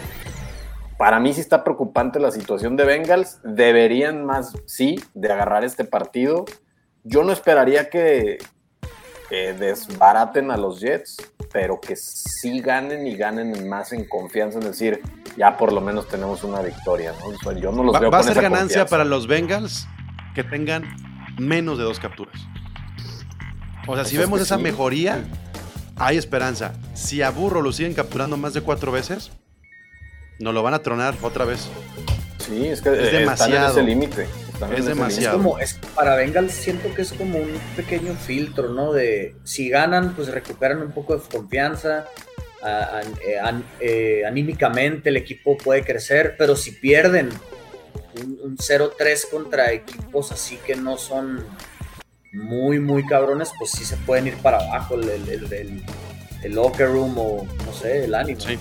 para 1.02 1.18
mí 1.18 1.34
sí 1.34 1.40
está 1.40 1.64
preocupante 1.64 2.20
la 2.20 2.30
situación 2.30 2.76
de 2.76 2.84
Bengals. 2.84 3.40
Deberían 3.42 4.24
más, 4.24 4.52
sí, 4.66 5.02
de 5.14 5.32
agarrar 5.32 5.64
este 5.64 5.82
partido. 5.82 6.44
Yo 7.02 7.24
no 7.24 7.32
esperaría 7.32 7.90
que, 7.90 8.38
desbaraten 9.28 10.52
a 10.52 10.56
los 10.56 10.78
Jets, 10.78 11.16
pero 11.52 11.80
que 11.80 11.96
sí 11.96 12.60
ganen 12.60 13.04
y 13.04 13.16
ganen 13.16 13.68
más 13.68 13.92
en 13.92 14.08
confianza, 14.08 14.60
es 14.60 14.64
decir, 14.64 15.00
ya 15.36 15.56
por 15.56 15.72
lo 15.72 15.80
menos 15.80 16.06
tenemos 16.06 16.44
una 16.44 16.62
victoria. 16.62 17.12
¿no? 17.18 17.52
yo 17.54 17.72
no 17.72 17.82
los 17.82 17.96
¿Va, 17.96 18.08
¿Va 18.08 18.18
a 18.18 18.22
ser 18.22 18.40
ganancia 18.40 18.86
para 18.86 19.04
los 19.04 19.26
Bengals 19.26 19.88
que 20.36 20.44
tengan 20.44 20.84
menos 21.36 21.78
de 21.78 21.84
dos 21.84 21.98
capturas. 21.98 22.36
O 23.88 23.96
sea, 23.96 24.04
si 24.04 24.14
es 24.14 24.20
vemos 24.20 24.38
que 24.38 24.44
esa 24.44 24.56
sí. 24.56 24.62
mejoría, 24.62 25.24
hay 25.96 26.16
esperanza. 26.16 26.74
Si 26.94 27.22
a 27.22 27.30
Burro 27.30 27.60
lo 27.60 27.72
siguen 27.72 27.94
capturando 27.94 28.36
más 28.36 28.54
de 28.54 28.60
cuatro 28.60 28.92
veces, 28.92 29.32
nos 30.42 30.52
lo 30.54 30.62
van 30.62 30.74
a 30.74 30.80
tronar 30.80 31.14
otra 31.22 31.44
vez. 31.44 31.68
Sí, 32.38 32.66
es 32.66 32.82
que 32.82 32.88
Es 32.90 32.96
eh, 32.96 33.00
están 33.02 33.14
en 33.14 33.20
demasiado. 33.20 33.70
ese 33.70 33.82
límite. 33.82 34.26
están 34.52 34.72
en 34.72 34.78
Es 34.78 34.86
demasiado. 34.86 35.36
Es 35.36 35.42
como, 35.42 35.58
es, 35.58 35.74
para 35.94 36.16
Bengals 36.16 36.52
siento 36.52 36.92
que 36.94 37.02
es 37.02 37.12
como 37.12 37.38
un 37.38 37.52
pequeño 37.76 38.14
filtro, 38.14 38.68
¿no? 38.68 38.92
De 38.92 39.36
si 39.44 39.68
ganan, 39.68 40.14
pues 40.14 40.28
recuperan 40.28 40.82
un 40.82 40.90
poco 40.92 41.16
de 41.16 41.22
confianza, 41.30 42.06
a- 42.62 42.68
a- 42.98 43.02
eh, 43.02 43.62
eh, 43.80 44.22
anímicamente 44.26 45.08
el 45.10 45.16
equipo 45.16 45.56
puede 45.56 45.84
crecer, 45.84 46.34
pero 46.36 46.56
si 46.56 46.72
pierden 46.72 47.28
un, 48.22 48.38
un 48.42 48.56
0-3 48.58 49.26
contra 49.30 49.72
equipos 49.72 50.32
así 50.32 50.56
que 50.66 50.74
no 50.76 50.98
son 50.98 51.44
muy, 52.32 52.80
muy 52.80 53.06
cabrones, 53.06 53.50
pues 53.58 53.70
sí 53.72 53.84
se 53.84 53.96
pueden 53.98 54.26
ir 54.26 54.36
para 54.38 54.58
abajo 54.58 54.94
el, 54.96 55.08
el- 55.08 55.28
el- 55.28 55.52
el- 55.52 55.82
el 56.42 56.52
locker 56.54 56.88
room 56.88 57.14
o, 57.18 57.46
no 57.66 57.72
sé, 57.72 58.04
el 58.04 58.14
ánimo. 58.16 58.40
Sí. 58.40 58.58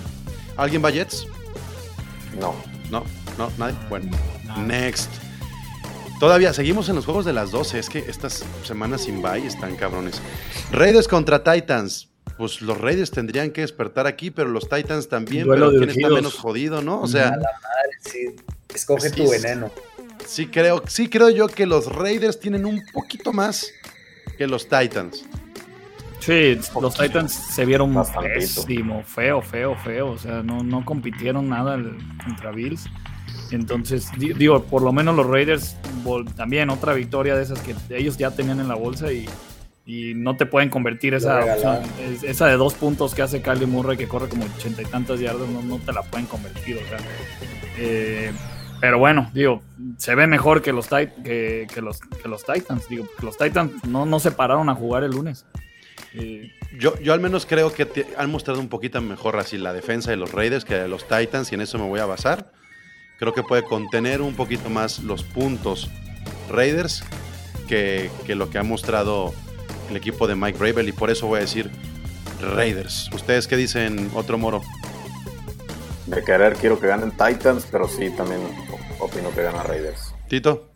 ¿Alguien 0.57 0.83
va 0.83 0.89
a 0.89 0.91
Jets? 0.91 1.25
No. 2.39 2.55
No, 2.89 3.03
no, 3.37 3.51
nadie. 3.57 3.75
Bueno, 3.89 4.11
Nada. 4.45 4.61
next. 4.63 5.09
Todavía 6.19 6.53
seguimos 6.53 6.87
en 6.89 6.95
los 6.95 7.05
juegos 7.05 7.25
de 7.25 7.33
las 7.33 7.51
12. 7.51 7.79
Es 7.79 7.89
que 7.89 7.99
estas 7.99 8.43
semanas 8.63 9.01
sin 9.05 9.21
bye 9.21 9.45
están 9.45 9.75
cabrones. 9.75 10.21
Raiders 10.71 11.07
contra 11.07 11.43
Titans. 11.43 12.09
Pues 12.37 12.61
los 12.61 12.77
Raiders 12.79 13.11
tendrían 13.11 13.51
que 13.51 13.61
despertar 13.61 14.07
aquí, 14.07 14.29
pero 14.31 14.49
los 14.49 14.69
Titans 14.69 15.07
también. 15.09 15.45
Duelo 15.45 15.67
pero 15.71 15.79
¿quién 15.85 15.89
está 15.89 16.09
menos 16.13 16.35
jodido, 16.35 16.81
no? 16.81 17.01
O 17.01 17.07
sea, 17.07 17.33
Sí, 18.01 18.35
escoge 18.73 19.09
Sí, 19.09 19.15
tu 19.15 19.29
veneno. 19.29 19.71
sí 20.25 20.47
creo, 20.47 20.83
sí 20.87 21.07
creo 21.07 21.29
yo 21.29 21.47
que 21.47 21.65
los 21.67 21.85
Raiders 21.87 22.39
tienen 22.39 22.65
un 22.65 22.81
poquito 22.93 23.31
más 23.33 23.67
que 24.37 24.47
los 24.47 24.67
Titans. 24.67 25.23
Sí, 26.21 26.57
los 26.79 26.95
Titans 26.95 27.33
se 27.33 27.65
vieron 27.65 27.93
pésimo, 28.21 29.03
feo, 29.03 29.41
feo, 29.41 29.75
feo. 29.75 30.11
O 30.11 30.17
sea, 30.17 30.43
no, 30.43 30.63
no 30.63 30.85
compitieron 30.85 31.49
nada 31.49 31.77
contra 32.23 32.51
Bills. 32.51 32.85
Entonces, 33.51 34.09
di- 34.17 34.33
digo, 34.33 34.63
por 34.63 34.81
lo 34.81 34.93
menos 34.93 35.15
los 35.15 35.25
Raiders 35.25 35.75
también 36.37 36.69
otra 36.69 36.93
victoria 36.93 37.35
de 37.35 37.43
esas 37.43 37.59
que 37.59 37.75
ellos 37.89 38.17
ya 38.17 38.31
tenían 38.31 38.59
en 38.59 38.67
la 38.67 38.75
bolsa 38.75 39.11
y, 39.11 39.27
y 39.85 40.13
no 40.13 40.37
te 40.37 40.45
pueden 40.45 40.69
convertir 40.69 41.15
esa 41.15 41.39
opción. 41.43 41.79
Esa 42.23 42.45
de 42.47 42.55
dos 42.55 42.75
puntos 42.75 43.13
que 43.15 43.23
hace 43.23 43.41
Kylie 43.41 43.65
Murray 43.65 43.97
que 43.97 44.07
corre 44.07 44.29
como 44.29 44.45
ochenta 44.45 44.81
y 44.83 44.85
tantas 44.85 45.19
yardas, 45.19 45.49
no, 45.49 45.61
no 45.63 45.79
te 45.79 45.91
la 45.91 46.03
pueden 46.03 46.27
convertir. 46.27 46.77
O 46.77 46.87
sea, 46.87 46.99
eh, 47.77 48.31
pero 48.79 48.99
bueno, 48.99 49.29
digo, 49.33 49.61
se 49.97 50.15
ve 50.15 50.27
mejor 50.27 50.61
que 50.61 50.71
los, 50.71 50.87
que, 50.87 51.67
que 51.73 51.81
los, 51.81 51.99
que 51.99 52.29
los 52.29 52.45
Titans. 52.45 52.87
Digo, 52.87 53.05
los 53.21 53.37
Titans 53.37 53.83
no, 53.85 54.05
no 54.05 54.19
se 54.19 54.31
pararon 54.31 54.69
a 54.69 54.75
jugar 54.75 55.03
el 55.03 55.11
lunes. 55.11 55.45
Yo, 56.77 56.97
yo 56.99 57.13
al 57.13 57.19
menos 57.21 57.45
creo 57.45 57.73
que 57.73 57.85
te- 57.85 58.07
han 58.17 58.29
mostrado 58.31 58.59
un 58.59 58.67
poquito 58.69 59.01
mejor 59.01 59.37
así 59.37 59.57
la 59.57 59.71
defensa 59.73 60.11
de 60.11 60.17
los 60.17 60.31
Raiders 60.31 60.65
que 60.65 60.75
de 60.75 60.87
los 60.87 61.07
Titans 61.07 61.51
y 61.51 61.55
en 61.55 61.61
eso 61.61 61.77
me 61.77 61.87
voy 61.87 61.99
a 61.99 62.05
basar. 62.05 62.51
Creo 63.17 63.33
que 63.33 63.43
puede 63.43 63.63
contener 63.63 64.21
un 64.21 64.35
poquito 64.35 64.69
más 64.69 64.99
los 64.99 65.23
puntos 65.23 65.89
Raiders 66.49 67.03
que, 67.67 68.09
que 68.25 68.35
lo 68.35 68.49
que 68.49 68.57
ha 68.57 68.63
mostrado 68.63 69.33
el 69.89 69.95
equipo 69.95 70.27
de 70.27 70.35
Mike 70.35 70.57
Bravel 70.57 70.89
y 70.89 70.91
por 70.91 71.09
eso 71.11 71.27
voy 71.27 71.37
a 71.37 71.41
decir 71.41 71.69
Raiders. 72.41 73.09
¿Ustedes 73.13 73.47
qué 73.47 73.55
dicen, 73.55 74.09
otro 74.13 74.37
moro? 74.37 74.61
De 76.07 76.23
querer 76.23 76.55
quiero 76.55 76.79
que 76.79 76.87
ganen 76.87 77.11
Titans, 77.11 77.67
pero 77.71 77.87
sí 77.87 78.09
también 78.17 78.41
opino 78.99 79.29
que 79.33 79.43
gana 79.43 79.63
Raiders. 79.63 80.13
Tito, 80.27 80.71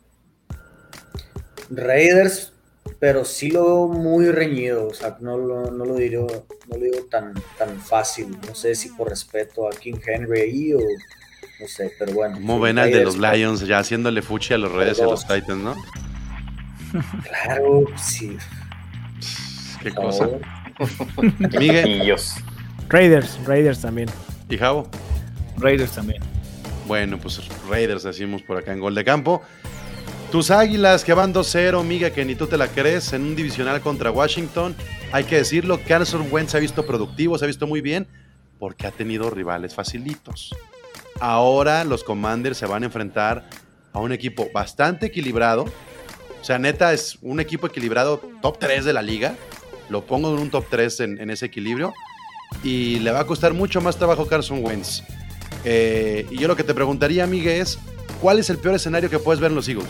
Raiders, 1.70 2.54
pero 3.00 3.26
sí 3.26 3.52
lo 3.52 3.64
veo 3.64 3.88
muy 3.88 4.32
reñido, 4.32 4.88
o 4.88 4.94
sea, 4.94 5.18
no 5.20 5.38
lo, 5.38 5.72
no 5.72 5.86
lo 5.86 5.96
digo, 5.96 6.28
no 6.70 6.78
lo 6.78 6.84
digo 6.84 7.06
tan, 7.10 7.34
tan 7.58 7.80
fácil, 7.80 8.38
no 8.48 8.56
sé 8.56 8.76
si 8.76 8.90
por 8.90 9.10
respeto 9.10 9.68
a 9.68 9.72
King 9.72 10.00
Henry 10.06 10.42
ahí 10.42 10.74
o 10.74 10.80
no 11.60 11.68
sé, 11.68 11.92
pero 11.98 12.14
bueno. 12.14 12.36
¿cómo 12.36 12.58
sí, 12.58 12.64
ven 12.64 12.80
al 12.80 12.92
de 12.92 13.04
los 13.04 13.18
Lions 13.18 13.62
ya 13.62 13.80
haciéndole 13.80 14.22
fuchi 14.22 14.54
a 14.54 14.58
los 14.58 14.72
Raiders 14.72 15.00
y 15.00 15.02
a 15.02 15.06
los 15.06 15.28
Titans, 15.28 15.64
no? 15.64 15.76
Claro, 17.24 17.86
sí. 17.98 18.38
Qué 19.82 19.92
por 19.92 20.06
cosa. 20.06 20.30
Miguel. 21.60 22.16
Raiders, 22.90 23.40
Raiders 23.46 23.82
también. 23.82 24.10
y 24.50 24.58
Javo. 24.58 24.90
Raiders 25.58 25.92
también. 25.92 26.22
Bueno, 26.88 27.18
pues 27.18 27.42
Raiders 27.68 28.04
decimos 28.04 28.42
por 28.42 28.58
acá 28.58 28.74
en 28.74 28.80
gol 28.80 28.96
de 28.96 29.04
campo. 29.04 29.42
Tus 30.36 30.52
águilas 30.52 31.06
que 31.06 31.14
van 31.14 31.34
2-0, 31.34 31.82
Miga, 31.86 32.10
que 32.10 32.26
ni 32.26 32.36
tú 32.36 32.46
te 32.46 32.58
la 32.58 32.68
crees, 32.68 33.14
en 33.14 33.22
un 33.22 33.38
divisional 33.38 33.80
contra 33.80 34.12
Washington. 34.12 34.76
Hay 35.14 35.24
que 35.24 35.38
decirlo, 35.38 35.80
Carson 35.88 36.28
Wentz 36.30 36.52
se 36.52 36.58
ha 36.58 36.60
visto 36.60 36.86
productivo, 36.86 37.38
se 37.38 37.46
ha 37.46 37.48
visto 37.48 37.68
muy 37.68 37.80
bien, 37.80 38.06
porque 38.60 38.86
ha 38.86 38.92
tenido 38.92 39.30
rivales 39.30 39.74
facilitos. 39.74 40.54
Ahora 41.22 41.86
los 41.86 42.04
Commanders 42.04 42.58
se 42.58 42.66
van 42.66 42.84
a 42.84 42.88
enfrentar 42.88 43.48
a 43.94 44.00
un 44.00 44.12
equipo 44.12 44.50
bastante 44.54 45.06
equilibrado. 45.06 45.64
O 46.42 46.44
sea, 46.44 46.60
neta, 46.60 46.92
es 46.92 47.18
un 47.22 47.40
equipo 47.40 47.68
equilibrado 47.68 48.20
top 48.42 48.60
3 48.60 48.84
de 48.84 48.92
la 48.92 49.02
liga. 49.02 49.38
Lo 49.88 50.06
pongo 50.06 50.34
en 50.34 50.42
un 50.42 50.50
top 50.50 50.66
3 50.70 51.00
en, 51.00 51.30
ese 51.30 51.46
equilibrio. 51.46 51.94
Y 52.62 53.00
le 53.00 53.12
va 53.12 53.22
a 53.22 53.26
costar 53.26 53.54
mucho 53.54 53.80
más 53.80 53.96
trabajo 53.96 54.28
Carson 54.28 54.66
Wentz. 54.66 55.02
Eh, 55.64 56.28
y 56.30 56.40
yo 56.40 56.50
lo 56.50 56.58
que 56.58 56.66
te 56.66 56.74
preguntaría, 56.74 57.26
Miguel, 57.26 57.62
es 57.62 57.80
¿cuál 58.20 58.40
es 58.40 58.50
el 58.50 58.58
peor 58.58 58.76
escenario 58.76 59.10
que 59.10 59.18
puedes 59.18 59.40
ver 59.40 59.52
en 59.52 59.56
los 59.56 59.70
Eagles? 59.70 59.88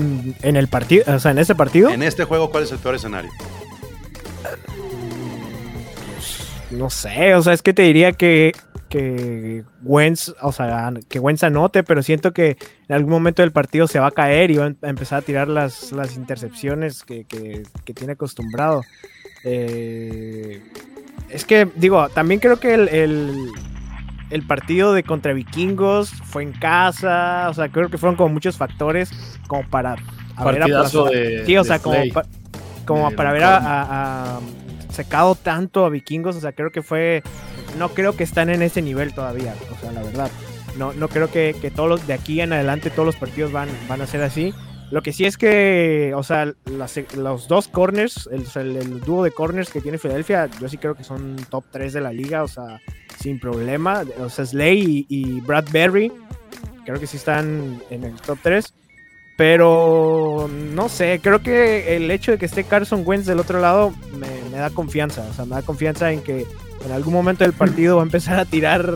Mm, 0.00 0.30
En 0.42 0.56
el 0.56 0.68
partido, 0.68 1.04
o 1.14 1.18
sea, 1.18 1.30
en 1.32 1.38
ese 1.38 1.54
partido, 1.54 1.90
En 1.90 2.02
este 2.02 2.24
juego, 2.24 2.50
¿cuál 2.50 2.64
es 2.64 2.72
el 2.72 2.78
peor 2.78 2.94
escenario? 2.94 3.30
no 6.70 6.88
sé, 6.88 7.34
o 7.34 7.42
sea, 7.42 7.52
es 7.52 7.62
que 7.62 7.72
te 7.72 7.82
diría 7.82 8.12
que, 8.12 8.52
que 8.88 9.64
Wentz, 9.82 10.32
o 10.40 10.52
sea, 10.52 10.92
que 11.08 11.18
Wentz 11.18 11.42
anote, 11.42 11.82
pero 11.82 12.00
siento 12.02 12.32
que 12.32 12.56
en 12.88 12.94
algún 12.94 13.10
momento 13.10 13.42
del 13.42 13.50
partido 13.50 13.88
se 13.88 13.98
va 13.98 14.06
a 14.06 14.10
caer 14.12 14.52
y 14.52 14.56
va 14.56 14.66
a 14.66 14.88
empezar 14.88 15.18
a 15.18 15.22
tirar 15.22 15.48
las, 15.48 15.90
las 15.90 16.14
intercepciones 16.16 17.02
que, 17.02 17.24
que- 17.24 17.64
que 17.84 17.92
tiene 17.92 18.12
acostumbrado. 18.12 18.82
Eh, 19.42 20.62
es 21.28 21.44
que, 21.44 21.68
digo, 21.74 22.08
también 22.10 22.38
creo 22.38 22.60
que 22.60 22.72
el, 22.74 22.88
el- 22.88 23.48
el 24.30 24.46
partido 24.46 24.92
de 24.92 25.02
contra 25.02 25.32
Vikingos 25.32 26.10
fue 26.10 26.42
en 26.44 26.52
casa, 26.52 27.48
o 27.50 27.54
sea, 27.54 27.68
creo 27.68 27.88
que 27.90 27.98
fueron 27.98 28.16
como 28.16 28.32
muchos 28.32 28.56
factores 28.56 29.10
como 29.48 29.68
para 29.68 29.96
haber 30.36 30.62
aplazado- 30.76 31.04
de- 31.10 31.44
Sí, 31.46 31.56
o 31.56 31.62
de 31.62 31.68
sea, 31.68 31.78
como, 31.80 33.08
para 33.16 33.30
haber 33.30 33.42
a- 33.44 34.40
secado 34.90 35.34
tanto 35.34 35.84
a 35.84 35.88
Vikingos, 35.88 36.36
o 36.36 36.40
sea, 36.40 36.52
creo 36.52 36.70
que 36.72 36.82
fue, 36.82 37.22
no 37.78 37.90
creo 37.90 38.16
que 38.16 38.24
están 38.24 38.50
en 38.50 38.62
ese 38.62 38.82
nivel 38.82 39.12
todavía, 39.14 39.54
o 39.76 39.80
sea, 39.80 39.92
la 39.92 40.02
verdad. 40.02 40.30
No, 40.76 40.92
no 40.92 41.08
creo 41.08 41.30
que, 41.30 41.54
que 41.60 41.70
todos 41.70 41.88
los 41.88 42.06
de 42.06 42.12
aquí 42.14 42.40
en 42.40 42.52
adelante 42.52 42.90
todos 42.90 43.06
los 43.06 43.16
partidos 43.16 43.50
van, 43.52 43.68
van 43.88 44.00
a 44.00 44.06
ser 44.06 44.22
así. 44.22 44.54
Lo 44.92 45.02
que 45.02 45.12
sí 45.12 45.24
es 45.24 45.36
que, 45.36 46.12
o 46.16 46.22
sea, 46.24 46.52
las- 46.66 46.98
los 47.16 47.46
dos 47.48 47.68
corners, 47.68 48.28
el 48.32 49.00
dúo 49.00 49.22
de 49.24 49.30
corners 49.30 49.70
que 49.70 49.80
tiene 49.80 49.98
Filadelfia, 49.98 50.48
yo 50.60 50.68
sí 50.68 50.78
creo 50.78 50.94
que 50.96 51.04
son 51.04 51.36
top 51.48 51.64
3 51.70 51.92
de 51.92 52.00
la 52.00 52.12
liga, 52.12 52.42
o 52.42 52.48
sea, 52.48 52.80
sin 53.18 53.40
problema. 53.40 54.04
O 54.18 54.28
sea, 54.28 54.46
Slay 54.46 55.06
y, 55.08 55.20
y 55.20 55.40
Brad 55.40 55.66
Berry, 55.72 56.12
creo 56.84 57.00
que 57.00 57.06
sí 57.06 57.16
están 57.16 57.82
en 57.90 58.04
el 58.04 58.14
top 58.20 58.38
3. 58.42 58.72
Pero 59.36 60.50
no 60.52 60.90
sé, 60.90 61.18
creo 61.22 61.42
que 61.42 61.96
el 61.96 62.10
hecho 62.10 62.32
de 62.32 62.38
que 62.38 62.44
esté 62.44 62.64
Carson 62.64 63.02
Wentz 63.06 63.24
del 63.24 63.40
otro 63.40 63.58
lado 63.58 63.90
me, 64.12 64.28
me 64.50 64.58
da 64.58 64.68
confianza. 64.68 65.26
O 65.30 65.32
sea, 65.32 65.46
me 65.46 65.54
da 65.54 65.62
confianza 65.62 66.12
en 66.12 66.20
que 66.20 66.46
en 66.84 66.92
algún 66.92 67.14
momento 67.14 67.44
del 67.44 67.54
partido 67.54 67.96
va 67.96 68.02
a 68.02 68.04
empezar 68.04 68.38
a 68.38 68.44
tirar 68.44 68.94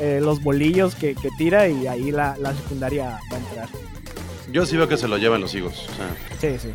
eh, 0.00 0.20
los 0.22 0.42
bolillos 0.42 0.94
que, 0.94 1.14
que 1.14 1.28
tira 1.36 1.68
y 1.68 1.86
ahí 1.86 2.10
la, 2.10 2.36
la 2.38 2.54
secundaria 2.54 3.18
va 3.32 3.36
a 3.36 3.40
entrar. 3.40 3.68
Yo 4.52 4.66
sí 4.66 4.76
veo 4.76 4.88
que 4.88 4.96
se 4.96 5.08
lo 5.08 5.18
llevan 5.18 5.40
los. 5.40 5.54
O 5.54 5.70
sea, 5.70 6.16
Sí, 6.40 6.58
sí. 6.58 6.74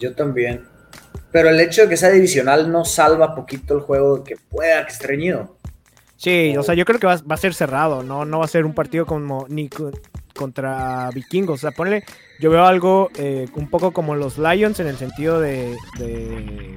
Yo 0.00 0.14
también. 0.14 0.64
Pero 1.30 1.50
el 1.50 1.60
hecho 1.60 1.82
de 1.82 1.88
que 1.88 1.96
sea 1.96 2.10
divisional 2.10 2.72
no 2.72 2.84
salva 2.84 3.34
poquito 3.34 3.74
el 3.74 3.80
juego 3.80 4.18
de 4.18 4.24
que 4.24 4.36
pueda 4.36 4.84
que 4.86 4.92
esté 4.92 5.08
reñido. 5.08 5.57
Sí, 6.18 6.56
o 6.56 6.62
sea, 6.64 6.74
yo 6.74 6.84
creo 6.84 6.98
que 6.98 7.06
va, 7.06 7.16
va 7.30 7.34
a 7.36 7.38
ser 7.38 7.54
cerrado, 7.54 8.02
¿no? 8.02 8.24
No 8.24 8.40
va 8.40 8.44
a 8.44 8.48
ser 8.48 8.64
un 8.66 8.74
partido 8.74 9.06
como 9.06 9.46
ni 9.48 9.68
co- 9.68 9.92
contra 10.36 11.08
vikingos. 11.14 11.60
O 11.60 11.62
sea, 11.62 11.70
ponle, 11.70 12.04
yo 12.40 12.50
veo 12.50 12.64
algo 12.66 13.08
eh, 13.16 13.46
un 13.54 13.70
poco 13.70 13.92
como 13.92 14.16
los 14.16 14.36
Lions 14.36 14.80
en 14.80 14.88
el 14.88 14.96
sentido 14.96 15.40
de, 15.40 15.76
de, 15.96 16.76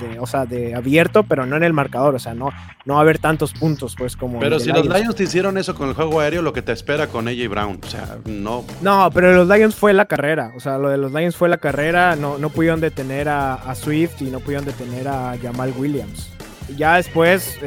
de, 0.00 0.18
o 0.20 0.26
sea, 0.26 0.46
de 0.46 0.74
abierto, 0.76 1.24
pero 1.24 1.46
no 1.46 1.56
en 1.56 1.64
el 1.64 1.72
marcador. 1.72 2.14
O 2.14 2.18
sea, 2.20 2.32
no, 2.32 2.50
no 2.84 2.94
va 2.94 3.00
a 3.00 3.02
haber 3.02 3.18
tantos 3.18 3.52
puntos, 3.54 3.96
pues, 3.98 4.16
como. 4.16 4.38
pero 4.38 4.60
si 4.60 4.70
los 4.70 4.86
Lions 4.86 5.16
te 5.16 5.24
hicieron 5.24 5.58
eso 5.58 5.74
con 5.74 5.88
el 5.88 5.94
juego 5.94 6.20
aéreo, 6.20 6.42
lo 6.42 6.52
que 6.52 6.62
te 6.62 6.70
espera 6.70 7.08
con 7.08 7.26
AJ 7.26 7.48
Brown. 7.48 7.80
O 7.84 7.88
sea, 7.88 8.18
no. 8.24 8.64
No, 8.82 9.10
pero 9.12 9.32
los 9.34 9.48
Lions 9.48 9.74
fue 9.74 9.92
la 9.94 10.04
carrera. 10.06 10.52
O 10.56 10.60
sea, 10.60 10.78
lo 10.78 10.88
de 10.90 10.96
los 10.98 11.12
Lions 11.12 11.34
fue 11.36 11.48
la 11.48 11.58
carrera. 11.58 12.14
No, 12.16 12.38
no 12.38 12.50
pudieron 12.50 12.80
detener 12.80 13.28
a, 13.28 13.54
a 13.54 13.74
Swift 13.74 14.22
y 14.22 14.30
no 14.30 14.38
pudieron 14.40 14.64
detener 14.64 15.08
a 15.08 15.36
Jamal 15.42 15.72
Williams. 15.76 16.31
Ya 16.76 16.96
después, 16.96 17.58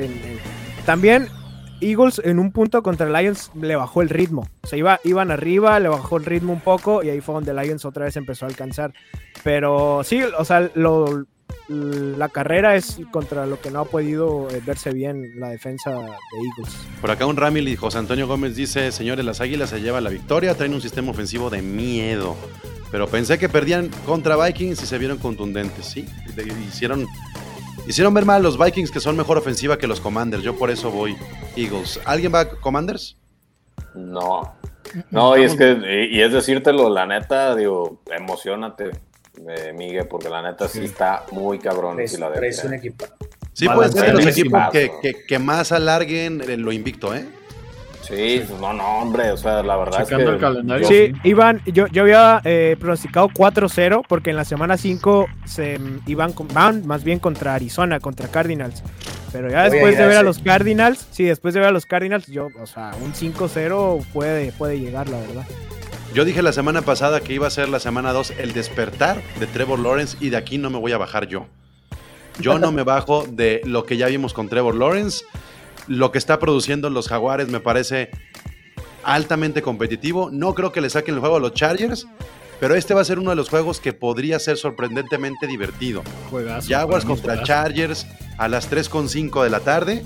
también 0.86 1.28
Eagles 1.82 2.22
en 2.24 2.40
un 2.40 2.52
punto 2.52 2.82
contra 2.82 3.10
Lions 3.10 3.52
le 3.60 3.76
bajó 3.76 4.02
el 4.02 4.10
ritmo. 4.10 4.48
O 4.64 4.68
sea, 4.68 4.80
iba, 4.80 5.00
iban 5.04 5.32
arriba, 5.32 5.80
le 5.80 5.90
bajó 5.90 6.18
el 6.18 6.26
ritmo 6.26 6.54
un 6.54 6.62
poco 6.62 7.04
y 7.04 7.10
ahí 7.10 7.22
fue 7.22 7.36
donde 7.36 7.54
Lions 7.54 7.86
otra 7.86 8.06
vez 8.06 8.16
empezó 8.16 8.46
a 8.46 8.50
alcanzar. 8.50 8.94
Pero 9.44 10.02
sí, 10.04 10.22
o 10.22 10.46
sea, 10.46 10.72
la 11.68 12.30
carrera 12.30 12.76
es 12.76 13.00
contra 13.12 13.46
lo 13.46 13.60
que 13.60 13.72
no 13.72 13.80
ha 13.80 13.86
podido 13.86 14.48
eh, 14.50 14.62
verse 14.66 14.94
bien 14.94 15.40
la 15.40 15.50
defensa 15.50 15.92
de 15.92 15.98
Eagles. 15.98 16.76
Por 17.02 17.12
acá 17.12 17.26
un 17.26 17.38
Ramil 17.38 17.68
y 17.68 17.76
José 17.76 17.98
Antonio 17.98 18.28
Gómez 18.28 18.56
dice, 18.56 18.92
señores, 18.92 19.26
las 19.26 19.42
Águilas 19.42 19.70
se 19.72 19.82
llevan 19.82 20.04
la 20.04 20.10
victoria, 20.10 20.56
traen 20.56 20.74
un 20.74 20.82
sistema 20.82 21.12
ofensivo 21.12 21.50
de 21.50 21.62
miedo. 21.62 22.36
Pero 22.92 23.08
pensé 23.08 23.38
que 23.38 23.50
perdían 23.50 23.90
contra 24.06 24.38
Vikings 24.38 24.82
y 24.82 24.86
se 24.86 24.98
vieron 24.98 25.18
contundentes, 25.18 25.86
¿sí? 25.86 26.08
Hicieron, 26.68 27.08
hicieron 27.88 28.14
ver 28.14 28.26
mal 28.26 28.44
los 28.44 28.58
Vikings 28.58 28.92
que 28.92 29.00
son 29.00 29.16
mejor 29.16 29.38
ofensiva 29.38 29.78
que 29.78 29.88
los 29.88 30.00
Commanders. 30.00 30.44
Yo 30.44 30.56
por 30.56 30.70
eso 30.72 30.92
voy 30.92 31.16
Eagles. 31.56 32.00
¿Alguien 32.06 32.34
va 32.34 32.42
a 32.42 32.50
Commanders? 32.50 33.18
No. 33.94 34.56
No, 35.12 35.38
y 35.38 35.44
es 35.44 35.56
que, 35.56 36.08
y 36.12 36.22
es 36.22 36.32
decírtelo, 36.32 36.90
la 36.90 37.06
neta, 37.06 37.56
digo, 37.56 38.02
emocionate 38.12 38.92
eh, 39.50 39.74
Miguel, 39.74 40.08
porque 40.08 40.30
la 40.30 40.42
neta 40.42 40.68
sí, 40.68 40.86
está 40.86 41.26
muy 41.32 41.60
cabrón. 41.60 42.00
Es, 42.00 42.18
la 42.18 42.30
un 42.30 42.74
equipo. 42.74 43.06
Sí, 43.54 43.68
puede 43.68 43.92
ser 43.92 44.08
de 44.08 44.14
los 44.14 44.26
equipos 44.26 44.62
que, 44.72 44.92
que, 45.02 45.26
que, 45.26 45.40
más 45.40 45.72
alarguen 45.72 46.42
lo 46.64 46.72
invicto, 46.72 47.14
¿eh? 47.16 47.26
Sí, 48.08 48.44
no, 48.60 48.74
no, 48.74 49.00
hombre, 49.00 49.32
o 49.32 49.38
sea, 49.38 49.64
la 49.64 49.76
verdad 49.78 50.02
es 50.02 50.10
que... 50.10 50.16
El 50.16 50.38
calendario. 50.38 50.88
Sí, 50.88 51.14
Iván, 51.24 51.62
yo, 51.66 51.88
yo 51.88 52.04
había 52.04 52.42
eh, 52.44 52.76
pronosticado 52.80 53.30
4-0 53.30 54.04
porque 54.08 54.30
en 54.30 54.36
la 54.36 54.46
semana 54.46 54.78
5 54.78 55.28
se 55.46 55.80
iban 56.06 56.34
van 56.54 56.86
más 56.86 57.04
bien 57.04 57.20
contra 57.20 57.56
Arizona, 57.56 58.00
contra 58.00 58.28
Cardinals. 58.28 58.84
Pero 59.32 59.50
ya 59.50 59.70
después 59.70 59.98
de 59.98 60.06
ver 60.06 60.18
a 60.18 60.24
los 60.24 60.40
Cardinals, 60.40 61.08
sí, 61.12 61.24
después 61.24 61.54
de 61.54 61.60
ver 61.60 61.70
a 61.70 61.72
los 61.72 61.86
Cardinals, 61.86 62.28
yo, 62.28 62.48
o 62.62 62.66
sea, 62.66 62.92
un 63.02 63.14
5-0 63.14 64.06
puede, 64.14 64.52
puede 64.52 64.80
llegar, 64.80 65.10
la 65.10 65.20
verdad. 65.20 65.46
Yo 66.14 66.24
dije 66.24 66.42
la 66.42 66.54
semana 66.54 66.82
pasada 66.82 67.20
que 67.20 67.34
iba 67.34 67.48
a 67.48 67.50
ser 67.50 67.68
la 67.68 67.80
semana 67.80 68.14
2 68.14 68.36
el 68.38 68.54
despertar 68.54 69.22
de 69.40 69.48
Trevor 69.48 69.80
Lawrence 69.80 70.16
y 70.22 70.30
de 70.30 70.38
aquí 70.38 70.58
no 70.58 70.70
me 70.70 70.80
voy 70.80 70.94
a 70.94 70.98
bajar 70.98 71.28
yo. 71.28 71.48
Yo 72.40 72.60
no 72.60 72.72
me 72.72 72.84
bajo 72.84 73.26
de 73.28 73.62
lo 73.66 73.86
que 73.86 73.98
ya 73.98 74.08
vimos 74.08 74.34
con 74.34 74.48
Trevor 74.48 74.76
Lawrence. 74.76 75.26
Lo 75.88 76.12
que 76.12 76.18
está 76.18 76.40
produciendo 76.40 76.90
los 76.90 77.08
Jaguares 77.08 77.48
me 77.50 77.60
parece 77.60 78.10
altamente 79.04 79.62
competitivo. 79.62 80.30
No 80.32 80.54
creo 80.54 80.72
que 80.72 80.82
le 80.82 80.90
saquen 80.90 81.16
el 81.16 81.20
juego 81.20 81.38
a 81.38 81.40
los 81.40 81.54
Chargers, 81.54 82.08
pero 82.60 82.76
este 82.76 82.94
va 82.94 83.02
a 83.02 83.06
ser 83.06 83.20
uno 83.20 83.30
de 83.30 83.36
los 83.36 83.50
juegos 83.50 83.80
que 83.80 83.94
podría 83.94 84.40
ser 84.40 84.58
sorprendentemente 84.58 85.48
divertido. 85.48 86.04
Jaguars 86.68 87.06
contra 87.06 87.44
Chargers 87.44 88.08
a 88.38 88.48
las 88.48 88.70
3.5 88.72 89.44
de 89.44 89.50
la 89.50 89.60
tarde. 89.60 90.06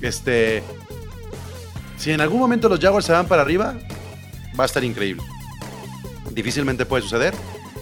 Este, 0.00 0.62
si 1.96 2.10
en 2.10 2.20
algún 2.20 2.40
momento 2.40 2.68
los 2.68 2.80
Jaguars 2.80 3.06
se 3.06 3.12
van 3.12 3.26
para 3.26 3.42
arriba, 3.42 3.74
va 4.58 4.64
a 4.64 4.66
estar 4.66 4.82
increíble. 4.82 5.22
Difícilmente 6.30 6.86
puede 6.86 7.02
suceder. 7.02 7.34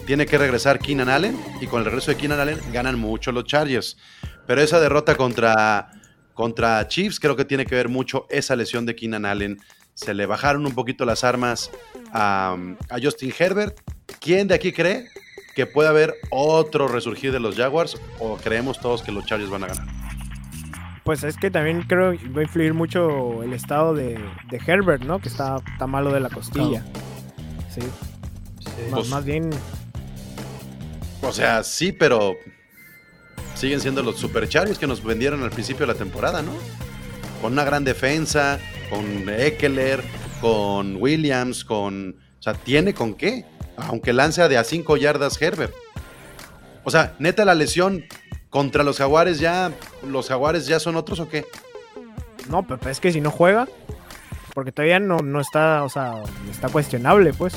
Tiene 0.05 0.25
que 0.25 0.37
regresar 0.37 0.79
Keenan 0.79 1.09
Allen 1.09 1.39
y 1.61 1.67
con 1.67 1.79
el 1.79 1.85
regreso 1.85 2.11
de 2.11 2.17
Keenan 2.17 2.39
Allen 2.39 2.59
ganan 2.73 2.99
mucho 2.99 3.31
los 3.31 3.45
Chargers. 3.45 3.97
Pero 4.45 4.61
esa 4.61 4.79
derrota 4.79 5.15
contra, 5.15 5.91
contra 6.41 6.87
Chiefs 6.87 7.19
creo 7.19 7.35
que 7.35 7.45
tiene 7.45 7.67
que 7.67 7.75
ver 7.75 7.87
mucho 7.87 8.25
esa 8.31 8.55
lesión 8.55 8.87
de 8.87 8.95
Keenan 8.95 9.25
Allen. 9.25 9.59
Se 9.93 10.15
le 10.15 10.25
bajaron 10.25 10.65
un 10.65 10.73
poquito 10.73 11.05
las 11.05 11.23
armas 11.23 11.69
a, 12.11 12.57
a 12.89 12.97
Justin 12.99 13.31
Herbert. 13.37 13.79
¿Quién 14.19 14.47
de 14.47 14.55
aquí 14.55 14.71
cree 14.71 15.05
que 15.53 15.67
puede 15.67 15.89
haber 15.89 16.15
otro 16.31 16.87
resurgir 16.87 17.31
de 17.31 17.39
los 17.39 17.55
Jaguars 17.55 17.95
o 18.17 18.37
creemos 18.37 18.79
todos 18.79 19.03
que 19.03 19.11
los 19.11 19.23
Chargers 19.27 19.51
van 19.51 19.65
a 19.65 19.67
ganar? 19.67 19.85
Pues 21.03 21.23
es 21.23 21.37
que 21.37 21.51
también 21.51 21.83
creo 21.83 22.17
que 22.17 22.27
va 22.29 22.39
a 22.39 22.43
influir 22.45 22.73
mucho 22.73 23.43
el 23.43 23.53
estado 23.53 23.93
de, 23.93 24.19
Herbert, 24.65 25.03
¿no? 25.03 25.19
Que 25.19 25.29
está, 25.29 25.57
está, 25.73 25.85
malo 25.85 26.11
de 26.11 26.21
la 26.21 26.31
costilla. 26.31 26.83
Sí. 27.69 27.81
Pues 28.89 29.09
más, 29.09 29.23
bien. 29.23 29.51
O 31.21 31.31
sea, 31.31 31.61
sí, 31.61 31.91
pero 31.91 32.33
siguen 33.55 33.81
siendo 33.81 34.03
los 34.03 34.17
supercharios 34.17 34.79
que 34.79 34.87
nos 34.87 35.03
vendieron 35.03 35.43
al 35.43 35.51
principio 35.51 35.85
de 35.85 35.93
la 35.93 35.97
temporada, 35.99 36.41
¿no? 36.41 36.51
Con 37.41 37.53
una 37.53 37.63
gran 37.63 37.83
defensa, 37.83 38.59
con 38.89 39.29
Eckler, 39.29 40.03
con 40.39 40.97
Williams, 40.97 41.63
con. 41.63 42.17
O 42.39 42.41
sea, 42.41 42.53
tiene 42.53 42.93
con 42.93 43.13
qué. 43.13 43.45
Aunque 43.77 44.13
lance 44.13 44.47
de 44.47 44.57
a 44.57 44.63
5 44.63 44.97
yardas 44.97 45.41
Herbert. 45.41 45.73
O 46.83 46.91
sea, 46.91 47.15
neta, 47.19 47.45
la 47.45 47.55
lesión 47.55 48.03
contra 48.49 48.83
los 48.83 48.97
Jaguares 48.97 49.39
ya, 49.39 49.71
los 50.07 50.27
Jaguares 50.27 50.67
ya 50.67 50.79
son 50.79 50.95
otros 50.95 51.19
o 51.19 51.29
qué? 51.29 51.45
No, 52.49 52.63
pero 52.67 52.89
es 52.89 52.99
que 52.99 53.11
si 53.11 53.21
no 53.21 53.31
juega, 53.31 53.67
porque 54.53 54.71
todavía 54.71 54.99
no, 54.99 55.17
no 55.19 55.39
está, 55.39 55.83
o 55.83 55.89
sea, 55.89 56.21
está 56.49 56.69
cuestionable, 56.69 57.33
pues. 57.33 57.53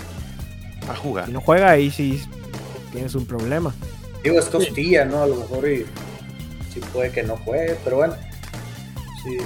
A 0.89 0.95
jugar. 0.95 1.27
Si 1.27 1.33
no 1.33 1.41
juega, 1.41 1.71
ahí 1.71 1.91
sí 1.91 2.23
tienes 2.93 3.15
un 3.15 3.27
problema. 3.27 3.75
Digo, 4.25 4.39
es 4.39 4.47
costilla, 4.47 5.05
¿no? 5.05 5.23
A 5.23 5.27
lo 5.27 5.37
mejor 5.37 5.69
y 5.69 5.85
sí 6.73 6.81
puede 6.93 7.13
que 7.13 7.23
no 7.23 7.37
juegue, 7.37 7.77
pero 7.85 7.97
bueno. 7.97 8.17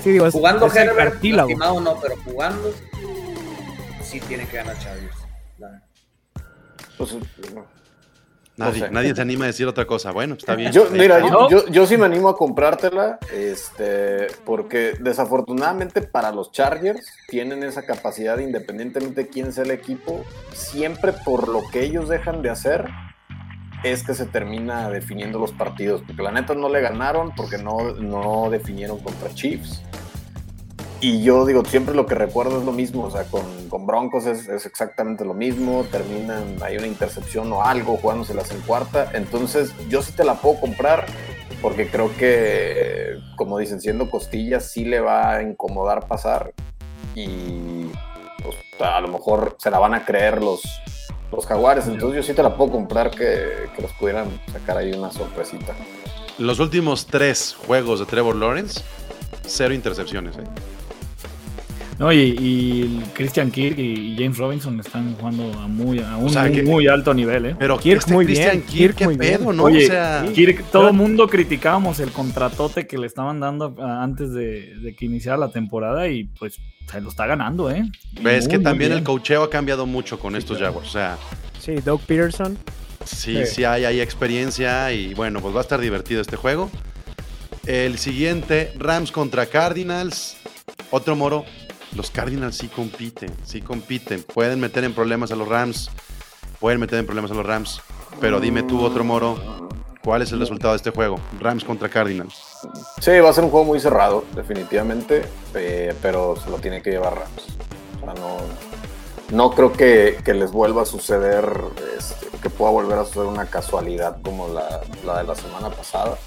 Sí, 0.02 0.12
digo, 0.12 0.30
jugando 0.30 0.66
es 0.66 0.76
Herbert, 0.76 1.22
no, 1.22 2.00
pero 2.00 2.16
jugando 2.24 2.72
sí 4.02 4.20
tiene 4.20 4.46
que 4.46 4.56
ganar 4.56 4.78
Chargers. 4.78 5.16
Pues, 6.96 7.16
Nadie, 8.58 8.90
nadie 8.90 9.14
se 9.14 9.22
anima 9.22 9.44
a 9.44 9.46
decir 9.46 9.68
otra 9.68 9.86
cosa. 9.86 10.10
Bueno, 10.10 10.34
está 10.34 10.56
bien. 10.56 10.72
Yo, 10.72 10.88
mira, 10.90 11.20
yo, 11.48 11.86
sí 11.86 11.96
me 11.96 12.06
animo 12.06 12.28
a 12.28 12.36
comprártela, 12.36 13.20
este, 13.32 14.26
porque 14.44 14.94
desafortunadamente 14.98 16.02
para 16.02 16.32
los 16.32 16.50
Chargers 16.50 17.06
tienen 17.28 17.62
esa 17.62 17.86
capacidad, 17.86 18.36
independientemente 18.38 19.22
de 19.22 19.28
quién 19.28 19.52
sea 19.52 19.62
el 19.62 19.70
equipo, 19.70 20.24
siempre 20.52 21.12
por 21.12 21.46
lo 21.46 21.62
que 21.70 21.82
ellos 21.84 22.08
dejan 22.08 22.42
de 22.42 22.50
hacer, 22.50 22.88
es 23.82 24.02
que 24.02 24.14
se 24.14 24.26
termina 24.26 24.90
definiendo 24.90 25.38
los 25.38 25.52
partidos. 25.52 26.02
Porque 26.06 26.22
la 26.22 26.32
neta 26.32 26.54
no 26.54 26.68
le 26.68 26.80
ganaron 26.80 27.32
porque 27.34 27.58
no, 27.58 27.92
no 27.94 28.50
definieron 28.50 28.98
contra 29.00 29.34
Chiefs. 29.34 29.82
Y 31.00 31.22
yo 31.22 31.46
digo, 31.46 31.64
siempre 31.64 31.94
lo 31.94 32.06
que 32.06 32.16
recuerdo 32.16 32.58
es 32.58 32.64
lo 32.64 32.72
mismo, 32.72 33.04
o 33.04 33.10
sea, 33.10 33.22
con, 33.22 33.68
con 33.68 33.86
Broncos 33.86 34.26
es, 34.26 34.48
es, 34.48 34.66
exactamente 34.66 35.24
lo 35.24 35.32
mismo, 35.32 35.84
terminan, 35.92 36.56
hay 36.60 36.76
una 36.76 36.88
intercepción 36.88 37.52
o 37.52 37.62
algo 37.62 37.96
jugándoselas 37.98 38.50
en 38.50 38.60
cuarta, 38.62 39.08
entonces 39.14 39.72
yo 39.88 40.02
sí 40.02 40.10
te 40.10 40.24
la 40.24 40.34
puedo 40.34 40.58
comprar 40.58 41.06
porque 41.62 41.88
creo 41.88 42.10
que, 42.16 43.16
como 43.36 43.58
dicen, 43.58 43.80
siendo 43.80 44.10
costillas 44.10 44.72
sí 44.72 44.84
le 44.84 44.98
va 44.98 45.36
a 45.36 45.42
incomodar 45.42 46.08
pasar 46.08 46.52
y 47.14 47.92
pues, 48.42 48.56
a 48.80 49.00
lo 49.00 49.06
mejor 49.06 49.56
se 49.58 49.70
la 49.70 49.78
van 49.78 49.94
a 49.94 50.04
creer 50.04 50.42
los, 50.42 50.62
los 51.32 51.46
jaguares, 51.46 51.86
entonces 51.86 52.16
yo 52.16 52.22
sí 52.22 52.34
te 52.34 52.42
la 52.42 52.56
puedo 52.56 52.72
comprar 52.72 53.10
que, 53.10 53.68
que 53.74 53.82
los 53.82 53.92
pudieran 53.92 54.40
sacar 54.52 54.78
ahí 54.78 54.92
una 54.92 55.10
sorpresita. 55.10 55.74
Los 56.38 56.58
últimos 56.60 57.06
tres 57.06 57.56
juegos 57.66 58.00
de 58.00 58.06
Trevor 58.06 58.36
Lawrence, 58.36 58.82
cero 59.44 59.74
intercepciones, 59.74 60.36
¿eh? 60.36 60.44
No, 61.98 62.12
y, 62.12 63.02
Christian 63.14 63.50
Kirk 63.50 63.76
y 63.76 64.14
James 64.16 64.38
Robinson 64.38 64.78
están 64.78 65.16
jugando 65.16 65.52
a, 65.58 65.66
muy, 65.66 65.98
a 65.98 66.16
un 66.16 66.32
muy, 66.64 66.86
alto 66.86 67.12
nivel, 67.12 67.46
¿eh? 67.46 67.56
Pero 67.58 67.76
Kirk 67.76 67.98
este 67.98 68.12
muy 68.12 68.24
bien. 68.24 68.62
Kirk, 68.62 68.94
qué 68.94 69.08
pedo, 69.08 69.52
¿no? 69.52 69.64
Oye, 69.64 69.84
o 69.84 69.88
sea, 69.88 70.24
Kirk, 70.32 70.64
todo 70.70 70.88
el 70.88 70.94
mundo 70.94 71.26
criticábamos 71.26 71.98
el 71.98 72.12
contratote 72.12 72.86
que 72.86 72.98
le 72.98 73.06
estaban 73.08 73.40
dando 73.40 73.74
antes 73.82 74.32
de, 74.32 74.94
que 74.96 75.06
iniciara 75.06 75.36
la 75.36 75.50
temporada 75.50 76.08
y 76.08 76.24
pues 76.24 76.60
se 76.88 77.00
lo 77.00 77.08
está 77.08 77.26
ganando, 77.26 77.68
¿eh? 77.68 77.90
Ves 78.22 78.46
que 78.46 78.60
también 78.60 78.92
el 78.92 79.02
cocheo 79.02 79.42
ha 79.42 79.50
cambiado 79.50 79.84
mucho 79.84 80.20
con 80.20 80.36
estos 80.36 80.58
Jaguars, 80.58 80.88
o 80.88 80.92
sea... 80.92 81.18
Sí, 81.58 81.74
Doug 81.84 82.00
Peterson. 82.02 82.56
Sí, 83.04 83.44
sí, 83.44 83.64
hay, 83.64 83.84
hay 83.84 84.00
experiencia 84.00 84.92
y 84.92 85.14
bueno, 85.14 85.40
pues 85.40 85.54
va 85.54 85.58
a 85.58 85.62
estar 85.62 85.80
divertido 85.80 86.20
este 86.20 86.36
juego. 86.36 86.70
El 87.66 87.98
siguiente, 87.98 88.72
Rams 88.78 89.10
contra 89.10 89.46
Cardinals. 89.46 90.36
Otro 90.90 91.16
moro, 91.16 91.44
los 91.94 92.10
Cardinals 92.10 92.56
sí 92.56 92.68
compiten, 92.68 93.32
sí 93.44 93.60
compiten. 93.60 94.22
Pueden 94.22 94.60
meter 94.60 94.84
en 94.84 94.94
problemas 94.94 95.32
a 95.32 95.36
los 95.36 95.48
Rams, 95.48 95.90
pueden 96.60 96.80
meter 96.80 96.98
en 96.98 97.06
problemas 97.06 97.30
a 97.30 97.34
los 97.34 97.46
Rams. 97.46 97.80
Pero 98.20 98.40
dime 98.40 98.62
tú, 98.62 98.82
otro 98.82 99.04
moro, 99.04 99.68
¿cuál 100.02 100.22
es 100.22 100.32
el 100.32 100.40
resultado 100.40 100.72
de 100.72 100.78
este 100.78 100.90
juego? 100.90 101.20
Rams 101.40 101.64
contra 101.64 101.88
Cardinals. 101.88 102.34
Sí, 103.00 103.12
va 103.20 103.30
a 103.30 103.32
ser 103.32 103.44
un 103.44 103.50
juego 103.50 103.66
muy 103.66 103.80
cerrado, 103.80 104.24
definitivamente, 104.34 105.24
eh, 105.54 105.94
pero 106.02 106.36
se 106.36 106.50
lo 106.50 106.58
tiene 106.58 106.82
que 106.82 106.90
llevar 106.90 107.14
Rams. 107.14 107.46
O 107.96 108.04
sea, 108.04 108.14
no, 108.14 108.38
no 109.30 109.50
creo 109.50 109.72
que, 109.72 110.20
les 110.26 110.50
vuelva 110.50 110.82
a 110.82 110.86
suceder, 110.86 111.48
este, 111.96 112.26
que 112.42 112.50
pueda 112.50 112.72
volver 112.72 112.98
a 112.98 113.04
suceder 113.04 113.26
una 113.26 113.46
casualidad 113.46 114.20
como 114.22 114.48
la, 114.48 114.80
la, 115.04 115.18
de 115.18 115.24
la 115.24 115.34
semana 115.34 115.70
pasada. 115.70 116.18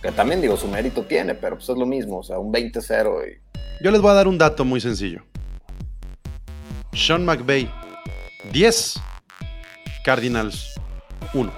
Que 0.00 0.12
también 0.12 0.40
digo, 0.40 0.56
su 0.56 0.68
mérito 0.68 1.02
tiene, 1.04 1.34
pero 1.34 1.56
pues 1.56 1.68
es 1.68 1.76
lo 1.76 1.86
mismo, 1.86 2.18
o 2.18 2.22
sea, 2.22 2.38
un 2.38 2.52
20-0 2.52 3.28
y 3.28 3.49
yo 3.80 3.90
les 3.90 4.00
voy 4.00 4.10
a 4.10 4.14
dar 4.14 4.28
un 4.28 4.38
dato 4.38 4.64
muy 4.64 4.80
sencillo. 4.80 5.22
Sean 6.92 7.24
McVay, 7.24 7.70
10. 8.52 9.00
Cardinals, 10.04 10.74
1. 11.34 11.52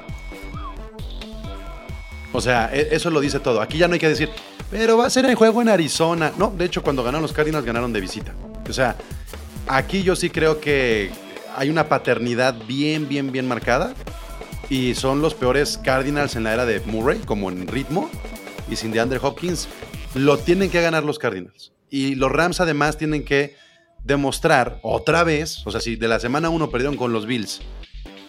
O 2.32 2.40
sea, 2.40 2.70
e, 2.72 2.88
eso 2.94 3.10
lo 3.10 3.20
dice 3.20 3.40
todo. 3.40 3.60
Aquí 3.60 3.78
ya 3.78 3.88
no 3.88 3.94
hay 3.94 4.00
que 4.00 4.08
decir, 4.08 4.30
Pero 4.70 4.96
va 4.96 5.06
a 5.06 5.10
ser 5.10 5.26
el 5.26 5.34
juego 5.34 5.60
en 5.60 5.68
Arizona. 5.68 6.32
No, 6.38 6.50
de 6.50 6.64
hecho, 6.64 6.82
cuando 6.82 7.02
ganaron 7.02 7.22
los 7.22 7.32
Cardinals, 7.32 7.64
ganaron 7.64 7.92
de 7.92 8.00
visita. 8.00 8.32
O 8.68 8.72
sea, 8.72 8.96
aquí 9.66 10.02
yo 10.02 10.16
sí 10.16 10.30
creo 10.30 10.60
que 10.60 11.10
hay 11.56 11.68
una 11.68 11.88
paternidad 11.88 12.54
bien, 12.66 13.08
bien, 13.08 13.32
bien 13.32 13.46
marcada. 13.46 13.94
Y 14.70 14.94
son 14.94 15.20
los 15.20 15.34
peores 15.34 15.76
Cardinals 15.76 16.36
en 16.36 16.44
la 16.44 16.54
era 16.54 16.64
de 16.64 16.80
Murray, 16.80 17.18
como 17.18 17.50
en 17.50 17.66
ritmo. 17.66 18.10
Y 18.70 18.76
sin 18.76 18.92
DeAndre 18.92 19.18
Hopkins, 19.22 19.68
lo 20.14 20.38
tienen 20.38 20.70
que 20.70 20.80
ganar 20.80 21.04
los 21.04 21.18
Cardinals. 21.18 21.72
Y 21.92 22.14
los 22.14 22.32
Rams 22.32 22.58
además 22.60 22.96
tienen 22.96 23.22
que 23.22 23.54
demostrar 24.02 24.78
otra 24.82 25.24
vez, 25.24 25.62
o 25.66 25.70
sea, 25.70 25.80
si 25.82 25.94
de 25.96 26.08
la 26.08 26.18
semana 26.18 26.48
1 26.48 26.70
perdieron 26.70 26.96
con 26.96 27.12
los 27.12 27.26
Bills 27.26 27.60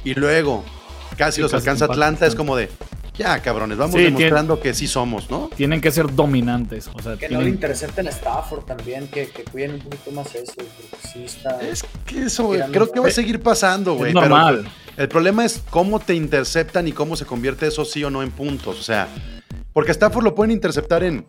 y 0.03 0.13
luego 0.15 0.63
casi 1.17 1.37
Sí, 1.37 1.41
los 1.41 1.51
casi 1.51 1.61
alcanza. 1.61 1.85
Atlanta, 1.85 2.25
es 2.27 2.35
como 2.35 2.57
de, 2.57 2.69
ya 3.17 3.41
cabrones, 3.41 3.77
vamos 3.77 3.95
Sí, 3.95 4.03
demostrando 4.03 4.59
que 4.59 4.73
sí 4.73 4.85
somos, 4.85 5.31
¿no? 5.31 5.49
Tienen 5.55 5.79
que 5.79 5.91
ser 5.91 6.13
dominantes. 6.13 6.89
O 6.93 7.01
sea, 7.01 7.15
Que 7.15 7.29
no 7.29 7.41
le 7.41 7.49
intercepten 7.49 8.05
a 8.07 8.09
Stafford 8.09 8.65
también, 8.65 9.07
que, 9.07 9.29
que 9.29 9.43
cuiden 9.45 9.75
un 9.75 9.79
poquito 9.79 10.11
más 10.11 10.35
eso, 10.35 10.53
sí 11.13 11.23
está... 11.23 11.59
Es 11.61 11.85
que 12.05 12.23
eso 12.23 12.51
Tirando 12.51 12.73
creo 12.73 12.91
que 12.91 12.99
va 12.99 13.07
a 13.07 13.11
seguir 13.11 13.39
pasando, 13.41 13.93
güey. 13.95 14.09
es 14.11 14.13
pero 14.15 14.27
normal. 14.27 14.67
el 14.97 15.07
problema 15.07 15.45
es 15.45 15.63
cómo 15.69 16.01
te 16.01 16.13
interceptan 16.15 16.85
y 16.87 16.91
cómo 16.91 17.15
se 17.15 17.25
convierte 17.25 17.65
eso 17.67 17.85
sí 17.85 18.03
o 18.03 18.09
no 18.09 18.21
en 18.21 18.31
puntos. 18.31 18.77
O 18.77 18.83
sea, 18.83 19.07
porque 19.71 19.91
Stafford 19.91 20.23
lo 20.25 20.35
pueden 20.35 20.51
interceptar 20.51 21.03
en 21.03 21.25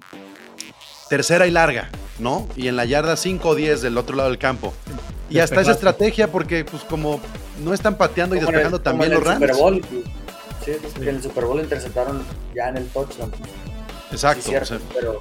tercera 1.08 1.46
y 1.46 1.50
larga, 1.50 1.90
¿no? 2.18 2.48
Y 2.56 2.68
en 2.68 2.76
la 2.76 2.84
yarda 2.84 3.16
5 3.16 3.48
o 3.48 3.54
10 3.54 3.82
del 3.82 3.98
otro 3.98 4.16
lado 4.16 4.30
del 4.30 4.38
campo. 4.38 4.74
Y 5.30 5.38
hasta 5.38 5.60
esa 5.60 5.72
estrategia, 5.72 6.30
porque 6.30 6.64
pues 6.64 6.82
como 6.84 7.20
no 7.62 7.74
están 7.74 7.96
pateando 7.96 8.36
y 8.36 8.40
despejando 8.40 8.80
también 8.80 9.10
los 9.10 9.20
el 9.20 9.26
Rams. 9.26 9.40
Super 9.40 9.56
Bowl, 9.56 9.82
sí, 10.64 10.72
que 10.94 11.08
en 11.08 11.16
el 11.16 11.22
Super 11.22 11.44
Bowl 11.44 11.60
interceptaron 11.60 12.22
ya 12.54 12.68
en 12.68 12.76
el 12.76 12.88
touchdown. 12.88 13.32
Exacto. 14.10 14.42
Sí, 14.42 14.50
cierto, 14.50 14.74
o 14.74 14.78
sea, 14.78 14.88
pero, 14.94 15.20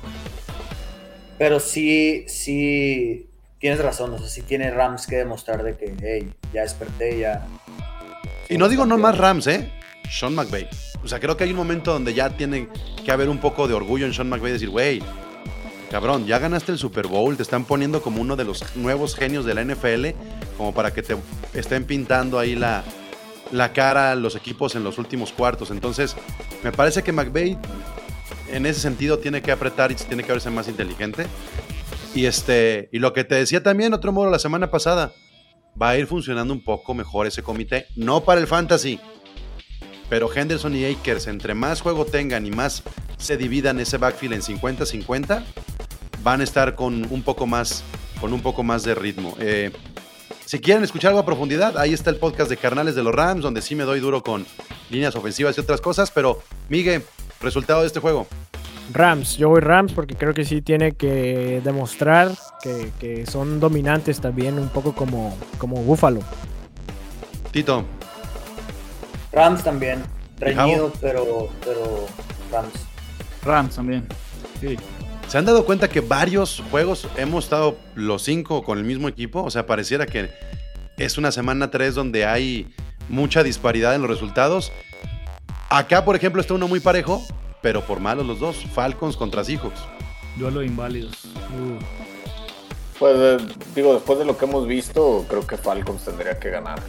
pero 1.38 1.60
sí, 1.60 2.26
sí, 2.28 3.28
tienes 3.60 3.80
razón, 3.80 4.14
o 4.14 4.20
sea, 4.20 4.28
sí 4.28 4.42
tiene 4.42 4.70
Rams 4.72 5.08
que 5.08 5.16
demostrar 5.16 5.64
de 5.64 5.76
que, 5.78 5.96
hey, 6.02 6.34
ya 6.54 6.62
desperté, 6.62 7.20
ya... 7.20 7.48
y 8.50 8.58
no 8.58 8.70
digo 8.70 8.86
no 8.86 8.98
más 8.98 9.18
Rams, 9.18 9.48
¿eh? 9.48 9.72
Sean 10.12 10.36
McVay. 10.36 10.68
O 11.04 11.08
sea, 11.08 11.20
creo 11.20 11.36
que 11.36 11.44
hay 11.44 11.52
un 11.52 11.58
momento 11.58 11.92
donde 11.92 12.14
ya 12.14 12.30
tiene 12.30 12.70
que 13.04 13.12
haber 13.12 13.30
un 13.30 13.40
poco 13.40 13.68
de 13.68 13.74
orgullo 13.74 14.06
en 14.06 14.14
Sean 14.14 14.30
McVay 14.30 14.52
decir, 14.52 14.70
güey, 14.70 15.02
cabrón, 15.94 16.26
ya 16.26 16.40
ganaste 16.40 16.72
el 16.72 16.80
Super 16.80 17.06
Bowl, 17.06 17.38
te 17.38 17.44
están 17.44 17.66
poniendo 17.66 18.02
como 18.02 18.20
uno 18.20 18.36
de 18.36 18.44
los 18.44 18.76
nuevos 18.76 19.16
genios 19.16 19.46
de 19.46 19.54
la 19.54 19.64
NFL, 19.64 20.08
como 20.58 20.74
para 20.74 20.92
que 20.92 21.04
te 21.04 21.16
estén 21.54 21.86
pintando 21.86 22.40
ahí 22.40 22.56
la, 22.56 22.84
la 23.52 23.74
cara 23.74 24.12
a 24.12 24.16
los 24.16 24.36
equipos 24.36 24.74
en 24.74 24.84
los 24.84 24.98
últimos 24.98 25.32
cuartos. 25.32 25.70
Entonces, 25.70 26.16
me 26.64 26.72
parece 26.72 27.04
que 27.04 27.12
McVay 27.12 27.60
en 28.52 28.66
ese 28.66 28.80
sentido 28.80 29.20
tiene 29.20 29.44
que 29.44 29.52
apretar 29.52 29.92
y 29.92 29.96
tiene 29.96 30.24
que 30.24 30.32
verse 30.32 30.50
más 30.50 30.68
inteligente. 30.68 31.28
Y 32.16 32.26
este, 32.26 32.90
y 32.92 32.98
lo 32.98 33.14
que 33.14 33.24
te 33.24 33.36
decía 33.36 33.62
también, 33.62 33.94
otro 33.94 34.12
modo, 34.12 34.32
la 34.32 34.40
semana 34.40 34.72
pasada, 34.72 35.14
va 35.80 35.90
a 35.90 35.98
ir 36.00 36.08
funcionando 36.08 36.56
un 36.56 36.64
poco 36.64 36.96
mejor 36.96 37.28
ese 37.28 37.44
comité. 37.44 37.86
No 37.96 38.24
para 38.24 38.42
el 38.42 38.48
fantasy, 38.48 39.00
pero 40.10 40.28
Henderson 40.34 40.76
y 40.76 40.86
Akers, 40.86 41.28
entre 41.28 41.54
más 41.54 41.82
juego 41.82 42.06
tengan 42.06 42.48
y 42.48 42.52
más 42.52 42.82
se 43.18 43.38
dividan 43.38 43.80
ese 43.80 43.98
backfield 43.98 44.34
en 44.34 44.42
50-50, 44.42 45.44
van 46.24 46.42
a 46.42 46.44
estar 46.44 46.76
con 46.76 47.06
un 47.10 47.22
poco 47.22 47.46
más, 47.46 47.84
con 48.20 48.34
un 48.34 48.42
poco 48.42 48.64
más 48.64 48.84
de 48.84 48.96
ritmo. 48.96 49.36
Eh, 49.40 49.72
si 50.46 50.60
quieren 50.60 50.84
escuchar 50.84 51.10
algo 51.10 51.22
a 51.22 51.26
profundidad, 51.26 51.78
ahí 51.78 51.94
está 51.94 52.10
el 52.10 52.18
podcast 52.18 52.50
de 52.50 52.58
Carnales 52.58 52.96
de 52.96 53.04
los 53.04 53.14
Rams, 53.14 53.42
donde 53.42 53.62
sí 53.62 53.76
me 53.76 53.84
doy 53.84 54.00
duro 54.00 54.24
con 54.24 54.46
líneas 54.90 55.16
ofensivas 55.16 55.58
y 55.58 55.62
otras 55.62 55.82
cosas. 55.82 56.12
Pero, 56.12 56.42
Miguel, 56.70 57.04
resultado 57.42 57.82
de 57.82 57.88
este 57.88 58.00
juego. 58.00 58.28
Rams, 58.92 59.38
yo 59.38 59.50
voy 59.50 59.62
Rams 59.62 59.94
porque 59.94 60.16
creo 60.16 60.34
que 60.34 60.44
sí 60.44 60.62
tiene 60.62 60.92
que 60.94 61.62
demostrar 61.64 62.32
que, 62.62 62.92
que 63.00 63.26
son 63.26 63.60
dominantes 63.60 64.20
también, 64.20 64.60
un 64.60 64.70
poco 64.70 64.94
como, 64.94 65.38
como 65.58 65.78
Buffalo. 65.78 66.20
Tito, 67.52 67.86
Rams 69.32 69.64
también, 69.64 70.04
reñido, 70.38 70.92
pero, 71.02 71.50
pero 71.64 72.06
Rams. 72.52 72.74
Rams 73.44 73.76
también. 73.76 74.06
Sí. 74.62 74.78
¿Se 75.34 75.40
han 75.40 75.46
dado 75.46 75.66
cuenta 75.66 75.90
que 75.90 76.00
varios 76.00 76.62
juegos 76.70 77.08
hemos 77.18 77.46
estado 77.46 77.76
los 77.96 78.22
cinco 78.22 78.62
con 78.62 78.78
el 78.78 78.84
mismo 78.84 79.08
equipo? 79.08 79.42
O 79.42 79.50
sea, 79.50 79.66
pareciera 79.66 80.06
que 80.06 80.30
es 80.98 81.18
una 81.18 81.32
semana 81.32 81.72
3 81.72 81.96
donde 81.96 82.24
hay 82.24 82.72
mucha 83.10 83.42
disparidad 83.42 83.96
en 83.96 84.04
los 84.04 84.12
resultados. 84.12 84.72
Acá, 85.72 86.06
por 86.06 86.16
ejemplo, 86.16 86.40
está 86.40 86.54
uno 86.54 86.68
muy 86.68 86.80
parejo, 86.82 87.26
pero 87.64 87.82
por 87.82 88.00
malos 88.00 88.28
los 88.28 88.40
dos. 88.40 88.58
Falcons 88.76 89.18
contra 89.18 89.44
Seahawks. 89.44 89.80
Duelo 90.36 90.60
de 90.60 90.68
inválidos. 90.68 91.16
Pues 93.00 93.16
eh, 93.18 93.38
digo, 93.74 93.96
después 93.96 94.20
de 94.20 94.26
lo 94.26 94.38
que 94.38 94.46
hemos 94.46 94.68
visto, 94.68 95.26
creo 95.28 95.48
que 95.48 95.58
Falcons 95.58 96.06
tendría 96.06 96.38
que 96.38 96.52
ganar. 96.52 96.80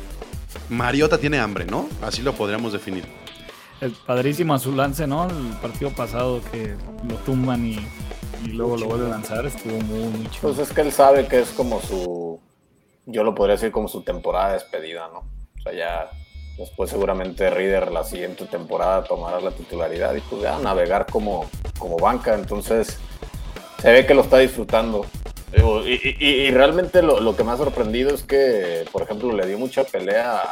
Mariota 0.69 1.17
tiene 1.17 1.39
hambre, 1.39 1.65
¿no? 1.65 1.89
Así 2.03 2.21
lo 2.21 2.35
podríamos 2.35 2.75
definir. 2.75 3.07
El 3.81 3.93
padrísimo 3.93 4.53
a 4.53 4.59
su 4.59 4.73
lance, 4.73 5.07
¿no? 5.07 5.31
El 5.31 5.57
partido 5.63 5.91
pasado 5.93 6.43
que 6.53 6.75
lo 7.09 7.15
tumban 7.17 7.67
y, 7.67 7.79
y 8.45 8.49
luego 8.49 8.77
lo 8.77 8.87
vuelve 8.87 9.07
a 9.07 9.11
lanzar. 9.11 9.47
Estuvo 9.47 9.79
muy, 9.81 10.09
muy. 10.09 10.29
Pues 10.41 10.59
es 10.59 10.73
que 10.73 10.83
él 10.83 10.93
sabe 10.93 11.27
que 11.27 11.41
es 11.41 11.51
como 11.51 11.81
su, 11.81 12.41
yo 13.07 13.25
lo 13.25 13.35
podría 13.35 13.57
decir 13.57 13.73
como 13.73 13.89
su 13.89 14.03
temporada 14.03 14.49
de 14.49 14.55
despedida, 14.55 15.09
¿no? 15.13 15.21
O 15.59 15.63
sea, 15.63 15.73
ya 15.73 16.11
después 16.59 16.91
seguramente 16.91 17.51
Reader 17.51 17.91
la 17.91 18.05
siguiente 18.05 18.45
temporada 18.47 19.05
tomará 19.05 19.41
la 19.41 19.51
titularidad 19.51 20.15
y 20.15 20.21
pues 20.21 20.43
ya 20.43 20.59
navegar 20.59 21.07
como, 21.07 21.47
como 21.79 21.97
banca. 21.97 22.35
Entonces 22.35 22.99
se 23.81 23.93
ve 23.93 24.07
que 24.07 24.15
lo 24.15 24.23
está 24.23 24.39
disfrutando. 24.39 25.07
Y, 25.87 26.51
realmente 26.51 27.01
lo, 27.01 27.21
lo 27.21 27.37
que 27.37 27.45
me 27.45 27.53
ha 27.53 27.57
sorprendido 27.57 28.13
es 28.13 28.25
que, 28.25 28.85
por 28.91 29.03
ejemplo, 29.03 29.31
le 29.33 29.47
dio 29.47 29.57
mucha 29.57 29.85
pelea 29.85 30.43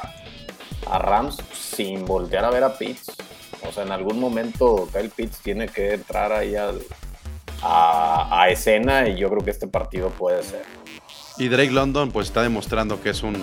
a 0.88 0.99
Rams 0.99 1.38
sin 1.53 2.05
voltear 2.05 2.45
a 2.45 2.51
ver 2.51 2.62
a 2.62 2.78
Pitts. 2.78 3.11
O 3.68 3.72
sea, 3.72 3.82
en 3.82 3.90
algún 3.90 4.20
momento 4.20 4.88
Kyle 4.93 5.11
Pitts 5.11 5.40
tiene 5.40 5.66
que 5.66 5.95
entrar 5.95 6.32
ahí 6.32 6.55
al, 6.55 6.80
a, 7.63 8.43
a 8.43 8.49
escena 8.51 9.09
y 9.09 9.17
yo 9.17 9.29
creo 9.31 9.45
que 9.45 9.51
este 9.51 9.67
partido 9.69 10.11
puede 10.11 10.43
ser. 10.43 10.63
Y 11.39 11.49
Drake 11.49 11.71
London, 11.71 12.11
pues 12.11 12.27
está 12.29 12.43
demostrando 12.43 13.01
que 13.01 13.11
es 13.11 13.23
un 13.23 13.43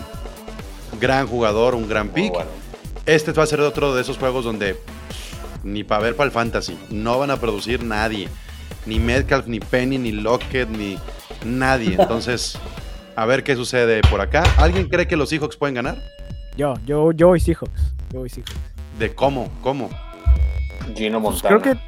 gran 1.00 1.28
jugador, 1.28 1.76
un 1.76 1.88
gran 1.90 2.10
pick. 2.10 2.32
bueno. 2.34 2.50
Este 3.06 3.32
va 3.32 3.44
a 3.44 3.48
ser 3.48 3.62
otro 3.62 3.96
de 3.96 4.02
esos 4.02 4.18
juegos 4.18 4.46
donde 4.46 4.78
ni 5.64 5.84
para 5.84 6.04
ver 6.04 6.16
para 6.16 6.26
el 6.28 6.32
fantasy. 6.32 6.78
No 6.90 7.18
van 7.20 7.32
a 7.32 7.38
producir 7.38 7.84
nadie. 7.84 8.30
Ni 8.86 9.00
Metcalf, 9.00 9.48
ni 9.48 9.60
Penny, 9.60 9.98
ni 9.98 10.12
Lockett, 10.12 10.70
ni 10.70 10.98
nadie. 11.44 11.96
Entonces, 12.00 12.58
a 13.16 13.26
ver 13.26 13.44
qué 13.44 13.56
sucede 13.56 14.02
por 14.10 14.22
acá. 14.22 14.44
¿Alguien 14.58 14.88
cree 14.88 15.08
que 15.08 15.18
los 15.18 15.30
Seahawks 15.30 15.58
pueden 15.58 15.76
ganar? 15.76 15.98
Yo, 16.56 16.76
yo, 16.86 17.12
yo 17.14 17.28
voy 17.30 17.40
Seahawks. 17.40 17.94
Yo 18.14 18.20
voy 18.20 18.30
Seahawks. 18.30 18.54
¿De 19.00 19.14
cómo? 19.16 19.50
¿Cómo? 19.62 19.90
Gino 20.96 21.22
Pues 21.22 21.42
Montana. 21.44 21.60
creo 21.62 21.74
que. 21.74 21.80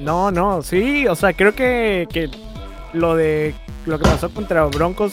No, 0.00 0.30
no, 0.30 0.62
sí, 0.62 1.06
o 1.06 1.14
sea, 1.16 1.32
creo 1.32 1.54
que, 1.54 2.06
que 2.12 2.30
lo 2.92 3.14
de 3.16 3.54
lo 3.86 3.98
que 3.98 4.04
pasó 4.04 4.30
contra 4.30 4.64
Broncos, 4.66 5.12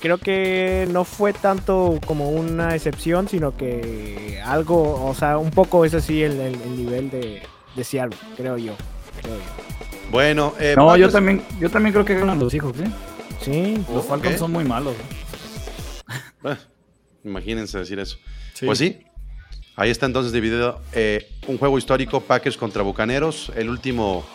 creo 0.00 0.18
que 0.18 0.86
no 0.90 1.04
fue 1.04 1.32
tanto 1.32 1.98
como 2.06 2.30
una 2.30 2.74
excepción, 2.74 3.28
sino 3.28 3.56
que 3.56 4.40
algo, 4.44 5.04
o 5.06 5.14
sea, 5.14 5.38
un 5.38 5.50
poco 5.50 5.84
es 5.84 5.94
así 5.94 6.22
el, 6.22 6.38
el- 6.40 6.60
el 6.60 6.76
nivel 6.76 7.10
de, 7.10 7.42
de 7.74 7.84
Seattle, 7.84 8.16
creo 8.36 8.56
yo. 8.58 8.74
creo 9.22 9.34
yo. 9.36 9.42
Bueno, 10.10 10.54
eh, 10.58 10.74
No, 10.76 10.96
yo 10.96 11.10
también, 11.10 11.42
yo 11.60 11.68
también 11.70 11.92
creo 11.92 12.04
que 12.04 12.14
ganan 12.14 12.38
los 12.38 12.52
hijos, 12.54 12.74
¿eh? 12.80 12.90
Sí, 13.42 13.82
Los. 13.92 14.04
Falcons 14.06 14.38
son 14.38 14.52
muy 14.52 14.64
malos. 14.64 14.94
Ah, 16.44 16.56
imagínense 17.24 17.78
decir 17.78 17.98
eso. 17.98 18.16
Sí. 18.54 18.66
Pues 18.66 18.78
sí. 18.78 18.98
Ahí 19.78 19.90
está 19.90 20.06
entonces 20.06 20.32
dividido 20.32 20.80
eh, 20.92 21.30
un 21.46 21.56
juego 21.56 21.78
histórico, 21.78 22.20
Packers 22.20 22.56
contra 22.56 22.82
Bucaneros, 22.82 23.52
el 23.54 23.70
último 23.70 24.26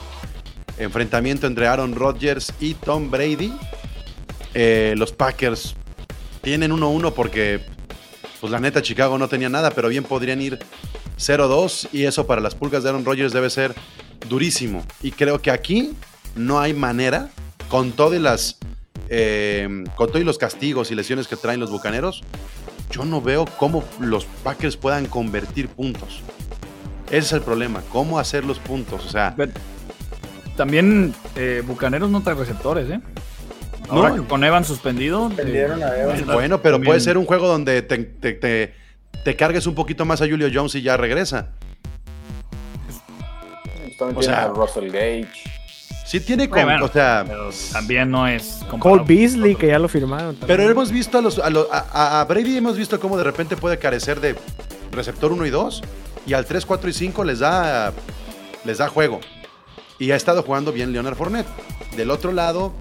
enfrentamiento 0.77 1.47
entre 1.47 1.67
Aaron 1.67 1.95
Rodgers 1.95 2.53
y 2.61 2.75
Tom 2.75 3.11
Brady. 3.11 3.51
Eh, 4.53 4.93
los 4.95 5.11
Packers 5.11 5.75
tienen 6.41 6.71
1-1 6.71 7.11
porque, 7.11 7.59
pues 8.39 8.53
la 8.53 8.61
neta, 8.61 8.81
Chicago 8.81 9.17
no 9.17 9.27
tenía 9.27 9.49
nada, 9.49 9.71
pero 9.71 9.89
bien 9.89 10.05
podrían 10.05 10.41
ir 10.41 10.59
0-2 11.19 11.89
y 11.91 12.05
eso 12.05 12.25
para 12.25 12.39
las 12.39 12.55
pulgas 12.55 12.83
de 12.83 12.89
Aaron 12.91 13.03
Rodgers 13.03 13.33
debe 13.33 13.49
ser 13.49 13.75
durísimo. 14.29 14.85
Y 15.01 15.11
creo 15.11 15.41
que 15.41 15.51
aquí 15.51 15.91
no 16.37 16.61
hay 16.61 16.73
manera, 16.73 17.31
con 17.67 17.91
todas 17.91 18.21
las... 18.21 18.59
eh, 19.09 19.83
con 19.97 20.07
todos 20.07 20.23
los 20.23 20.37
castigos 20.37 20.89
y 20.89 20.95
lesiones 20.95 21.27
que 21.27 21.35
traen 21.35 21.59
los 21.59 21.69
Bucaneros, 21.69 22.23
yo 22.93 23.05
no 23.05 23.19
veo 23.21 23.45
cómo 23.57 23.83
los 23.99 24.25
Packers 24.43 24.77
puedan 24.77 25.07
convertir 25.07 25.67
puntos. 25.67 26.21
Ese 27.07 27.17
es 27.17 27.31
el 27.33 27.41
problema, 27.41 27.81
cómo 27.91 28.19
hacer 28.19 28.45
los 28.45 28.59
puntos. 28.59 29.03
O 29.05 29.09
sea, 29.09 29.33
Pero 29.35 29.51
También 30.55 31.15
eh, 31.35 31.63
Bucaneros 31.65 32.11
no 32.11 32.21
trae 32.21 32.35
receptores, 32.35 32.87
¿eh? 32.89 32.99
Ahora 33.89 34.09
No. 34.09 34.15
que 34.21 34.27
con 34.27 34.43
Evan 34.43 34.63
suspendido. 34.63 35.29
eh, 35.31 35.35
Perdieron 35.35 35.81
a 35.83 35.97
Evans. 35.97 36.19
está- 36.21 36.33
bueno, 36.35 36.61
pero 36.61 36.75
también- 36.75 36.89
puede 36.89 36.99
ser 36.99 37.17
un 37.17 37.25
juego 37.25 37.47
donde 37.47 37.81
te, 37.81 37.97
te- 37.97 38.33
te- 38.33 38.73
te 39.23 39.35
cargues 39.35 39.65
un 39.65 39.73
poquito 39.73 40.05
más 40.05 40.21
a 40.21 40.27
Julio 40.27 40.47
Jones 40.53 40.75
y 40.75 40.83
ya 40.83 40.95
regresa. 40.95 41.49
O 44.15 44.21
sea- 44.21 44.43
a 44.45 44.47
Russell 44.49 44.89
Gage. 44.91 45.27
Sí 46.13 46.19
tiene 46.19 46.47
con, 46.47 46.63
bueno, 46.63 46.85
o 46.85 46.87
sea, 46.89 47.25
Pero 47.27 47.49
también 47.71 48.11
no 48.11 48.27
es. 48.27 48.59
Cole. 48.77 49.03
Beasley, 49.03 49.55
que 49.55 49.65
ya 49.65 49.79
lo 49.79 49.87
firmaron. 49.89 50.35
también. 50.35 50.57
pero 50.59 50.69
hemos 50.69 50.91
visto 50.91 51.17
a 51.17 51.21
los 51.23 51.39
a, 51.39 51.49
los- 51.49 51.65
a- 51.71 52.23
Brady 52.29 52.55
hemos 52.55 52.77
visto 52.77 52.99
cómo 52.99 53.17
de 53.17 53.23
repente 53.23 53.57
puede 53.57 53.79
carecer 53.79 54.21
de 54.21 54.35
receptor 54.91 55.31
1 55.31 55.43
y 55.47 55.49
2 55.49 55.81
y 56.27 56.33
al 56.33 56.45
3, 56.45 56.67
4 56.67 56.87
y 56.87 56.93
5 56.93 57.23
les 57.23 57.39
da 57.39 57.91
les 58.63 58.77
da 58.77 58.89
juego. 58.89 59.21
Y 59.97 60.11
ha 60.11 60.15
estado 60.15 60.43
jugando 60.43 60.71
bien 60.71 60.93
Leonard 60.93 61.15
Fournette. 61.15 61.47
Del 61.97 62.11
otro 62.11 62.31
lado, 62.31 62.73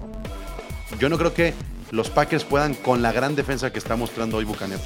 yo 0.99 1.09
no 1.09 1.17
creo 1.17 1.33
que 1.33 1.55
los 1.89 2.11
Packers 2.11 2.43
puedan 2.43 2.75
con 2.75 3.01
la 3.01 3.11
gran 3.13 3.35
defensa 3.35 3.71
que 3.73 3.79
está 3.79 3.95
mostrando 3.95 4.37
hoy 4.37 4.45
Bucaneros. 4.45 4.85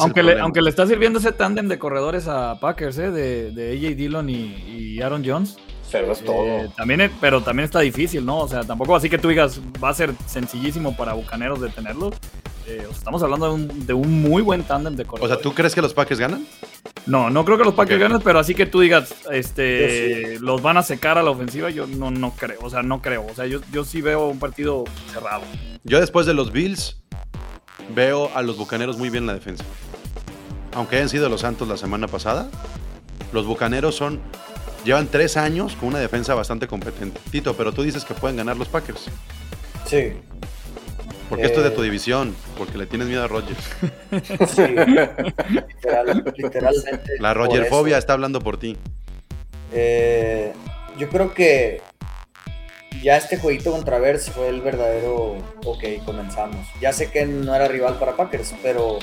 Aunque 0.00 0.22
le, 0.22 0.40
aunque 0.40 0.62
le 0.62 0.70
está 0.70 0.86
sirviendo 0.86 1.18
ese 1.18 1.32
tándem 1.32 1.68
de 1.68 1.78
corredores 1.78 2.28
a 2.28 2.58
Packers, 2.60 2.96
¿eh? 2.96 3.10
de, 3.10 3.50
de 3.50 3.72
AJ 3.72 3.94
Dillon 3.94 4.30
y, 4.30 4.34
y 4.68 5.02
Aaron 5.02 5.22
Jones. 5.22 5.58
Pero 5.92 6.12
es 6.12 6.24
todo. 6.24 6.44
Eh, 6.44 6.70
también, 6.76 7.00
es- 7.02 7.10
pero 7.20 7.42
también 7.42 7.64
está 7.64 7.80
difícil, 7.80 8.24
¿no? 8.24 8.38
O 8.40 8.48
sea, 8.48 8.64
tampoco 8.64 8.96
así 8.96 9.08
que 9.08 9.18
tú 9.18 9.28
digas, 9.28 9.60
va 9.82 9.90
a 9.90 9.94
ser 9.94 10.12
sencillísimo 10.26 10.96
para 10.96 11.12
Bucaneros 11.12 11.60
detenerlos. 11.60 12.14
Eh, 12.66 12.78
o 12.86 12.88
sea, 12.88 12.98
estamos 12.98 13.22
hablando 13.22 13.46
de 13.48 13.52
un, 13.52 13.86
de 13.86 13.92
un 13.92 14.22
muy 14.22 14.40
buen 14.42 14.62
tándem 14.62 14.96
de 14.96 15.02
O 15.02 15.06
corredores. 15.06 15.36
sea, 15.36 15.42
¿tú 15.42 15.52
crees 15.54 15.74
que 15.74 15.82
los 15.82 15.92
Packers 15.92 16.18
ganan? 16.18 16.46
No, 17.04 17.28
no 17.28 17.44
creo 17.44 17.58
que 17.58 17.64
los 17.64 17.74
Packers 17.74 17.96
Ok. 18.00 18.08
ganen, 18.08 18.22
pero 18.24 18.38
así 18.38 18.54
que 18.54 18.64
tú 18.64 18.80
digas, 18.80 19.14
este, 19.30 20.38
los 20.40 20.62
van 20.62 20.78
a 20.78 20.82
secar 20.82 21.18
a 21.18 21.22
la 21.22 21.30
ofensiva, 21.30 21.68
yo 21.68 21.86
no, 21.86 22.10
no 22.10 22.30
creo. 22.32 22.58
O 22.62 22.70
sea, 22.70 22.82
no 22.82 23.02
creo. 23.02 23.26
O 23.30 23.34
sea, 23.34 23.44
yo, 23.46 23.60
yo 23.70 23.84
sí 23.84 24.00
veo 24.00 24.28
un 24.28 24.38
partido 24.38 24.84
cerrado. 25.12 25.42
Yo 25.84 26.00
después 26.00 26.24
de 26.24 26.32
los 26.32 26.50
Bills 26.52 26.96
veo 27.94 28.30
a 28.34 28.40
los 28.40 28.56
Bucaneros 28.56 28.96
muy 28.96 29.10
bien 29.10 29.24
en 29.24 29.28
la 29.28 29.34
defensa. 29.34 29.62
Aunque 30.72 30.96
hayan 30.96 31.10
sido 31.10 31.28
los 31.28 31.42
Santos 31.42 31.68
la 31.68 31.76
semana 31.76 32.08
pasada, 32.08 32.48
los 33.32 33.44
Bucaneros 33.46 33.94
son 33.94 34.20
llevan 34.84 35.08
tres 35.08 35.36
años 35.36 35.74
con 35.76 35.88
una 35.90 35.98
defensa 35.98 36.34
bastante 36.34 36.66
competente. 36.66 37.20
Tito, 37.30 37.54
pero 37.56 37.72
tú 37.72 37.82
dices 37.82 38.04
que 38.04 38.14
pueden 38.14 38.36
ganar 38.36 38.56
los 38.56 38.68
Packers. 38.68 39.06
Sí, 39.86 40.12
Porque 41.28 41.46
esto 41.46 41.58
es 41.60 41.64
de 41.64 41.70
Eh. 41.70 41.74
tu 41.74 41.82
división, 41.82 42.36
porque 42.58 42.76
le 42.76 42.86
tienes 42.86 43.08
miedo 43.08 43.24
a 43.24 43.28
Rodgers. 43.28 43.58
sí. 44.54 44.62
Literal- 44.62 46.34
literalmente. 46.36 47.12
La 47.18 47.32
Rogerfobia 47.34 47.96
está 47.98 48.12
hablando 48.12 48.40
por 48.40 48.58
ti. 48.58 48.76
Eh, 49.72 50.52
yo 50.98 51.08
creo 51.08 51.32
que 51.34 51.80
ya 53.02 53.16
este 53.16 53.38
jueguito 53.38 53.72
contra 53.72 53.98
Bears 53.98 54.30
fue 54.30 54.48
el 54.48 54.60
verdadero. 54.60 55.36
Ok, 55.64 55.82
comenzamos. 56.04 56.66
Ya 56.80 56.92
sé 56.92 57.10
que 57.10 57.24
no 57.26 57.54
era 57.54 57.68
rival 57.68 57.98
para 57.98 58.16
Packers, 58.16 58.54
pero. 58.62 58.98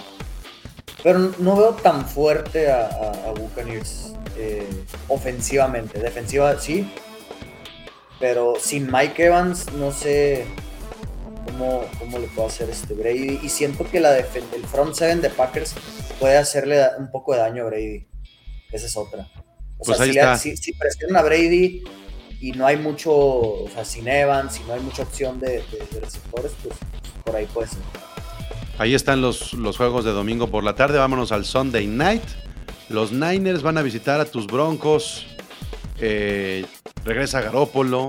Pero 1.03 1.17
no 1.39 1.55
veo 1.55 1.73
tan 1.73 2.07
fuerte 2.07 2.69
a, 2.69 2.85
a- 2.87 3.29
a 3.29 3.31
Buccaneers 3.31 4.13
eh, 4.37 4.67
ofensivamente. 5.07 5.99
Defensiva 5.99 6.57
sí. 6.59 6.91
Pero 8.19 8.53
sin 8.59 8.91
Mike 8.91 9.25
Evans, 9.25 9.71
no 9.73 9.91
sé 9.91 10.45
cómo, 11.45 11.83
cómo 11.97 12.19
le 12.19 12.27
puedo 12.27 12.47
hacer 12.47 12.69
este 12.69 12.93
Brady. 12.93 13.39
Y 13.41 13.49
siento 13.49 13.83
que 13.89 13.99
la 13.99 14.15
el 14.17 14.25
front 14.71 14.93
seven 14.93 15.21
de 15.21 15.29
Packers 15.31 15.73
puede 16.19 16.37
hacerle 16.37 16.79
un 16.99 17.09
poco 17.09 17.33
de 17.33 17.39
daño 17.39 17.63
a 17.63 17.67
Brady. 17.67 18.07
Esa 18.71 18.85
es 18.85 18.95
otra. 18.95 19.27
O 19.79 19.83
Pues 19.85 19.97
sea, 19.97 20.05
ahí 20.05 20.11
si, 20.13 20.19
está. 20.19 20.37
si, 20.37 20.55
si 20.57 20.73
presionan 20.73 21.17
a 21.17 21.23
Brady 21.23 21.83
y 22.39 22.51
no 22.51 22.67
hay 22.67 22.77
mucho, 22.77 23.11
o 23.11 23.67
sea, 23.73 23.83
sin 23.85 24.07
Evans, 24.07 24.59
y 24.59 24.63
no 24.67 24.73
hay 24.73 24.79
mucha 24.81 25.01
opción 25.01 25.39
de, 25.39 25.63
de- 25.71 25.87
de 25.91 25.99
receptores, 25.99 26.51
pues 26.63 26.75
por 27.25 27.35
ahí 27.35 27.47
puede 27.47 27.69
ser. 27.69 27.79
Ahí 28.81 28.95
están 28.95 29.21
los, 29.21 29.53
los 29.53 29.77
juegos 29.77 30.05
de 30.05 30.11
domingo 30.11 30.47
por 30.47 30.63
la 30.63 30.73
tarde. 30.73 30.97
Vámonos 30.97 31.31
al 31.31 31.45
Sunday 31.45 31.85
night. 31.85 32.23
Los 32.89 33.11
Niners 33.11 33.61
van 33.61 33.77
a 33.77 33.83
visitar 33.83 34.19
a 34.19 34.25
tus 34.25 34.47
Broncos. 34.47 35.27
Eh, 35.99 36.65
regresa 37.05 37.41
Garópolo. 37.41 38.07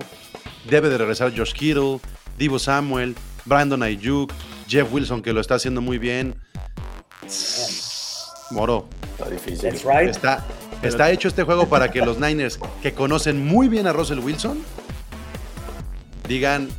Debe 0.71 0.89
de 0.89 0.97
regresar 0.97 1.37
Josh 1.37 1.53
Kittle. 1.53 2.01
Divo 2.39 2.59
Samuel. 2.59 3.15
Brandon 3.45 3.83
Ayuk. 3.83 4.33
Jeff 4.67 4.91
Wilson, 4.91 5.21
que 5.21 5.35
lo 5.35 5.43
está 5.43 5.57
haciendo 5.57 5.83
muy 5.83 5.99
bien. 5.99 6.37
Moro. 8.51 8.89
Está 9.19 9.29
difícil. 9.29 9.69
That's 9.69 9.85
right. 9.85 10.09
Está, 10.09 10.43
está 10.81 11.11
hecho 11.11 11.29
este 11.29 11.43
juego 11.43 11.69
para 11.69 11.91
que 11.91 12.01
los 12.01 12.19
Niners, 12.19 12.59
que 12.81 12.95
conocen 12.95 13.47
muy 13.47 13.69
bien 13.69 13.87
a 13.87 13.93
Russell 13.93 14.21
Wilson, 14.21 14.65
digan, 16.27 16.71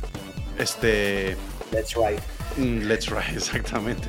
este, 0.58 1.36
That's 1.70 1.94
right. 1.94 2.18
Mm, 2.56 2.86
Let's 2.86 3.06
try, 3.06 3.18
exactamente. 3.34 4.08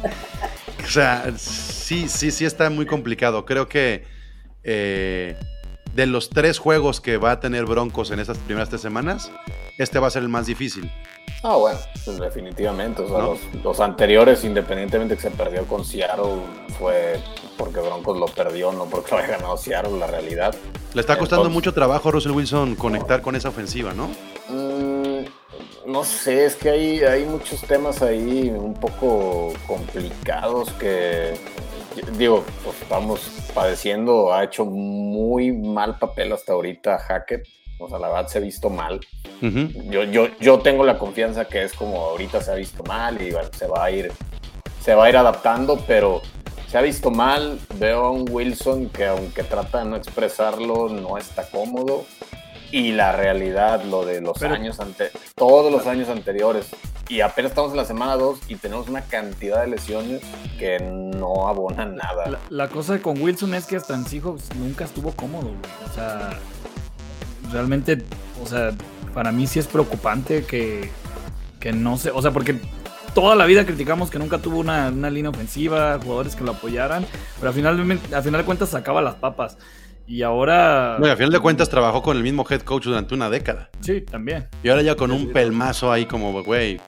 O 0.84 0.88
sea, 0.88 1.32
sí, 1.38 2.08
sí, 2.08 2.32
sí 2.32 2.46
está 2.46 2.70
muy 2.70 2.86
complicado. 2.86 3.46
Creo 3.46 3.68
que 3.68 4.04
eh, 4.64 5.36
de 5.94 6.06
los 6.06 6.30
tres 6.30 6.60
juegos 6.60 7.02
que 7.02 7.18
va 7.18 7.32
a 7.32 7.40
tener 7.40 7.66
Broncos 7.66 8.12
en 8.12 8.20
estas 8.20 8.38
primeras 8.38 8.70
tres 8.70 8.82
semanas, 8.82 9.32
este 9.78 10.00
va 10.00 10.08
a 10.08 10.12
ser 10.12 10.24
el 10.24 10.30
más 10.30 10.46
difícil. 10.46 10.92
Ah, 11.44 11.56
bueno, 11.58 11.78
pues 12.04 12.18
definitivamente. 12.20 13.02
O 13.04 13.08
sea, 13.08 13.18
¿No? 13.20 13.26
los, 13.32 13.64
los 13.64 13.80
anteriores, 13.80 14.44
independientemente 14.44 15.16
que 15.16 15.22
se 15.22 15.32
perdió 15.32 15.64
con 15.66 15.84
Seattle, 15.86 16.42
fue 16.80 17.20
porque 17.58 17.80
Broncos 17.80 18.18
lo 18.18 18.26
perdió, 18.28 18.72
no 18.72 18.86
porque 18.86 19.12
lo 19.12 19.18
haya 19.20 19.38
ganado 19.38 19.56
Seattle, 19.58 19.98
la 20.00 20.08
realidad. 20.08 20.56
Le 20.94 21.02
está 21.02 21.18
costando 21.18 21.44
Entonces- 21.44 21.54
mucho 21.54 21.74
trabajo 21.74 22.10
a 22.10 22.12
Russell 22.12 22.32
Wilson 22.32 22.76
conectar 22.76 23.22
con 23.22 23.36
esa 23.36 23.50
ofensiva, 23.50 23.94
¿no? 23.94 24.08
Mm, 24.50 24.95
no 25.86 26.04
sé, 26.04 26.46
es 26.46 26.56
que 26.56 26.70
hay, 26.70 27.00
hay 27.04 27.26
muchos 27.26 27.62
temas 27.62 28.02
ahí 28.02 28.50
un 28.50 28.74
poco 28.74 29.54
complicados 29.68 30.72
que, 30.74 31.36
digo, 32.18 32.44
pues 32.64 32.82
estamos 32.82 33.22
padeciendo. 33.54 34.34
Ha 34.34 34.44
hecho 34.44 34.66
muy 34.66 35.52
mal 35.52 35.98
papel 36.00 36.34
hasta 36.34 36.54
ahorita 36.54 36.98
Hackett. 36.98 37.48
O 37.78 37.90
sea, 37.90 38.00
la 38.00 38.08
verdad 38.08 38.28
se 38.28 38.38
ha 38.38 38.42
visto 38.42 38.70
mal. 38.70 39.00
Yo, 39.42 40.04
yo, 40.04 40.28
yo 40.40 40.60
tengo 40.60 40.84
la 40.84 40.98
confianza 40.98 41.46
que 41.46 41.64
es 41.64 41.74
como 41.74 42.02
ahorita 42.02 42.42
se 42.42 42.52
ha 42.52 42.56
visto 42.56 42.84
mal 42.84 43.22
y 43.22 43.32
bueno, 43.32 43.50
se 43.52 43.68
va 43.68 43.84
a 43.84 43.92
ir, 43.92 44.12
se 44.82 44.96
va 44.96 45.06
a 45.06 45.10
ir 45.10 45.18
adaptando, 45.18 45.78
pero 45.86 46.22
se 46.68 46.78
ha 46.78 46.82
visto 46.82 47.12
mal. 47.12 47.60
Veo 47.76 48.06
a 48.06 48.12
un 48.12 48.26
Wilson 48.30 48.90
que 48.90 49.06
aunque 49.06 49.44
trata 49.44 49.80
de 49.80 49.86
no 49.86 49.98
expresarlo, 49.98 50.90
no 50.90 51.18
está 51.18 51.48
cómodo. 51.50 52.06
Y 52.72 52.92
la 52.92 53.12
realidad, 53.12 53.84
lo 53.84 54.06
de 54.06 54.22
los 54.22 54.38
Pero- 54.40 54.56
años 54.56 54.80
ante, 54.80 55.12
todos 55.36 55.72
los 55.72 55.88
años 55.88 56.10
anteriores. 56.10 56.68
Y 57.08 57.22
apenas 57.22 57.52
estamos 57.52 57.72
en 57.72 57.78
la 57.78 57.86
semana 57.86 58.16
2 58.16 58.40
y 58.48 58.56
tenemos 58.56 58.90
una 58.90 59.02
cantidad 59.02 59.62
de 59.62 59.68
lesiones 59.68 60.22
que 60.58 60.80
no 60.80 61.48
abonan 61.48 61.96
nada. 61.96 62.28
La, 62.28 62.40
la 62.50 62.68
cosa 62.70 63.00
con 63.00 63.22
Wilson 63.22 63.54
es 63.54 63.66
que 63.66 63.76
hasta 63.76 63.94
en 63.94 64.06
Seahawks 64.06 64.56
nunca 64.56 64.86
estuvo 64.86 65.12
cómodo, 65.12 65.50
güey. 65.50 65.90
O 65.90 65.94
sea, 65.94 66.32
realmente, 67.52 68.04
o 68.44 68.48
sea, 68.48 68.72
para 69.14 69.32
mí 69.32 69.46
sí 69.48 69.60
es 69.60 69.68
preocupante 69.68 70.46
que, 70.46 70.90
que 71.60 71.72
no 71.74 71.98
sé, 71.98 72.10
o 72.12 72.22
sea, 72.22 72.32
porque 72.32 72.60
toda 73.14 73.36
la 73.36 73.46
vida 73.46 73.66
criticamos 73.66 74.10
que 74.10 74.18
nunca 74.20 74.40
tuvo 74.40 74.58
una, 74.58 74.90
una 74.90 75.10
línea 75.12 75.30
ofensiva, 75.30 76.00
jugadores 76.02 76.36
que 76.36 76.44
lo 76.44 76.52
apoyaran, 76.54 77.06
pero 77.40 77.50
al 77.50 77.54
final, 77.56 78.00
al 78.14 78.24
final 78.24 78.42
de 78.42 78.46
cuentas 78.46 78.70
sacaba 78.70 79.02
las 79.02 79.16
papas. 79.16 79.58
Y 80.08 80.22
ahora... 80.22 80.98
No, 81.00 81.08
y 81.08 81.10
a 81.10 81.16
final 81.16 81.32
de 81.32 81.40
cuentas 81.40 81.70
trabajó 81.70 82.02
con 82.04 82.16
el 82.18 82.24
mismo 82.24 82.46
head 82.50 82.62
coach 82.62 82.84
durante 82.86 83.14
una 83.16 83.30
década. 83.30 83.70
Sí, 83.82 84.02
también. 84.02 84.48
Y 84.64 84.70
ahora 84.70 84.82
ya 84.84 84.96
con 84.96 85.12
un 85.12 85.32
pelmazo 85.32 85.92
ahí 85.92 86.06
como, 86.06 86.44
güey, 86.44 86.80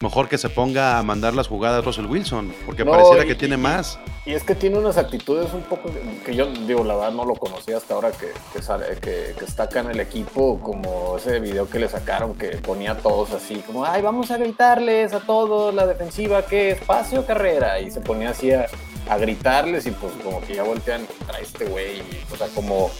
mejor 0.00 0.28
que 0.28 0.36
se 0.38 0.48
ponga 0.50 0.98
a 0.98 1.02
mandar 1.02 1.34
las 1.34 1.46
jugadas 1.48 1.84
Russell 1.84 2.06
Wilson, 2.06 2.52
porque 2.66 2.84
No, 2.84 2.90
pareciera 2.92 3.24
y- 3.24 3.28
que 3.28 3.34
tiene 3.34 3.56
más. 3.56 3.98
Y 4.26 4.32
es 4.32 4.42
que 4.44 4.54
tiene 4.54 4.78
unas 4.78 4.98
actitudes 4.98 5.52
un 5.54 5.62
poco 5.62 5.90
que 6.24 6.34
yo 6.36 6.46
digo, 6.46 6.84
la 6.84 6.94
verdad 6.94 7.12
no 7.12 7.24
lo 7.24 7.34
conocía 7.34 7.78
hasta 7.78 7.94
ahora 7.94 8.10
que, 8.12 8.28
que, 8.52 8.62
sale- 8.62 8.96
que- 9.00 9.34
que 9.38 9.44
está 9.46 9.62
acá 9.64 9.80
en 9.80 9.90
el 9.92 10.00
equipo, 10.00 10.60
como 10.60 11.16
ese 11.16 11.40
video 11.40 11.68
que 11.68 11.78
le 11.78 11.88
sacaron 11.88 12.34
que 12.34 12.48
ponía 12.58 12.92
a 12.92 12.96
todos 12.98 13.32
así, 13.32 13.56
como, 13.66 13.84
ay, 13.86 14.02
vamos 14.02 14.30
a 14.30 14.36
gritarles 14.36 15.14
a 15.14 15.20
todos 15.20 15.74
la 15.74 15.86
defensiva, 15.86 16.44
¿qué? 16.44 16.72
Espacio, 16.72 17.24
carrera. 17.26 17.80
Y 17.80 17.90
se 17.90 18.00
ponía 18.02 18.30
así 18.30 18.52
a, 18.52 18.66
a 19.10 19.18
gritarles 19.18 19.86
y 19.86 19.90
pues 19.90 20.12
como 20.22 20.40
que 20.42 20.54
ya 20.54 20.62
voltean 20.62 21.04
contra 21.04 21.40
este 21.40 21.64
güey, 21.64 22.00
o 22.32 22.36
sea, 22.36 22.46
como 22.54 22.90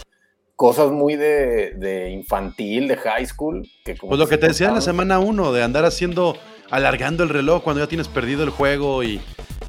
cosas 0.57 0.91
muy 0.91 1.15
de, 1.15 1.71
de 1.71 2.11
infantil, 2.11 2.89
de 2.89 2.97
high 2.97 3.25
school. 3.25 3.67
Que 3.85 3.95
como 3.95 4.11
Pues 4.11 4.19
lo 4.19 4.27
que 4.27 4.37
te 4.37 4.49
decía 4.49 4.67
en 4.67 4.75
la 4.75 4.81
se 4.81 4.91
semana 4.91 5.19
1, 5.19 5.53
de 5.53 5.63
andar 5.63 5.85
haciendo, 5.85 6.35
alargando 6.69 7.23
el 7.23 7.29
reloj 7.29 7.63
cuando 7.63 7.81
ya 7.81 7.87
tienes 7.87 8.09
perdido 8.09 8.43
el 8.43 8.49
juego 8.49 9.03
y 9.03 9.21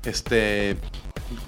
este. 0.04 0.76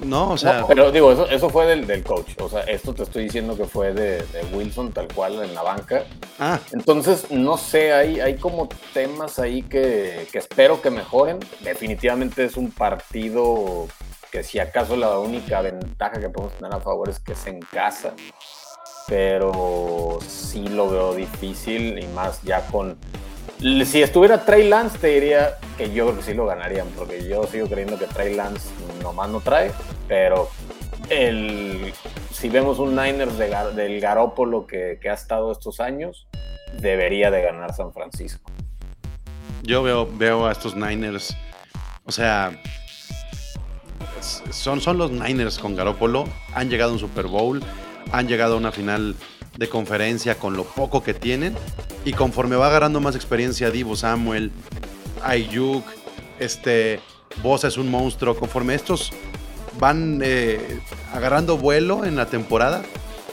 No, 0.03 0.31
o 0.31 0.39
sea. 0.39 0.61
No, 0.61 0.67
pero 0.69 0.91
digo, 0.93 1.13
eso, 1.13 1.29
eso 1.29 1.51
fue 1.51 1.67
del, 1.67 1.87
del 1.87 2.05
coach. 2.05 2.31
O 2.41 2.49
sea, 2.49 2.61
esto 2.61 2.95
te 2.95 3.03
estoy 3.03 3.25
diciendo 3.25 3.57
que 3.57 3.65
fue 3.65 3.93
de, 3.93 4.19
de 4.19 4.45
Wilson, 4.55 4.93
tal 4.93 5.09
cual, 5.09 5.43
en 5.43 5.55
la 5.55 5.63
banca. 5.63 6.05
Ah, 6.39 6.59
Entonces, 6.73 7.31
no 7.31 7.59
sé, 7.59 7.93
hay, 7.93 8.21
hay 8.21 8.37
como 8.37 8.69
temas 8.95 9.39
ahí 9.39 9.63
que, 9.63 10.27
que 10.33 10.39
espero 10.39 10.81
que 10.81 10.91
mejoren. 10.91 11.41
Definitivamente 11.63 12.45
es 12.45 12.57
un 12.57 12.71
partido 12.71 13.89
que 14.35 14.43
si 14.43 14.59
acaso 14.59 14.97
la 14.97 15.17
única 15.17 15.61
ventaja 15.61 16.19
que 16.19 16.29
podemos 16.29 16.59
tener 16.59 16.75
a 16.75 16.81
favor 16.81 17.09
es 17.09 17.21
que 17.21 17.35
es 17.35 17.47
en 17.47 17.61
casa. 17.61 18.15
Pero 19.07 20.19
sí 20.27 20.67
lo 20.67 20.91
veo 20.91 21.15
difícil 21.15 22.03
y 22.03 22.07
más 22.09 22.43
ya 22.43 22.67
con... 22.67 22.99
Si 23.61 24.03
estuviera 24.03 24.45
Trey 24.45 24.69
Lance 24.69 24.99
te 24.99 25.07
diría 25.07 25.57
que 25.79 25.93
yo 25.93 26.07
creo 26.07 26.17
que 26.17 26.25
sí 26.25 26.35
lo 26.35 26.47
ganarían, 26.47 26.89
porque 26.97 27.29
yo 27.29 27.45
sigo 27.45 27.69
creyendo 27.69 27.97
que 27.97 28.07
Trey 28.07 28.35
Lance 28.35 28.69
nomás 29.03 29.31
no 29.31 29.41
trae, 29.41 29.71
pero 30.09 30.49
el, 31.11 31.95
si 32.33 32.49
vemos 32.49 32.81
un 32.81 32.97
Niners 32.97 33.39
del 33.39 34.01
Garópolo 34.01 34.67
que, 34.67 34.99
que 35.01 35.11
ha 35.11 35.15
estado 35.15 35.53
estos 35.53 35.79
años, 35.79 36.27
debería 36.81 37.31
de 37.31 37.41
ganar 37.41 37.73
San 37.73 37.93
Francisco. 37.93 38.51
Yo 39.63 39.85
veo, 39.85 40.09
veo 40.13 40.47
a 40.47 40.51
estos 40.51 40.75
Niners, 40.75 41.37
o 42.05 42.11
sea, 42.11 42.61
son, 44.51 44.81
son 44.81 44.99
los 44.99 45.11
Niners 45.11 45.59
con 45.59 45.77
Garópolo, 45.77 46.25
han 46.55 46.71
llegado 46.71 46.91
a 46.91 46.95
un 46.95 47.01
Super 47.01 47.27
Bowl, 47.27 47.63
han 48.13 48.29
llegado 48.29 48.55
a 48.55 48.57
una 48.57 48.73
final 48.73 49.17
de 49.57 49.69
conferencia 49.69 50.37
con 50.37 50.57
lo 50.57 50.65
poco 50.65 51.03
que 51.03 51.15
tienen, 51.15 51.55
y 52.05 52.13
conforme 52.13 52.57
va 52.57 52.67
agarrando 52.67 53.01
más 53.01 53.15
experiencia 53.15 53.71
Divo 53.71 53.97
Samuel, 53.97 54.51
Ayuk, 55.23 55.85
este, 56.39 57.01
Bosa 57.43 57.69
es 57.69 57.77
un 57.77 57.91
monstruo, 57.91 58.37
conforme 58.37 58.75
estos 58.75 59.13
van 59.79 60.21
eh, 60.23 60.81
agarrando 61.13 61.57
vuelo 61.57 62.05
en 62.05 62.17
la 62.17 62.27
temporada, 62.27 62.83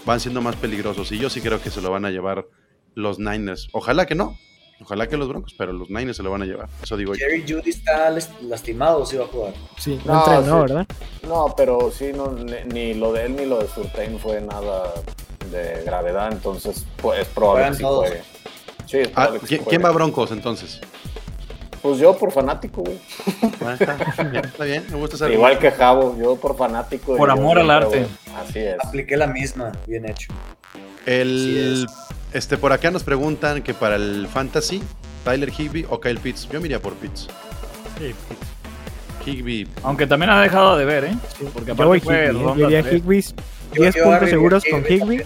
van 0.05 0.19
siendo 0.19 0.41
más 0.41 0.55
peligrosos, 0.55 1.11
y 1.11 1.17
yo 1.17 1.30
sí 1.30 1.41
creo 1.41 1.61
que 1.61 1.69
se 1.69 1.82
lo 1.82 1.91
van 1.91 2.05
a 2.05 2.11
llevar 2.11 2.47
los 2.95 3.19
Niners. 3.19 3.69
Ojalá 3.72 4.05
que 4.05 4.15
no, 4.15 4.38
Ojalá 4.82 5.07
que 5.07 5.15
los 5.15 5.27
Broncos, 5.27 5.53
pero 5.57 5.73
los 5.73 5.89
Niners 5.89 6.17
se 6.17 6.23
lo 6.23 6.32
van 6.32 6.41
a 6.41 6.45
llevar. 6.45 6.67
Eso 6.82 6.97
digo 6.97 7.13
yo. 7.13 7.19
Jerry 7.19 7.45
Judy 7.47 7.69
está 7.69 8.09
lastimado, 8.41 9.05
sí 9.05 9.17
va 9.17 9.25
a 9.25 9.27
jugar. 9.27 9.53
Sí, 9.77 9.99
no, 10.05 10.19
entrenó, 10.19 10.61
¿verdad? 10.61 10.88
No, 11.27 11.53
pero 11.55 11.91
sí, 11.91 12.11
no, 12.13 12.32
ni, 12.32 12.93
lo 12.95 13.13
de 13.13 13.25
él 13.25 13.36
ni 13.36 13.45
lo 13.45 13.59
de 13.59 13.67
Surtain 13.67 14.17
fue 14.19 14.41
nada 14.41 14.93
de 15.51 15.84
gravedad, 15.86 16.32
entonces 16.32 16.86
pues, 17.01 17.19
es 17.19 17.27
probable 17.27 17.69
que 17.69 17.75
sí 17.75 17.84
juegue. 17.84 18.21
Sí, 18.86 18.97
es 18.97 19.11
ah, 19.15 19.32
¿quién, 19.47 19.84
va 19.84 19.89
a 19.89 19.91
Broncos 19.91 20.32
entonces? 20.32 20.82
Pues 21.82 21.99
yo 21.99 22.15
por 22.15 22.32
fanático, 22.32 22.82
güey. 22.82 22.99
Ah, 23.63 23.75
está, 23.79 24.63
bien, 24.65 24.86
me 24.89 24.97
gusta 24.97 25.17
saber. 25.17 25.34
Igual 25.36 25.59
que 25.59 25.71
Javo, 25.71 26.17
yo 26.17 26.36
por 26.36 26.57
fanático. 26.57 27.15
Por 27.15 27.29
amor 27.29 27.59
al 27.59 27.69
arte. 27.69 28.07
Así 28.36 28.59
es. 28.59 28.75
Apliqué 28.84 29.17
la 29.17 29.27
misma, 29.27 29.71
bien 29.88 30.07
hecho. 30.07 30.32
El 31.05 31.88
este, 32.34 32.57
por 32.57 32.73
acá 32.73 32.91
nos 32.91 33.03
preguntan 33.03 33.61
que 33.61 33.73
para 33.73 33.95
el 33.95 34.27
Fantasy, 34.27 34.82
Tyler 35.23 35.49
Higby 35.49 35.86
o 35.89 35.99
Kyle 35.99 36.19
Pitts. 36.19 36.47
Yo 36.49 36.59
miraría 36.59 36.82
por 36.82 36.93
Pitts. 36.95 37.27
Sí, 37.97 38.13
Higby. 39.25 39.67
Aunque 39.84 40.07
también 40.07 40.29
ha 40.32 40.41
dejado 40.41 40.77
de 40.77 40.86
ver, 40.86 41.05
¿eh? 41.05 41.15
porque 41.53 41.71
aparte 41.71 41.99
yo 41.99 42.05
fue 42.05 42.25
Higby, 42.27 42.39
yo 42.39 42.55
diría 42.55 42.79
Higby 42.79 43.25
10 43.73 43.95
puntos 43.97 44.29
seguros 44.29 44.63
con 44.69 44.84
Higby. 44.86 45.23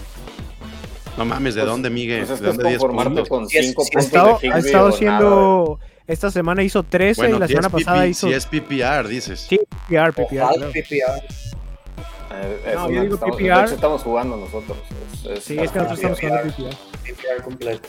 No 1.16 1.24
mames, 1.24 1.54
¿de 1.54 1.62
pues, 1.62 1.70
dónde, 1.70 1.90
Miguel? 1.90 2.26
Pues 2.26 2.40
¿De 2.40 2.46
dónde 2.46 2.68
10 2.68 2.80
puntos? 2.82 3.28
Con 3.28 3.48
5 3.48 3.74
puntos 3.74 3.96
ha 3.96 4.00
estado, 4.00 4.38
ha 4.52 4.58
estado 4.58 4.88
haciendo... 4.88 5.78
Esta 6.06 6.30
semana 6.30 6.62
hizo 6.62 6.84
13 6.84 7.30
y 7.30 7.38
la 7.38 7.48
semana 7.48 7.68
pasada 7.68 8.06
hizo... 8.06 8.28
Si 8.28 8.32
es 8.32 8.46
PPR, 8.46 9.08
dices. 9.08 9.46
Sí, 9.48 9.58
PPR, 9.58 10.12
PPR. 10.12 10.28
Claro. 10.28 10.70
PPR. 10.70 11.45
Eh, 12.32 12.72
no, 12.74 12.90
yo 12.90 13.02
digo 13.02 13.14
estamos, 13.14 13.36
PPR. 13.36 13.74
estamos 13.74 14.02
jugando 14.02 14.36
nosotros. 14.36 14.78
Es, 15.28 15.44
sí, 15.44 15.58
es 15.58 15.70
que 15.70 15.78
nosotros 15.78 15.98
estamos 15.98 16.20
jugando 16.20 16.52
PPR. 16.52 16.76
PPR 17.02 17.42
completo. 17.42 17.88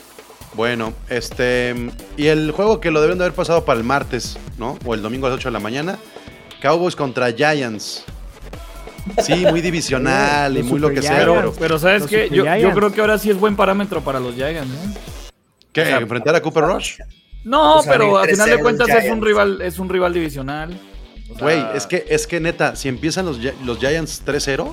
Bueno, 0.54 0.92
este. 1.08 1.74
Y 2.16 2.26
el 2.26 2.50
juego 2.52 2.80
que 2.80 2.90
lo 2.90 3.00
deben 3.00 3.18
de 3.18 3.24
haber 3.24 3.34
pasado 3.34 3.64
para 3.64 3.78
el 3.78 3.84
martes, 3.84 4.38
¿no? 4.58 4.78
O 4.84 4.94
el 4.94 5.02
domingo 5.02 5.26
a 5.26 5.30
las 5.30 5.38
8 5.38 5.48
de 5.48 5.52
la 5.52 5.60
mañana. 5.60 5.98
Cowboys 6.60 6.96
contra 6.96 7.32
Giants. 7.32 8.04
Sí, 9.22 9.46
muy 9.46 9.60
divisional 9.60 10.56
y 10.56 10.62
muy 10.62 10.78
lo 10.78 10.90
que 10.90 11.02
sea. 11.02 11.18
Pero, 11.18 11.54
pero 11.58 11.78
¿sabes 11.78 12.06
qué? 12.06 12.28
Yo, 12.30 12.44
yo, 12.56 12.72
creo 12.72 12.92
que 12.92 13.00
ahora 13.00 13.18
sí 13.18 13.30
es 13.30 13.38
buen 13.38 13.56
parámetro 13.56 14.02
para 14.02 14.20
los 14.20 14.34
Giants, 14.34 14.68
¿eh? 14.68 14.98
¿Qué? 15.72 15.90
¿Enfrentar 15.90 16.34
a 16.34 16.42
Cooper 16.42 16.64
Rush? 16.64 16.98
No, 17.44 17.80
pero 17.86 18.18
al 18.18 18.28
final 18.28 18.50
de 18.50 18.58
cuentas 18.58 18.88
es 18.88 19.10
un 19.10 19.22
rival, 19.22 19.62
es 19.62 19.78
un 19.78 19.88
rival 19.88 20.12
divisional. 20.12 20.78
Güey, 21.28 21.62
es 21.74 21.86
que, 21.86 22.04
es 22.08 22.26
que 22.26 22.40
neta, 22.40 22.74
si 22.74 22.88
empiezan 22.88 23.26
los, 23.26 23.38
los 23.64 23.78
Giants 23.78 24.22
3-0, 24.24 24.72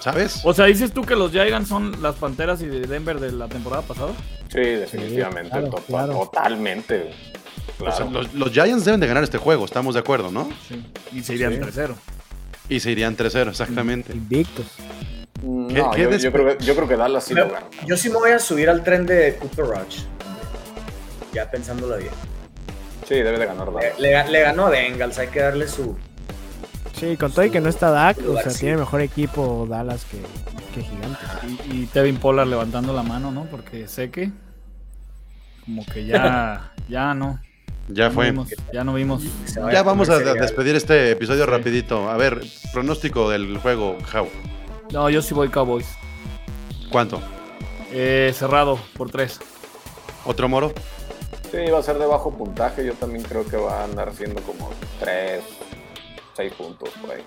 ¿sabes? 0.00 0.40
O 0.44 0.54
sea, 0.54 0.66
dices 0.66 0.92
tú 0.92 1.02
que 1.02 1.16
los 1.16 1.32
Giants 1.32 1.68
son 1.68 2.00
las 2.02 2.14
Panteras 2.16 2.62
y 2.62 2.66
de 2.66 2.80
Denver 2.86 3.18
de 3.18 3.32
la 3.32 3.48
temporada 3.48 3.82
pasada. 3.82 4.12
Sí, 4.48 4.60
definitivamente, 4.60 5.60
totalmente. 6.12 7.10
los, 8.34 8.52
Giants 8.52 8.84
deben 8.84 9.00
de 9.00 9.06
ganar 9.06 9.24
este 9.24 9.38
juego, 9.38 9.64
estamos 9.64 9.94
de 9.94 10.00
acuerdo, 10.00 10.30
¿no? 10.30 10.48
Sí. 10.68 10.84
Y 11.12 11.22
se 11.22 11.34
irían 11.34 11.60
3-0. 11.60 11.94
Y 12.68 12.80
se 12.80 12.90
irían 12.92 13.16
3-0, 13.16 13.50
exactamente. 13.50 14.12
Invictos. 14.12 14.66
Mm, 15.42 15.68
no, 15.68 15.74
yo, 15.74 15.90
creo 15.90 16.10
que, 16.10 16.64
yo, 16.64 16.74
creo 16.74 16.88
que, 16.88 16.96
Dallas 16.96 17.24
sí 17.24 17.34
lo 17.34 17.48
gana. 17.48 17.66
Yo 17.86 17.96
sí 17.96 18.08
me 18.08 18.16
voy 18.16 18.30
a 18.30 18.38
subir 18.38 18.70
al 18.70 18.82
tren 18.82 19.04
de 19.06 19.36
Cooper 19.36 19.64
Rush. 19.64 20.02
Ya 21.32 21.50
pensándolo 21.50 21.96
bien. 21.96 22.10
Sí, 23.08 23.14
debe 23.14 23.38
de 23.38 23.46
ganar 23.46 23.70
Le, 23.98 24.40
ganó 24.42 24.66
a 24.66 24.70
Bengals, 24.70 25.18
hay 25.18 25.28
que 25.28 25.40
darle 25.40 25.66
su. 25.66 25.96
Sí, 26.92 27.16
con 27.16 27.32
todo 27.32 27.46
y 27.46 27.50
que 27.50 27.60
no 27.60 27.70
está 27.70 27.90
Dak, 27.90 28.18
o 28.28 28.38
sea, 28.38 28.52
tiene 28.52 28.76
mejor 28.76 29.00
equipo 29.00 29.66
Dallas 29.66 30.04
que, 30.04 30.18
que 30.74 30.86
Gigantes. 30.86 31.28
Y, 31.72 31.86
Tevin 31.86 32.18
Pollard 32.18 32.48
levantando 32.48 32.92
la 32.92 33.02
mano, 33.02 33.30
¿no? 33.30 33.44
Porque 33.44 33.88
sé 33.88 34.10
que. 34.10 34.30
Como 35.64 35.86
que 35.86 36.04
ya. 36.04 36.72
ya 36.88 37.14
no. 37.14 37.40
Ya 37.88 38.10
fue. 38.10 38.34
ya 38.74 38.84
no 38.84 38.92
vimos. 38.92 39.22
Ya 39.72 39.82
vamos 39.82 40.10
a 40.10 40.18
despedir 40.18 40.76
este 40.76 41.12
episodio 41.12 41.46
rapidito. 41.46 42.10
A 42.10 42.18
ver, 42.18 42.42
pronóstico 42.74 43.30
del 43.30 43.56
juego, 43.56 43.96
How. 44.12 44.28
No, 44.92 45.08
yo 45.08 45.22
sí 45.22 45.32
voy 45.32 45.48
Cowboys. 45.48 45.88
¿Cuánto? 46.90 47.22
Eh, 47.90 48.34
cerrado, 48.34 48.78
por 48.98 49.10
tres. 49.10 49.40
¿Otro 50.26 50.46
moro? 50.50 50.74
Sí, 51.50 51.70
va 51.70 51.78
a 51.78 51.82
ser 51.82 51.98
de 51.98 52.06
bajo 52.06 52.32
puntaje. 52.32 52.84
Yo 52.84 52.94
también 52.94 53.24
creo 53.24 53.46
que 53.46 53.56
va 53.56 53.80
a 53.80 53.84
andar 53.84 54.14
siendo 54.14 54.42
como 54.42 54.70
3, 55.00 55.42
6 56.36 56.52
puntos 56.54 56.90
por 57.00 57.10
ahí. 57.12 57.22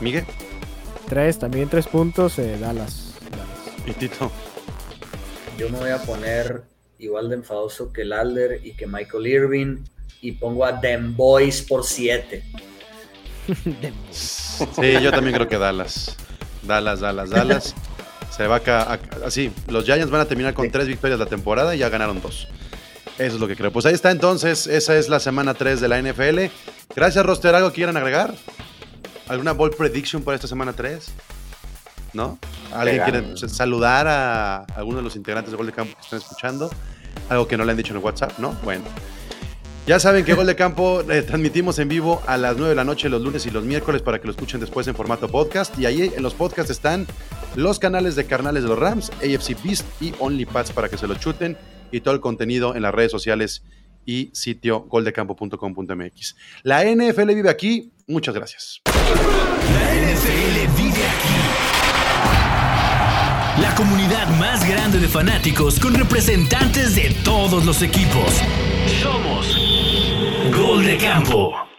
¿Miguel? 0.00 0.24
3, 1.08 1.38
también 1.38 1.68
3 1.68 1.86
puntos, 1.86 2.38
eh, 2.38 2.58
Dallas. 2.58 3.14
¿Y 3.86 3.92
Tito? 3.92 4.30
Yo 5.56 5.68
me 5.68 5.78
voy 5.78 5.90
a 5.90 5.98
poner 5.98 6.62
igual 6.98 7.28
de 7.28 7.36
enfadoso 7.36 7.92
que 7.92 8.02
el 8.02 8.12
Alder 8.12 8.60
y 8.64 8.74
que 8.74 8.86
Michael 8.86 9.26
Irving 9.26 9.76
y 10.20 10.32
pongo 10.32 10.64
a 10.64 10.72
Dem 10.72 11.16
Boys 11.16 11.62
por 11.62 11.84
7. 11.84 12.42
sí, 14.10 15.00
yo 15.00 15.10
también 15.10 15.34
creo 15.34 15.48
que 15.48 15.58
Dallas. 15.58 16.16
Dallas, 16.62 17.00
Dallas, 17.00 17.30
Dallas. 17.30 17.74
Se 18.30 18.46
va 18.46 18.56
acá, 18.56 18.98
así, 19.24 19.52
los 19.68 19.84
Giants 19.84 20.10
van 20.10 20.22
a 20.22 20.24
terminar 20.24 20.54
con 20.54 20.70
3 20.70 20.86
victorias 20.86 21.18
la 21.18 21.26
temporada 21.26 21.74
y 21.74 21.78
ya 21.78 21.88
ganaron 21.88 22.20
2. 22.20 22.48
Eso 23.22 23.36
es 23.36 23.40
lo 23.40 23.46
que 23.46 23.54
creo. 23.54 23.72
Pues 23.72 23.86
ahí 23.86 23.94
está 23.94 24.10
entonces, 24.10 24.66
esa 24.66 24.96
es 24.96 25.08
la 25.08 25.20
semana 25.20 25.54
3 25.54 25.80
de 25.80 25.86
la 25.86 26.02
NFL. 26.02 26.52
Gracias, 26.96 27.24
Roster. 27.24 27.54
¿Algo 27.54 27.72
quieran 27.72 27.96
agregar? 27.96 28.34
¿Alguna 29.28 29.52
ball 29.52 29.70
prediction 29.70 30.22
para 30.22 30.34
esta 30.34 30.48
semana 30.48 30.72
3? 30.72 31.12
¿No? 32.14 32.40
¿Alguien 32.74 33.02
quiere 33.04 33.36
saludar 33.48 34.08
a 34.08 34.64
alguno 34.74 34.96
de 34.96 35.04
los 35.04 35.14
integrantes 35.14 35.52
de 35.52 35.56
Gol 35.56 35.66
de 35.66 35.72
Campo 35.72 35.94
que 35.94 36.02
están 36.02 36.18
escuchando? 36.18 36.68
Algo 37.28 37.46
que 37.46 37.56
no 37.56 37.64
le 37.64 37.70
han 37.70 37.76
dicho 37.76 37.92
en 37.92 37.98
el 37.98 38.04
WhatsApp, 38.04 38.38
¿no? 38.38 38.56
Bueno. 38.64 38.82
Ya 39.86 40.00
saben 40.00 40.24
que 40.24 40.34
Gol 40.34 40.46
de 40.46 40.56
Campo 40.56 41.02
eh, 41.08 41.22
transmitimos 41.22 41.78
en 41.78 41.88
vivo 41.88 42.22
a 42.26 42.36
las 42.36 42.56
9 42.56 42.70
de 42.70 42.74
la 42.74 42.84
noche 42.84 43.08
los 43.08 43.22
lunes 43.22 43.46
y 43.46 43.52
los 43.52 43.62
miércoles 43.64 44.02
para 44.02 44.20
que 44.20 44.26
lo 44.26 44.32
escuchen 44.32 44.58
después 44.58 44.88
en 44.88 44.96
formato 44.96 45.28
podcast. 45.28 45.78
Y 45.78 45.86
ahí 45.86 46.12
en 46.14 46.22
los 46.24 46.34
podcasts 46.34 46.72
están 46.72 47.06
los 47.54 47.78
canales 47.78 48.16
de 48.16 48.26
carnales 48.26 48.64
de 48.64 48.68
los 48.68 48.78
Rams, 48.80 49.10
AFC 49.20 49.62
Beast 49.62 49.86
y 50.02 50.12
OnlyPads 50.18 50.72
para 50.72 50.88
que 50.88 50.98
se 50.98 51.06
lo 51.06 51.14
chuten 51.14 51.56
y 51.92 52.00
todo 52.00 52.14
el 52.14 52.20
contenido 52.20 52.74
en 52.74 52.82
las 52.82 52.92
redes 52.92 53.12
sociales 53.12 53.62
y 54.04 54.30
sitio 54.32 54.80
goldecampo.com.mx. 54.80 56.36
La 56.62 56.84
NFL 56.84 57.34
vive 57.34 57.50
aquí. 57.50 57.92
Muchas 58.08 58.34
gracias. 58.34 58.80
La 58.86 59.94
NFL 59.94 60.76
vive 60.76 61.06
aquí. 61.06 61.62
La 63.60 63.74
comunidad 63.74 64.28
más 64.38 64.68
grande 64.68 64.98
de 64.98 65.08
fanáticos 65.08 65.78
con 65.78 65.94
representantes 65.94 66.96
de 66.96 67.14
todos 67.22 67.64
los 67.64 67.82
equipos. 67.82 68.40
Somos 69.00 69.56
Gol 70.56 70.84
de 70.84 70.96
Campo. 70.96 71.71